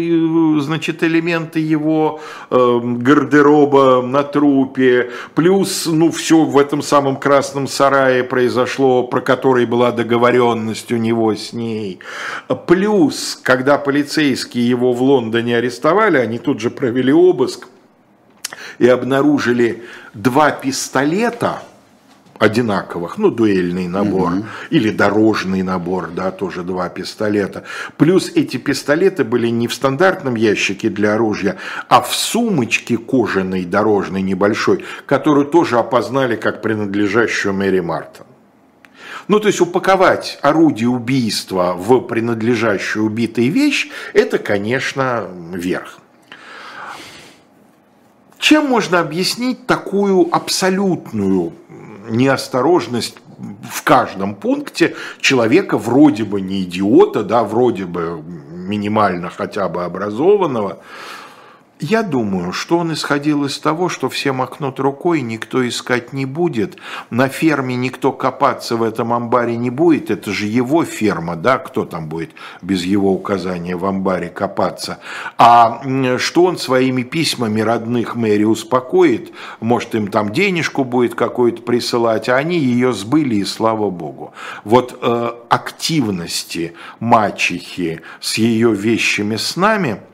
значит, 0.62 1.04
элементы 1.04 1.60
его 1.60 2.20
э, 2.50 2.80
гардероба 2.84 4.02
на 4.02 4.24
трупе, 4.24 5.12
плюс, 5.36 5.86
ну, 5.86 6.12
все 6.12 6.44
в 6.44 6.58
этом 6.58 6.82
самом 6.82 7.18
красном 7.18 7.68
сарае 7.68 8.24
произошло, 8.24 9.04
про 9.04 9.22
который 9.22 9.66
была 9.66 9.92
договоренность 9.92 10.92
у 10.92 10.98
него 10.98 11.34
с 11.34 11.54
ней. 11.54 12.00
Плюс, 12.68 13.40
когда 13.42 13.78
полицейские 13.78 14.68
его 14.68 14.94
в 14.94 15.02
Лондоне 15.02 15.58
арестовали, 15.58 16.18
они 16.18 16.40
тут 16.40 16.60
же 16.60 16.70
провели 16.70 17.14
обыск 17.14 17.68
и 18.80 18.88
обнаружили 18.88 19.84
два 20.14 20.52
пистолета– 20.52 21.64
одинаковых, 22.44 23.18
ну, 23.18 23.32
дуэльный 23.32 23.88
набор 23.88 24.34
угу. 24.34 24.46
или 24.70 24.90
дорожный 24.92 25.64
набор, 25.64 26.10
да, 26.14 26.30
тоже 26.32 26.64
два 26.64 26.90
пистолета. 26.90 27.64
Плюс 27.98 28.32
эти 28.36 28.58
пистолеты 28.58 29.24
были 29.24 29.48
не 29.48 29.68
в 29.68 29.74
стандартном 29.74 30.36
ящике 30.36 30.90
для 30.90 31.14
оружия, 31.14 31.58
а 31.88 32.02
в 32.02 32.14
сумочке 32.14 32.98
кожаной 32.98 33.64
дорожной 33.64 34.22
небольшой, 34.22 34.84
которую 35.06 35.46
тоже 35.46 35.80
опознали 35.80 36.36
как 36.36 36.62
принадлежащую 36.62 37.54
Мэри 37.54 37.80
Мартин. 37.80 38.26
Ну, 39.30 39.40
то 39.40 39.48
есть 39.48 39.62
упаковать 39.62 40.38
орудие 40.42 40.90
убийства 40.90 41.76
в 41.78 42.02
принадлежащую 42.02 43.06
убитой 43.06 43.48
вещь, 43.48 43.90
это, 44.14 44.38
конечно, 44.38 45.30
верх. 45.54 46.00
Чем 48.38 48.66
можно 48.66 49.00
объяснить 49.00 49.66
такую 49.66 50.28
абсолютную 50.30 51.54
неосторожность 52.10 53.18
в 53.70 53.84
каждом 53.84 54.36
пункте 54.36 54.96
человека 55.20 55.78
вроде 55.78 56.24
бы 56.24 56.42
не 56.42 56.64
идиота, 56.64 57.24
да, 57.24 57.44
вроде 57.44 57.86
бы 57.86 58.22
минимально 58.24 59.30
хотя 59.30 59.68
бы 59.70 59.84
образованного, 59.84 60.80
я 61.84 62.02
думаю, 62.02 62.54
что 62.54 62.78
он 62.78 62.94
исходил 62.94 63.44
из 63.44 63.60
того, 63.60 63.90
что 63.90 64.08
все 64.08 64.32
махнут 64.32 64.80
рукой, 64.80 65.22
никто 65.22 65.68
искать 65.68 66.14
не 66.14 66.26
будет, 66.26 66.78
на 67.10 67.28
ферме 67.28 67.76
никто 67.76 68.14
копаться 68.14 68.78
в 68.78 68.84
этом 68.84 69.12
амбаре 69.12 69.58
не 69.58 69.70
будет, 69.70 70.10
это 70.10 70.32
же 70.32 70.46
его 70.46 70.86
ферма, 70.86 71.36
да, 71.36 71.58
кто 71.58 71.84
там 71.84 72.08
будет 72.08 72.32
без 72.62 72.86
его 72.86 73.12
указания 73.12 73.76
в 73.76 73.86
амбаре 73.86 74.30
копаться. 74.30 75.00
А 75.38 75.82
что 76.18 76.46
он 76.46 76.58
своими 76.58 77.04
письмами 77.04 77.60
родных 77.60 78.16
Мэри 78.16 78.46
успокоит, 78.46 79.34
может 79.60 79.94
им 79.94 80.08
там 80.08 80.32
денежку 80.32 80.86
будет 80.86 81.16
какую-то 81.16 81.64
присылать, 81.64 82.30
а 82.30 82.38
они 82.38 82.60
ее 82.60 82.94
сбыли, 82.94 83.36
и 83.36 83.44
слава 83.44 83.90
богу. 83.90 84.34
Вот 84.64 84.98
э, 85.02 85.32
активности 85.50 86.76
мачехи 87.02 88.02
с 88.22 88.38
ее 88.38 88.74
вещами 88.74 89.36
с 89.36 89.58
нами– 89.58 89.98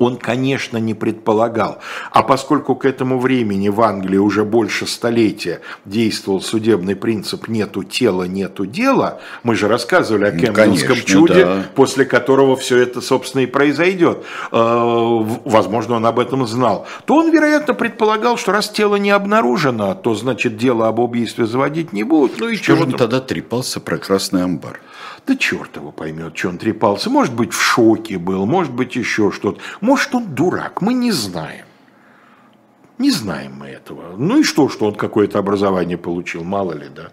он, 0.00 0.16
конечно, 0.16 0.78
не 0.78 0.94
предполагал. 0.94 1.78
А 2.10 2.22
поскольку 2.22 2.74
к 2.74 2.86
этому 2.86 3.20
времени 3.20 3.68
в 3.68 3.82
Англии 3.82 4.16
уже 4.16 4.44
больше 4.44 4.86
столетия 4.86 5.60
действовал 5.84 6.40
судебный 6.40 6.96
принцип 6.96 7.48
«нету 7.48 7.84
тела, 7.84 8.24
нету 8.24 8.64
дела», 8.64 9.20
мы 9.42 9.54
же 9.54 9.68
рассказывали 9.68 10.24
о 10.24 10.32
Кембридском 10.32 10.96
чуде, 10.96 11.44
да. 11.44 11.64
после 11.74 12.06
которого 12.06 12.56
все 12.56 12.78
это, 12.78 13.02
собственно, 13.02 13.42
и 13.42 13.46
произойдет. 13.46 14.24
Э, 14.50 14.56
возможно, 15.44 15.96
он 15.96 16.06
об 16.06 16.18
этом 16.18 16.46
знал. 16.46 16.86
То 17.04 17.16
он, 17.16 17.30
вероятно, 17.30 17.74
предполагал, 17.74 18.38
что 18.38 18.52
раз 18.52 18.70
тело 18.70 18.96
не 18.96 19.10
обнаружено, 19.10 19.94
то, 19.94 20.14
значит, 20.14 20.56
дело 20.56 20.88
об 20.88 20.98
убийстве 20.98 21.44
заводить 21.44 21.92
не 21.92 22.04
будут. 22.04 22.40
Ну 22.40 22.48
и 22.48 22.56
что 22.56 22.74
же 22.74 22.84
он 22.84 22.92
тогда 22.92 23.20
трепался 23.20 23.80
про 23.80 23.98
красный 23.98 24.44
амбар? 24.44 24.80
Да 25.26 25.36
черт 25.36 25.76
его 25.76 25.92
поймет, 25.92 26.36
что 26.36 26.48
он 26.48 26.58
трепался. 26.58 27.10
Может 27.10 27.34
быть, 27.34 27.52
в 27.52 27.60
шоке 27.60 28.18
был, 28.18 28.46
может 28.46 28.72
быть, 28.72 28.96
еще 28.96 29.30
что-то. 29.30 29.60
Может, 29.80 30.14
он 30.14 30.34
дурак, 30.34 30.82
мы 30.82 30.94
не 30.94 31.12
знаем. 31.12 31.66
Не 32.98 33.10
знаем 33.10 33.54
мы 33.58 33.68
этого. 33.68 34.14
Ну 34.18 34.40
и 34.40 34.42
что, 34.42 34.68
что 34.68 34.84
он 34.84 34.94
какое-то 34.94 35.38
образование 35.38 35.96
получил, 35.96 36.44
мало 36.44 36.74
ли, 36.74 36.88
да, 36.94 37.08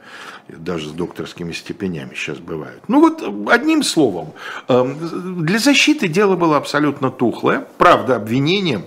даже 0.50 0.90
с 0.90 0.92
докторскими 0.92 1.54
степенями 1.54 2.14
сейчас 2.14 2.40
бывают. 2.40 2.84
Ну 2.90 3.00
вот, 3.00 3.24
одним 3.50 3.84
словом, 3.84 4.34
эм, 4.68 5.46
для 5.46 5.60
защиты 5.60 6.10
дело 6.10 6.36
было 6.36 6.58
абсолютно 6.58 7.10
тухлое. 7.10 7.66
Правда, 7.78 8.18
обвинением 8.18 8.84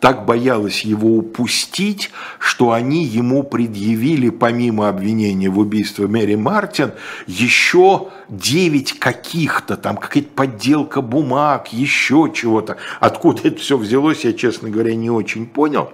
так 0.00 0.24
боялась 0.24 0.82
его 0.82 1.16
упустить, 1.16 2.10
что 2.38 2.72
они 2.72 3.04
ему 3.04 3.42
предъявили, 3.42 4.30
помимо 4.30 4.88
обвинения 4.88 5.48
в 5.48 5.58
убийстве 5.58 6.06
Мэри 6.06 6.34
Мартин, 6.34 6.92
еще 7.26 8.08
девять 8.28 8.98
каких-то, 8.98 9.76
там 9.76 9.96
какая-то 9.96 10.30
подделка 10.34 11.00
бумаг, 11.00 11.72
еще 11.72 12.30
чего-то. 12.34 12.76
Откуда 13.00 13.42
это 13.44 13.58
все 13.60 13.76
взялось, 13.76 14.24
я, 14.24 14.32
честно 14.32 14.70
говоря, 14.70 14.94
не 14.94 15.10
очень 15.10 15.46
понял. 15.46 15.92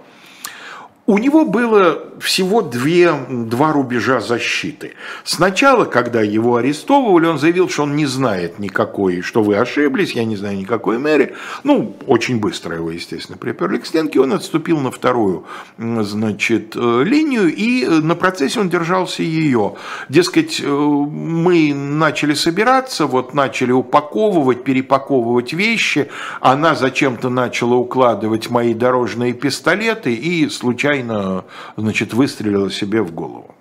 У 1.09 1.17
него 1.17 1.47
было 1.47 2.03
всего 2.21 2.61
две, 2.61 3.15
два 3.31 3.73
рубежа 3.73 4.21
защиты. 4.21 4.93
Сначала, 5.25 5.87
когда 5.87 6.21
его 6.21 6.57
арестовывали, 6.57 7.25
он 7.25 7.39
заявил, 7.39 7.71
что 7.71 7.85
он 7.85 7.97
не 7.97 8.05
знает 8.05 8.59
никакой, 8.59 9.23
что 9.23 9.43
вы 9.43 9.57
ошиблись, 9.57 10.13
я 10.13 10.25
не 10.25 10.37
знаю 10.37 10.59
никакой 10.59 10.99
мэри. 10.99 11.35
Ну, 11.65 11.97
очень 12.07 12.39
быстро 12.41 12.77
его, 12.77 12.91
естественно, 12.91 13.39
приперли 13.39 13.79
к 13.79 13.87
стенке. 13.87 14.21
Он 14.21 14.35
отступил 14.35 14.81
на 14.81 14.91
вторую, 14.91 15.47
значит, 15.79 16.77
э, 16.77 17.05
линию, 17.05 17.55
и 17.55 17.87
на 17.87 18.15
процессе 18.15 18.61
он 18.61 18.69
держался 18.69 19.23
ее. 19.23 19.77
Дескать, 20.11 20.61
э, 20.63 20.69
мы 20.69 21.73
начали 21.73 22.35
собираться, 22.35 23.07
вот 23.07 23.33
начали 23.33 23.73
упаковывать, 23.73 24.63
перепаковывать 24.63 25.55
вещи, 25.55 26.11
она 26.43 26.75
зачем-то 26.75 27.31
начала 27.31 27.77
укладывать 27.77 28.51
мои 28.51 28.75
дорожные 28.75 29.33
пистолеты 29.33 30.13
и 30.13 30.51
случайно 30.51 30.98
случайно, 30.99 31.45
значит, 31.77 32.15
выстрелила 32.15 32.71
себе 32.71 33.03
в 33.03 33.13
голову. 33.13 33.55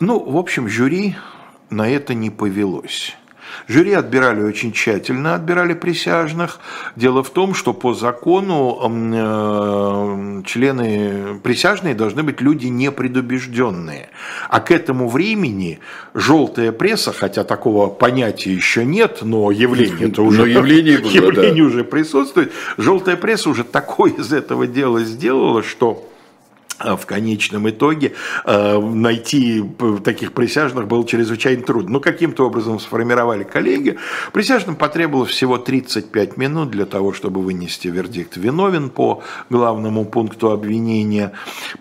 Ну, 0.00 0.18
в 0.18 0.36
общем, 0.36 0.68
жюри 0.68 1.16
на 1.70 1.88
это 1.88 2.14
не 2.14 2.30
повелось. 2.30 3.16
Жюри 3.66 3.92
отбирали 3.92 4.42
очень 4.42 4.72
тщательно, 4.72 5.34
отбирали 5.34 5.74
присяжных. 5.74 6.60
Дело 6.96 7.22
в 7.22 7.30
том, 7.30 7.54
что 7.54 7.72
по 7.72 7.94
закону 7.94 8.78
э, 8.82 10.42
члены 10.46 11.38
присяжные 11.42 11.94
должны 11.94 12.22
быть 12.22 12.40
люди 12.40 12.66
непредубежденные. 12.66 14.10
А 14.48 14.60
к 14.60 14.70
этому 14.70 15.08
времени 15.08 15.80
желтая 16.14 16.72
пресса, 16.72 17.12
хотя 17.12 17.44
такого 17.44 17.88
понятия 17.88 18.52
еще 18.52 18.84
нет, 18.84 19.18
но 19.22 19.50
явление 19.50 20.08
это 20.08 20.22
уже, 20.22 20.42
явление, 20.48 20.98
было, 20.98 21.10
явление 21.10 21.62
да. 21.62 21.68
уже 21.68 21.84
присутствует, 21.84 22.52
желтая 22.76 23.16
пресса 23.16 23.50
уже 23.50 23.64
такое 23.64 24.12
из 24.12 24.32
этого 24.32 24.66
дела 24.66 25.00
сделала, 25.00 25.62
что 25.62 26.07
в 26.78 27.06
конечном 27.06 27.68
итоге 27.68 28.14
э, 28.44 28.78
найти 28.78 29.64
таких 30.04 30.32
присяжных 30.32 30.86
было 30.86 31.06
чрезвычайно 31.06 31.62
трудно. 31.62 31.92
Но 31.92 32.00
каким-то 32.00 32.46
образом 32.46 32.78
сформировали 32.78 33.44
коллеги. 33.44 33.98
Присяжным 34.32 34.76
потребовалось 34.76 35.30
всего 35.30 35.58
35 35.58 36.36
минут 36.36 36.70
для 36.70 36.86
того, 36.86 37.12
чтобы 37.12 37.40
вынести 37.40 37.88
вердикт 37.88 38.36
виновен 38.36 38.90
по 38.90 39.22
главному 39.50 40.04
пункту 40.04 40.50
обвинения. 40.50 41.32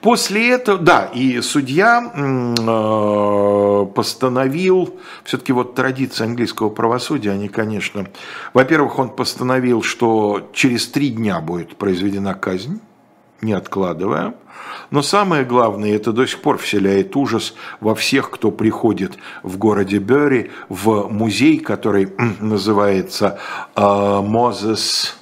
После 0.01 0.51
этого, 0.51 0.77
да, 0.79 1.05
и 1.05 1.41
судья 1.41 2.11
э, 2.15 3.85
постановил, 3.93 4.97
все-таки 5.23 5.53
вот 5.53 5.75
традиции 5.75 6.23
английского 6.23 6.69
правосудия, 6.69 7.31
они, 7.31 7.49
конечно, 7.49 8.07
во-первых, 8.53 8.99
он 8.99 9.09
постановил, 9.09 9.83
что 9.83 10.49
через 10.53 10.87
три 10.87 11.09
дня 11.09 11.39
будет 11.39 11.75
произведена 11.75 12.33
казнь, 12.33 12.79
не 13.41 13.53
откладывая. 13.53 14.33
Но 14.89 15.01
самое 15.01 15.43
главное, 15.43 15.95
это 15.95 16.13
до 16.13 16.25
сих 16.25 16.41
пор 16.41 16.57
вселяет 16.57 17.15
ужас 17.15 17.53
во 17.79 17.93
всех, 17.93 18.31
кто 18.31 18.51
приходит 18.51 19.17
в 19.43 19.57
городе 19.57 19.97
Берри 19.97 20.51
в 20.69 21.09
музей, 21.11 21.59
который 21.59 22.13
называется 22.39 23.39
Мозес... 23.75 25.16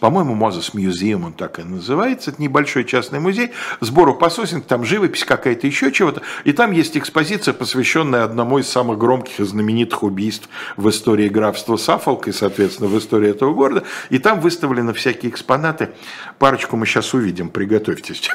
По-моему, 0.00 0.34
Мозес 0.34 0.74
Мьюзиум 0.74 1.24
он 1.24 1.32
так 1.32 1.58
и 1.58 1.62
называется. 1.62 2.30
Это 2.30 2.42
небольшой 2.42 2.84
частный 2.84 3.20
музей. 3.20 3.52
Сбору 3.80 4.14
по 4.14 4.28
сосенке, 4.28 4.66
там 4.68 4.84
живопись 4.84 5.24
какая-то, 5.24 5.66
еще 5.66 5.90
чего-то. 5.90 6.22
И 6.44 6.52
там 6.52 6.72
есть 6.72 6.96
экспозиция, 6.96 7.54
посвященная 7.54 8.24
одному 8.24 8.58
из 8.58 8.68
самых 8.68 8.98
громких 8.98 9.40
и 9.40 9.44
знаменитых 9.44 10.02
убийств 10.02 10.48
в 10.76 10.88
истории 10.88 11.28
графства 11.28 11.76
Саффолк 11.76 12.28
и, 12.28 12.32
соответственно, 12.32 12.88
в 12.88 12.98
истории 12.98 13.30
этого 13.30 13.54
города. 13.54 13.84
И 14.10 14.18
там 14.18 14.40
выставлены 14.40 14.92
всякие 14.92 15.30
экспонаты. 15.30 15.90
Парочку 16.38 16.76
мы 16.76 16.86
сейчас 16.86 17.14
увидим, 17.14 17.48
приготовьтесь. 17.48 18.30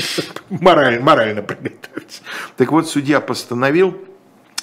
Морально, 0.50 1.02
морально 1.02 1.42
приготовьтесь. 1.42 2.22
Так 2.56 2.72
вот, 2.72 2.88
судья 2.88 3.20
постановил, 3.20 3.96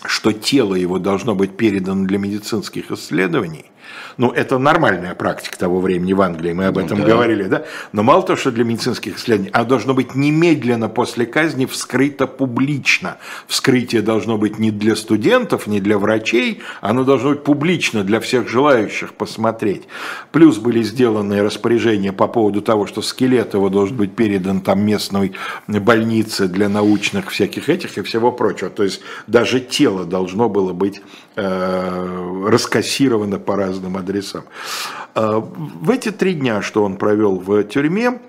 что 0.05 0.31
тело 0.31 0.75
его 0.75 0.99
должно 0.99 1.35
быть 1.35 1.55
передано 1.57 2.05
для 2.05 2.17
медицинских 2.17 2.91
исследований, 2.91 3.71
ну, 4.17 4.31
это 4.31 4.57
нормальная 4.57 5.15
практика 5.15 5.57
того 5.57 5.79
времени 5.79 6.13
в 6.13 6.21
Англии, 6.21 6.53
мы 6.53 6.65
об 6.65 6.77
ну 6.77 6.85
этом 6.85 6.99
ну, 6.99 7.05
да. 7.05 7.11
говорили, 7.11 7.43
да? 7.43 7.63
Но 7.91 8.03
мало 8.03 8.23
того, 8.23 8.37
что 8.37 8.51
для 8.51 8.63
медицинских 8.63 9.17
исследований, 9.17 9.51
оно 9.53 9.65
должно 9.65 9.93
быть 9.93 10.15
немедленно 10.15 10.89
после 10.89 11.25
казни 11.25 11.65
вскрыто 11.65 12.27
публично. 12.27 13.17
Вскрытие 13.47 14.01
должно 14.01 14.37
быть 14.37 14.59
не 14.59 14.71
для 14.71 14.95
студентов, 14.95 15.67
не 15.67 15.79
для 15.79 15.97
врачей, 15.97 16.61
оно 16.81 17.03
должно 17.03 17.31
быть 17.31 17.43
публично 17.43 18.03
для 18.03 18.19
всех 18.19 18.47
желающих 18.47 19.13
посмотреть. 19.13 19.83
Плюс 20.31 20.57
были 20.57 20.83
сделаны 20.83 21.41
распоряжения 21.41 22.13
по 22.13 22.27
поводу 22.27 22.61
того, 22.61 22.87
что 22.87 23.01
скелет 23.01 23.53
его 23.53 23.69
должен 23.69 23.97
быть 23.97 24.15
передан 24.15 24.61
там 24.61 24.85
местной 24.85 25.33
больнице 25.67 26.47
для 26.47 26.69
научных 26.69 27.29
всяких 27.31 27.69
этих 27.69 27.97
и 27.97 28.01
всего 28.01 28.31
прочего. 28.31 28.69
То 28.69 28.83
есть 28.83 29.01
даже 29.27 29.59
тело 29.59 30.05
должно 30.05 30.49
было 30.49 30.73
быть 30.73 31.01
раскассировано 31.35 33.39
по 33.39 33.55
разным 33.55 33.97
адресам. 33.97 34.43
Э, 35.15 35.39
в 35.39 35.89
эти 35.89 36.11
три 36.11 36.33
дня, 36.33 36.61
что 36.61 36.83
он 36.83 36.97
провел 36.97 37.37
в 37.37 37.63
тюрьме, 37.63 38.19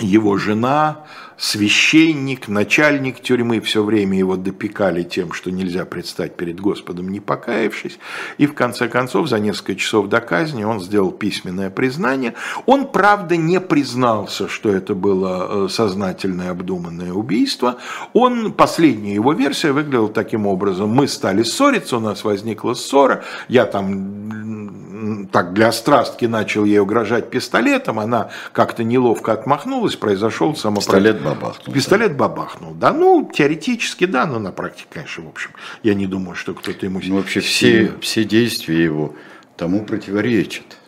его 0.00 0.36
жена, 0.38 1.04
священник, 1.36 2.48
начальник 2.48 3.20
тюрьмы 3.20 3.60
все 3.60 3.84
время 3.84 4.18
его 4.18 4.36
допекали 4.36 5.02
тем, 5.02 5.32
что 5.32 5.50
нельзя 5.50 5.84
предстать 5.84 6.36
перед 6.36 6.60
Господом, 6.60 7.08
не 7.08 7.20
покаявшись. 7.20 7.98
И 8.38 8.46
в 8.46 8.54
конце 8.54 8.88
концов, 8.88 9.28
за 9.28 9.38
несколько 9.38 9.76
часов 9.76 10.08
до 10.08 10.20
казни 10.20 10.64
он 10.64 10.80
сделал 10.80 11.10
письменное 11.10 11.70
признание. 11.70 12.34
Он, 12.66 12.86
правда, 12.86 13.36
не 13.36 13.60
признался, 13.60 14.48
что 14.48 14.70
это 14.70 14.94
было 14.94 15.66
э, 15.66 15.68
сознательное 15.68 16.50
обдуманное 16.50 17.12
убийство. 17.12 17.78
Он, 18.12 18.52
последняя 18.52 19.14
его 19.14 19.32
версия 19.32 19.72
выглядела 19.72 20.08
таким 20.08 20.46
образом. 20.46 20.90
Мы 20.90 21.08
стали 21.08 21.42
ссориться, 21.42 21.98
у 21.98 22.00
нас 22.00 22.24
возникла 22.24 22.74
ссора, 22.74 23.24
я 23.48 23.64
там 23.66 24.83
так 25.32 25.52
для 25.52 25.72
страстки 25.72 26.24
начал 26.26 26.64
ей 26.64 26.78
угрожать 26.78 27.30
пистолетом, 27.30 27.98
она 27.98 28.30
как-то 28.52 28.84
неловко 28.84 29.32
отмахнулась, 29.32 29.96
произошел 29.96 30.54
самопроизвольный 30.54 31.34
бабахнул. 31.34 31.74
Пистолет 31.74 32.12
да. 32.12 32.14
бабахнул, 32.14 32.74
да. 32.74 32.92
Ну, 32.92 33.30
теоретически, 33.32 34.06
да, 34.06 34.26
но 34.26 34.38
на 34.38 34.52
практике, 34.52 34.88
конечно, 34.92 35.24
в 35.24 35.28
общем, 35.28 35.50
я 35.82 35.94
не 35.94 36.06
думаю, 36.06 36.34
что 36.34 36.54
кто-то 36.54 36.86
ему... 36.86 37.00
Ну, 37.02 37.16
вообще 37.16 37.40
все, 37.40 37.92
все 38.00 38.24
действия 38.24 38.82
его 38.82 39.14
тому 39.56 39.84
противоречат. 39.84 40.78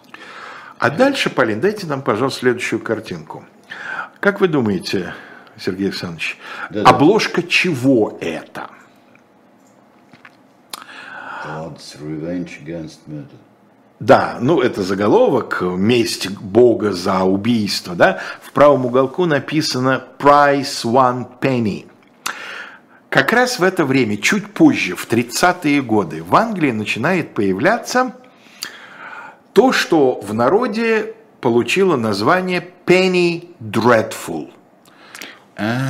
А 0.79 0.91
дальше, 0.91 1.31
Полин, 1.31 1.61
дайте 1.61 1.87
нам, 1.87 2.03
пожалуйста, 2.03 2.41
следующую 2.41 2.81
картинку. 2.81 3.45
Как 4.21 4.41
вы 4.41 4.49
думаете, 4.49 5.15
Сергей 5.59 5.89
Александрович, 5.89 6.39
да, 6.71 6.83
да. 6.83 6.91
обложка 6.91 7.43
чего 7.43 8.19
это? 8.21 8.71
God's 11.47 11.97
Revenge 12.01 12.59
Against 12.65 12.99
Murder. 13.07 13.39
Да, 13.99 14.37
ну 14.41 14.61
это 14.61 14.83
заголовок, 14.83 15.63
месть 15.63 16.29
Бога 16.29 16.93
за 16.93 17.23
убийство, 17.25 17.95
да. 17.95 18.21
В 18.43 18.53
правом 18.53 18.85
уголку 18.85 19.25
написано 19.25 20.05
«Price 20.19 20.85
one 20.85 21.27
penny». 21.41 21.87
Как 23.09 23.33
раз 23.33 23.59
в 23.59 23.63
это 23.63 23.87
время, 23.87 24.19
чуть 24.19 24.53
позже, 24.53 24.95
в 24.95 25.09
30-е 25.09 25.81
годы, 25.81 26.23
в 26.23 26.37
Англии 26.37 26.73
начинает 26.73 27.33
появляться 27.33 28.15
то, 29.55 29.73
что 29.73 30.21
в 30.21 30.35
народе 30.35 31.15
получило 31.41 31.97
название 31.97 32.69
Penny 32.85 33.49
Dreadful. 33.61 34.51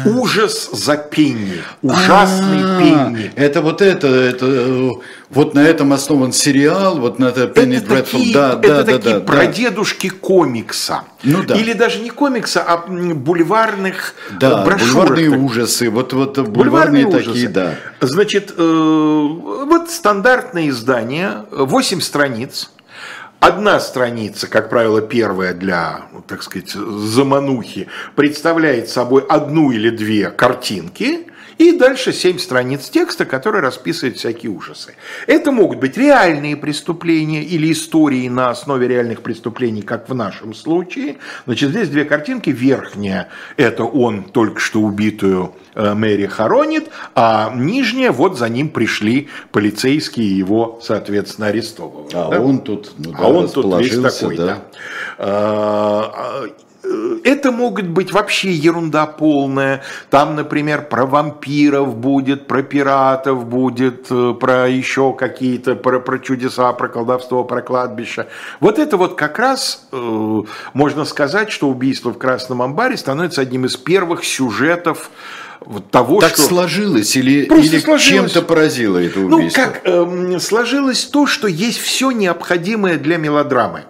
Ужас 0.04 0.70
за 0.72 0.96
пенни, 0.96 1.60
ужасный 1.82 2.60
А, 2.62 2.78
пенни. 2.80 3.32
Это 3.34 3.60
вот 3.62 3.82
это, 3.82 4.06
это 4.06 4.46
э, 4.46 4.90
вот 5.30 5.54
на 5.54 5.60
этом 5.60 5.92
основан 5.92 6.32
сериал, 6.32 7.00
вот 7.00 7.18
на 7.18 7.26
это 7.26 7.46
Dreadful. 7.46 7.86
такие, 7.88 8.34
да, 8.34 8.54
да, 8.54 8.82
да, 8.84 8.84
такие 8.84 9.14
да, 9.18 9.20
прадедушки 9.20 10.08
комикса. 10.08 11.02
Ну 11.24 11.42
да. 11.42 11.56
Или 11.56 11.72
даже 11.72 11.98
не 11.98 12.10
комикса, 12.10 12.62
а 12.62 12.86
бульварных 12.86 14.14
Да, 14.38 14.62
э, 14.62 14.64
брошюрок. 14.64 15.08
бульварные 15.08 15.30
ужасы, 15.30 15.90
вот, 15.90 16.12
вот 16.12 16.38
бульварные, 16.38 17.10
такие, 17.10 17.30
ужасы. 17.32 17.48
да. 17.48 17.74
Значит, 18.00 18.54
э, 18.56 18.62
вот 18.62 19.90
стандартное 19.90 20.68
издание, 20.68 21.44
8 21.50 22.00
страниц. 22.00 22.70
Одна 23.40 23.80
страница, 23.80 24.48
как 24.48 24.70
правило, 24.70 25.02
первая 25.02 25.52
для, 25.52 26.06
так 26.26 26.42
сказать, 26.42 26.70
заманухи, 26.70 27.88
представляет 28.14 28.88
собой 28.88 29.24
одну 29.28 29.70
или 29.70 29.90
две 29.90 30.30
картинки, 30.30 31.26
и 31.58 31.72
дальше 31.72 32.12
семь 32.12 32.38
страниц 32.38 32.88
текста, 32.88 33.24
который 33.24 33.60
расписывает 33.60 34.18
всякие 34.18 34.52
ужасы. 34.52 34.94
Это 35.26 35.52
могут 35.52 35.78
быть 35.78 35.96
реальные 35.96 36.56
преступления 36.56 37.42
или 37.42 37.72
истории 37.72 38.28
на 38.28 38.50
основе 38.50 38.88
реальных 38.88 39.22
преступлений, 39.22 39.82
как 39.82 40.08
в 40.08 40.14
нашем 40.14 40.54
случае. 40.54 41.16
Значит, 41.46 41.70
здесь 41.70 41.88
две 41.88 42.04
картинки. 42.04 42.50
Верхняя– 42.50 43.28
это 43.56 43.84
он 43.84 44.24
только 44.24 44.60
что 44.60 44.80
убитую 44.80 45.54
э, 45.74 45.94
Мэри 45.94 46.26
хоронит, 46.26 46.88
а 47.14 47.52
нижняя– 47.54 48.10
вот 48.12 48.38
за 48.38 48.48
ним 48.48 48.68
пришли 48.68 49.28
полицейские 49.52 50.36
его, 50.36 50.78
соответственно, 50.82 51.48
арестовывают. 51.48 52.14
А 52.14 52.30
да? 52.30 52.40
он 52.40 52.60
тут, 52.60 52.92
ну 52.98 53.12
да, 53.12 53.18
а 53.18 53.28
он 53.28 53.48
тут 53.48 53.80
весь 53.80 53.98
такой, 53.98 54.36
да. 54.36 54.62
А, 55.18 56.12
а, 56.14 56.46
э, 56.46 56.50
Это 57.24 57.50
могут 57.50 57.86
быть 57.88 58.12
вообще 58.12 58.52
ерунда 58.52 59.06
полная. 59.06 59.82
Там, 60.10 60.36
например, 60.36 60.88
про 60.88 61.06
вампиров 61.06 61.96
будет, 61.96 62.46
про 62.46 62.62
пиратов 62.62 63.44
будет, 63.46 64.06
э, 64.10 64.34
про 64.38 64.68
еще 64.68 65.12
какие-то, 65.12 65.74
про, 65.74 65.98
про 66.00 66.18
чудеса, 66.18 66.72
про 66.72 66.88
колдовство, 66.88 67.42
про 67.44 67.62
кладбище. 67.62 68.26
Вот 68.60 68.78
это 68.78 68.96
вот 68.96 69.16
как 69.16 69.38
раз, 69.38 69.86
э, 69.92 70.42
можно 70.74 71.04
сказать, 71.04 71.50
что 71.50 71.68
убийство 71.68 72.10
в 72.12 72.18
Красном 72.18 72.62
амбаре 72.62 72.96
становится 72.96 73.40
одним 73.40 73.64
из 73.66 73.76
первых 73.76 74.24
сюжетов 74.24 75.10
вот 75.60 75.90
того, 75.90 76.20
Так 76.20 76.34
что... 76.34 76.42
сложилось 76.42 77.16
или, 77.16 77.46
Просто 77.46 77.66
или 77.66 77.78
сложилось. 77.80 78.32
чем-то 78.32 78.46
поразило 78.46 78.98
это 78.98 79.18
Ну, 79.18 79.38
убийство? 79.38 79.62
как 79.62 79.80
эм, 79.84 80.38
сложилось 80.38 81.04
то, 81.06 81.26
что 81.26 81.48
есть 81.48 81.78
все 81.80 82.12
необходимое 82.12 82.98
для 82.98 83.16
мелодрамы. 83.16 83.82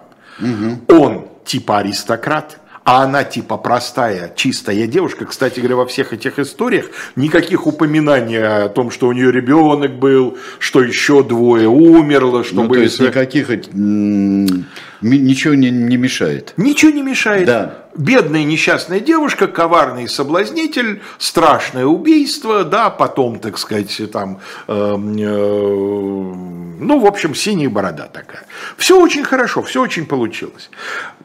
Он 0.87 1.27
типа 1.45 1.79
аристократ, 1.79 2.57
а 2.87 3.03
она 3.03 3.25
типа 3.25 3.57
простая, 3.57 4.31
чистая 4.33 4.87
девушка. 4.87 5.25
Кстати 5.25 5.59
говоря, 5.59 5.75
во 5.75 5.85
всех 5.85 6.13
этих 6.13 6.39
историях 6.39 6.85
никаких 7.17 7.67
упоминаний 7.67 8.41
о 8.41 8.69
том, 8.69 8.91
что 8.91 9.09
у 9.09 9.11
нее 9.11 9.29
ребенок 9.29 9.91
был, 9.99 10.37
что 10.57 10.81
еще 10.81 11.21
двое 11.21 11.67
умерло, 11.67 12.45
что 12.45 12.55
Ну, 12.55 12.61
то 12.61 12.67
были... 12.69 12.83
есть 12.83 12.95
св- 12.95 13.09
никаких 13.09 13.49
ми- 13.49 14.63
ничего 15.01 15.53
не, 15.53 15.69
не 15.69 15.97
мешает. 15.97 16.53
Ничего 16.55 16.91
не 16.91 17.01
мешает. 17.01 17.45
Да. 17.45 17.86
Бедная 17.97 18.43
несчастная 18.43 18.99
девушка, 18.99 19.47
коварный 19.47 20.07
соблазнитель, 20.07 21.01
страшное 21.17 21.85
убийство, 21.85 22.63
да, 22.63 22.91
потом, 22.91 23.39
так 23.39 23.57
сказать, 23.57 23.99
там, 24.11 24.39
эм, 24.67 25.17
э, 25.17 26.77
ну, 26.79 26.99
в 26.99 27.05
общем, 27.07 27.33
синяя 27.33 27.69
борода 27.69 28.07
такая. 28.07 28.43
Все 28.77 29.01
очень 29.01 29.23
хорошо, 29.23 29.63
все 29.63 29.81
очень 29.81 30.05
получилось. 30.05 30.69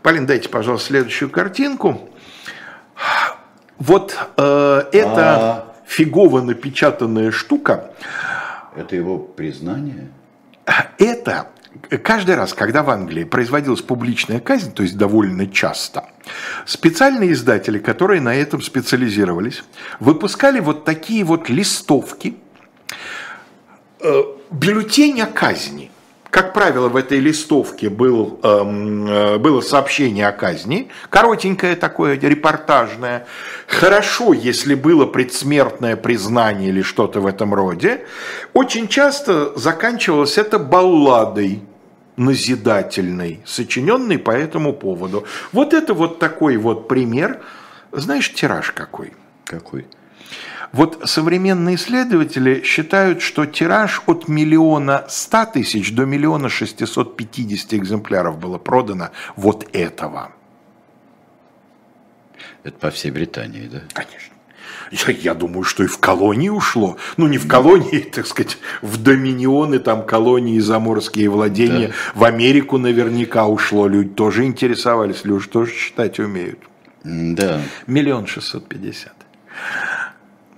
Полин, 0.02 0.24
дайте, 0.24 0.48
пожалуйста, 0.48 0.88
следующую 0.88 1.28
картинку. 1.28 2.08
Вот 3.78 4.16
э, 4.38 4.82
эта 4.92 5.34
А. 5.34 5.74
фигово 5.86 6.40
напечатанная 6.40 7.32
штука, 7.32 7.90
Это 8.76 8.96
его 8.96 9.18
признание? 9.18 10.08
это 10.98 11.48
каждый 12.02 12.36
раз, 12.36 12.54
когда 12.54 12.82
в 12.82 12.90
Англии 12.90 13.24
производилась 13.24 13.82
публичная 13.82 14.40
казнь, 14.40 14.72
то 14.72 14.82
есть 14.82 14.96
довольно 14.96 15.46
часто, 15.46 16.04
специальные 16.66 17.32
издатели, 17.32 17.78
которые 17.78 18.20
на 18.20 18.34
этом 18.34 18.62
специализировались, 18.62 19.62
выпускали 20.00 20.60
вот 20.60 20.84
такие 20.84 21.24
вот 21.24 21.48
листовки, 21.48 22.36
э, 24.00 24.22
бюллетень 24.50 25.20
о 25.20 25.26
казни. 25.26 25.90
Как 26.30 26.54
правило, 26.54 26.88
в 26.88 26.96
этой 26.96 27.18
листовке 27.18 27.90
был, 27.90 28.40
эм, 28.42 29.06
э, 29.06 29.36
было 29.36 29.60
сообщение 29.60 30.26
о 30.26 30.32
казни, 30.32 30.88
коротенькое 31.10 31.76
такое, 31.76 32.18
репортажное. 32.18 33.26
Хорошо, 33.66 34.32
если 34.32 34.74
было 34.74 35.04
предсмертное 35.04 35.94
признание 35.94 36.70
или 36.70 36.80
что-то 36.80 37.20
в 37.20 37.26
этом 37.26 37.52
роде. 37.52 38.06
Очень 38.54 38.88
часто 38.88 39.52
заканчивалось 39.58 40.38
это 40.38 40.58
балладой 40.58 41.60
назидательной, 42.24 43.40
сочиненной 43.44 44.18
по 44.18 44.30
этому 44.30 44.72
поводу. 44.72 45.26
Вот 45.52 45.74
это 45.74 45.94
вот 45.94 46.18
такой 46.18 46.56
вот 46.56 46.88
пример. 46.88 47.42
Знаешь, 47.92 48.32
тираж 48.32 48.72
какой? 48.72 49.12
Какой? 49.44 49.86
Вот 50.72 51.02
современные 51.04 51.76
исследователи 51.76 52.62
считают, 52.62 53.20
что 53.20 53.44
тираж 53.44 54.02
от 54.06 54.28
миллиона 54.28 55.04
ста 55.08 55.44
тысяч 55.44 55.94
до 55.94 56.06
миллиона 56.06 56.48
шестисот 56.48 57.16
пятидесяти 57.16 57.74
экземпляров 57.76 58.38
было 58.38 58.56
продано 58.56 59.10
вот 59.36 59.68
этого. 59.74 60.32
Это 62.64 62.78
по 62.78 62.90
всей 62.90 63.10
Британии, 63.10 63.68
да? 63.68 63.82
Конечно. 63.92 64.34
Я, 64.90 65.12
я 65.12 65.34
думаю, 65.34 65.64
что 65.64 65.84
и 65.84 65.86
в 65.86 65.98
колонии 65.98 66.48
ушло. 66.48 66.96
Ну, 67.16 67.26
не 67.26 67.38
в 67.38 67.48
колонии, 67.48 67.98
так 68.14 68.26
сказать, 68.26 68.58
в 68.80 69.02
доминионы, 69.02 69.78
там, 69.78 70.04
колонии, 70.04 70.58
заморские 70.58 71.28
владения. 71.28 71.88
Да. 71.88 71.94
В 72.14 72.24
Америку 72.24 72.78
наверняка 72.78 73.46
ушло. 73.46 73.86
Люди 73.86 74.10
тоже 74.10 74.44
интересовались, 74.44 75.24
люди 75.24 75.48
тоже 75.48 75.72
читать 75.72 76.18
умеют. 76.18 76.58
Да. 77.04 77.60
Миллион 77.86 78.26
шестьсот 78.26 78.68
пятьдесят. 78.68 79.14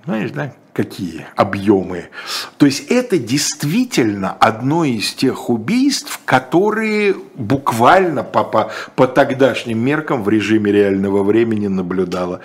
Знаешь, 0.05 0.31
да, 0.31 0.53
какие 0.73 1.25
объемы. 1.35 2.09
То 2.57 2.67
есть 2.67 2.91
это 2.91 3.17
действительно 3.17 4.31
одно 4.33 4.85
из 4.85 5.13
тех 5.13 5.49
убийств, 5.49 6.19
которые 6.25 7.15
буквально 7.37 8.23
по, 8.23 8.43
по, 8.43 8.71
по 8.95 9.07
тогдашним 9.07 9.79
меркам 9.79 10.23
в 10.23 10.29
режиме 10.29 10.71
реального 10.71 11.23
времени 11.23 11.67
наблюдала 11.67 12.41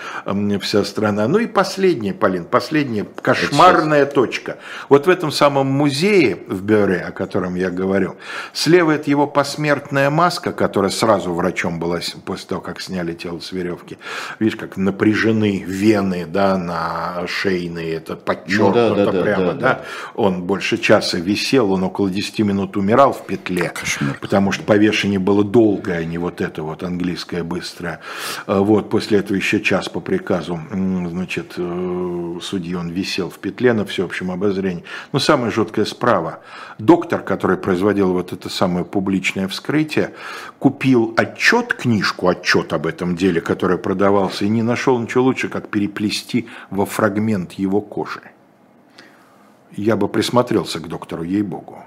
вся 0.60 0.84
страна. 0.84 1.28
Ну 1.28 1.38
и 1.38 1.46
последнее, 1.46 2.14
Полин, 2.14 2.44
последняя 2.44 3.06
кошмарная 3.22 4.06
точка. 4.06 4.58
Вот 4.88 5.06
в 5.06 5.10
этом 5.10 5.30
самом 5.30 5.66
музее 5.66 6.38
в 6.46 6.62
Бюре, 6.62 7.00
о 7.00 7.12
котором 7.12 7.54
я 7.54 7.70
говорю, 7.70 8.16
слева 8.52 8.92
это 8.92 9.10
его 9.10 9.26
посмертная 9.26 10.10
маска, 10.10 10.52
которая 10.52 10.90
сразу 10.90 11.32
врачом 11.32 11.78
была 11.78 12.00
после 12.24 12.48
того, 12.48 12.60
как 12.60 12.80
сняли 12.80 13.14
тело 13.14 13.40
с 13.40 13.52
веревки. 13.52 13.98
Видишь, 14.38 14.56
как 14.56 14.76
напряжены 14.76 15.64
вены 15.66 16.26
да, 16.26 16.56
на 16.56 17.26
шейные, 17.26 17.94
это 17.94 18.16
подчеркнуто 18.16 18.88
Ну 18.88 18.94
да, 18.94 19.04
да, 19.06 19.12
да, 19.12 19.22
прямо, 19.22 19.46
да, 19.46 19.52
да, 19.52 19.60
да. 19.60 19.80
Он 20.14 20.42
больше 20.42 20.78
часа 20.78 21.18
висел, 21.18 21.72
он 21.72 21.84
около 21.84 22.10
10 22.10 22.40
минут 22.40 22.76
умирал 22.76 23.12
в 23.12 23.24
петле, 23.24 23.72
Кошмар. 23.74 24.16
потому 24.20 24.52
что 24.52 24.64
повешение 24.80 25.18
было 25.18 25.44
долгое, 25.44 25.98
а 25.98 26.04
не 26.06 26.16
вот 26.16 26.40
это 26.40 26.62
вот 26.62 26.82
английское 26.82 27.42
быстрое. 27.42 28.00
А 28.46 28.60
Вот, 28.60 28.88
после 28.88 29.18
этого 29.18 29.36
еще 29.36 29.60
час 29.60 29.90
по 29.90 30.00
приказу, 30.00 30.58
значит, 30.70 31.52
э, 31.58 32.38
судьи 32.40 32.74
он 32.74 32.88
висел 32.88 33.28
в 33.28 33.38
петле 33.38 33.74
на 33.74 33.84
всеобщем 33.84 34.30
обозрении. 34.30 34.84
Но 35.12 35.18
самое 35.18 35.52
жуткое 35.52 35.84
справа. 35.84 36.40
Доктор, 36.78 37.20
который 37.20 37.58
производил 37.58 38.14
вот 38.14 38.32
это 38.32 38.48
самое 38.48 38.86
публичное 38.86 39.48
вскрытие, 39.48 40.14
купил 40.58 41.12
отчет, 41.14 41.74
книжку, 41.74 42.28
отчет 42.28 42.72
об 42.72 42.86
этом 42.86 43.16
деле, 43.16 43.42
который 43.42 43.76
продавался, 43.76 44.46
и 44.46 44.48
не 44.48 44.62
нашел 44.62 44.98
ничего 44.98 45.24
лучше, 45.24 45.50
как 45.50 45.68
переплести 45.68 46.48
во 46.70 46.86
фрагмент 46.86 47.52
его 47.52 47.82
кожи. 47.82 48.22
Я 49.72 49.96
бы 49.96 50.08
присмотрелся 50.08 50.80
к 50.80 50.88
доктору, 50.88 51.22
ей-богу. 51.22 51.84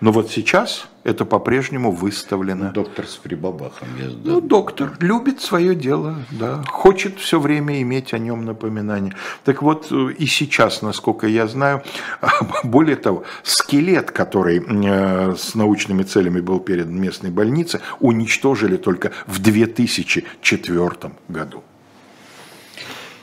Но 0.00 0.12
вот 0.12 0.30
сейчас 0.30 0.86
это 1.04 1.24
по-прежнему 1.24 1.90
выставлено. 1.90 2.70
Доктор 2.72 3.06
с 3.06 3.16
прибабахом. 3.16 3.88
Я. 3.98 4.10
Ну, 4.24 4.40
доктор 4.40 4.92
любит 5.00 5.40
свое 5.40 5.74
дело, 5.74 6.16
да, 6.30 6.62
хочет 6.68 7.18
все 7.18 7.40
время 7.40 7.80
иметь 7.82 8.14
о 8.14 8.18
нем 8.18 8.44
напоминание. 8.44 9.14
Так 9.44 9.62
вот, 9.62 9.88
э, 9.90 10.12
и 10.18 10.26
сейчас, 10.26 10.82
насколько 10.82 11.26
я 11.26 11.46
знаю, 11.46 11.82
более 12.64 12.96
того, 12.96 13.24
скелет, 13.42 14.10
который 14.10 14.62
э, 14.64 15.34
с 15.36 15.54
научными 15.54 16.02
целями 16.02 16.40
был 16.40 16.60
передан 16.60 17.00
местной 17.00 17.30
больнице, 17.30 17.80
уничтожили 18.00 18.76
только 18.76 19.12
в 19.26 19.40
2004 19.40 21.12
году. 21.28 21.64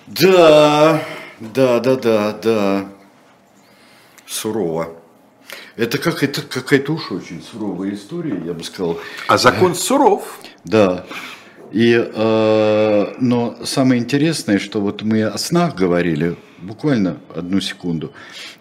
Да, 0.08 1.02
да, 1.40 1.80
да, 1.80 1.96
да, 1.96 2.34
да. 2.34 2.86
Сурово. 4.26 4.99
Это 5.80 5.98
как 5.98 6.24
это 6.24 6.42
какая-то 6.42 6.92
уж 6.92 7.10
очень 7.10 7.42
суровая 7.42 7.94
история, 7.94 8.38
я 8.46 8.54
бы 8.54 8.66
сказал. 8.66 9.00
А 9.30 9.38
закон 9.38 9.76
суров. 9.76 10.42
Да. 10.66 11.06
И, 11.72 11.94
э, 11.96 13.14
но 13.22 13.58
самое 13.64 14.02
интересное, 14.02 14.60
что 14.60 14.82
вот 14.82 15.04
мы 15.04 15.24
о 15.24 15.38
снах 15.38 15.76
говорили, 15.76 16.36
буквально 16.58 17.22
одну 17.34 17.62
секунду, 17.62 18.12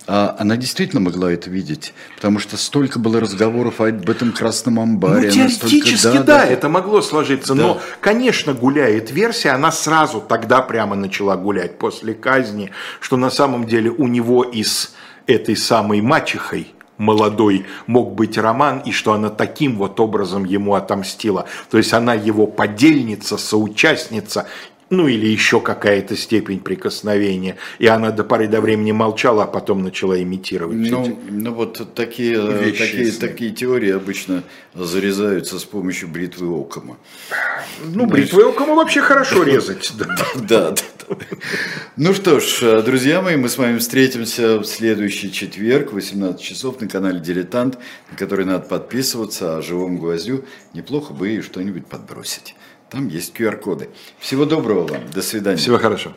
а 0.07 0.37
она 0.39 0.57
действительно 0.57 1.01
могла 1.01 1.33
это 1.33 1.51
видеть, 1.51 1.93
потому 2.15 2.39
что 2.39 2.57
столько 2.57 3.01
было 3.01 3.19
разговоров 3.19 3.81
об 3.81 4.09
этом 4.09 4.31
красном 4.31 4.79
амбаре. 4.79 5.27
Ну, 5.27 5.35
теоретически, 5.35 5.97
столько, 5.97 6.19
да, 6.19 6.23
да, 6.23 6.39
да, 6.39 6.47
это 6.47 6.69
могло 6.69 7.01
сложиться, 7.03 7.55
да. 7.55 7.63
но, 7.63 7.81
конечно, 8.01 8.55
гуляет 8.55 9.11
версия, 9.11 9.51
она 9.51 9.73
сразу 9.73 10.21
тогда 10.21 10.63
прямо 10.63 10.95
начала 10.95 11.37
гулять 11.37 11.79
после 11.79 12.15
казни, 12.15 12.71
что 13.01 13.17
на 13.17 13.31
самом 13.31 13.67
деле 13.67 13.91
у 13.91 14.07
него 14.07 14.45
из 14.45 14.95
этой 15.27 15.57
самой 15.57 16.01
мачехой 16.01 16.75
молодой 16.99 17.65
мог 17.87 18.15
быть 18.15 18.37
Роман, 18.37 18.81
и 18.81 18.93
что 18.93 19.13
она 19.13 19.31
таким 19.31 19.77
вот 19.77 19.99
образом 20.01 20.45
ему 20.45 20.75
отомстила. 20.75 21.47
То 21.71 21.79
есть 21.79 21.93
она 21.93 22.15
его 22.15 22.47
подельница, 22.47 23.39
соучастница, 23.39 24.47
ну 24.91 25.09
или 25.09 25.27
еще 25.27 25.61
какая-то 25.61 26.17
степень 26.17 26.61
прикосновения. 26.61 27.57
И 27.79 27.87
она 27.87 28.11
до 28.11 28.25
поры 28.25 28.49
до 28.49 28.61
времени 28.61 28.93
молчала, 28.93 29.45
а 29.45 29.47
потом 29.47 29.83
начала 29.83 30.21
имитировать. 30.21 30.77
Ну, 30.91 31.19
ну 31.29 31.53
вот 31.53 31.95
такие, 31.95 32.41
вещи, 32.41 32.79
такие, 32.79 33.13
такие 33.13 33.51
теории 33.51 33.91
обычно 33.91 34.45
зарезаются 34.75 35.59
с 35.59 35.65
помощью 35.65 36.09
бритвы 36.09 36.49
окома. 36.49 36.97
Ну, 37.85 38.07
бритвы 38.07 38.49
окома 38.49 38.75
вообще 38.75 39.01
хорошо 39.01 39.43
резать. 39.45 39.93
Да, 39.97 40.17
да. 40.37 40.75
Ну 41.97 42.13
что 42.13 42.39
ж, 42.39 42.83
друзья 42.83 43.23
мои, 43.23 43.37
мы 43.37 43.49
с 43.49 43.57
вами 43.57 43.79
встретимся 43.79 44.59
в 44.59 44.65
следующий 44.65 45.33
четверг, 45.33 45.93
18 45.93 46.41
часов 46.41 46.81
на 46.81 46.89
канале 46.89 47.19
«Дилетант», 47.19 47.79
на 48.11 48.17
который 48.17 48.45
надо 48.45 48.67
подписываться, 48.67 49.57
а 49.57 49.63
живому 49.63 49.99
гвоздю 49.99 50.45
неплохо 50.75 51.15
бы 51.15 51.41
что-нибудь 51.41 51.87
подбросить. 51.87 52.55
Там 52.91 53.09
есть 53.09 53.35
QR-коды. 53.37 53.91
Всего 54.19 54.45
доброго 54.45 54.87
вам. 54.87 55.11
До 55.11 55.23
свидания. 55.23 55.59
Всего 55.59 55.79
хорошего. 55.79 56.15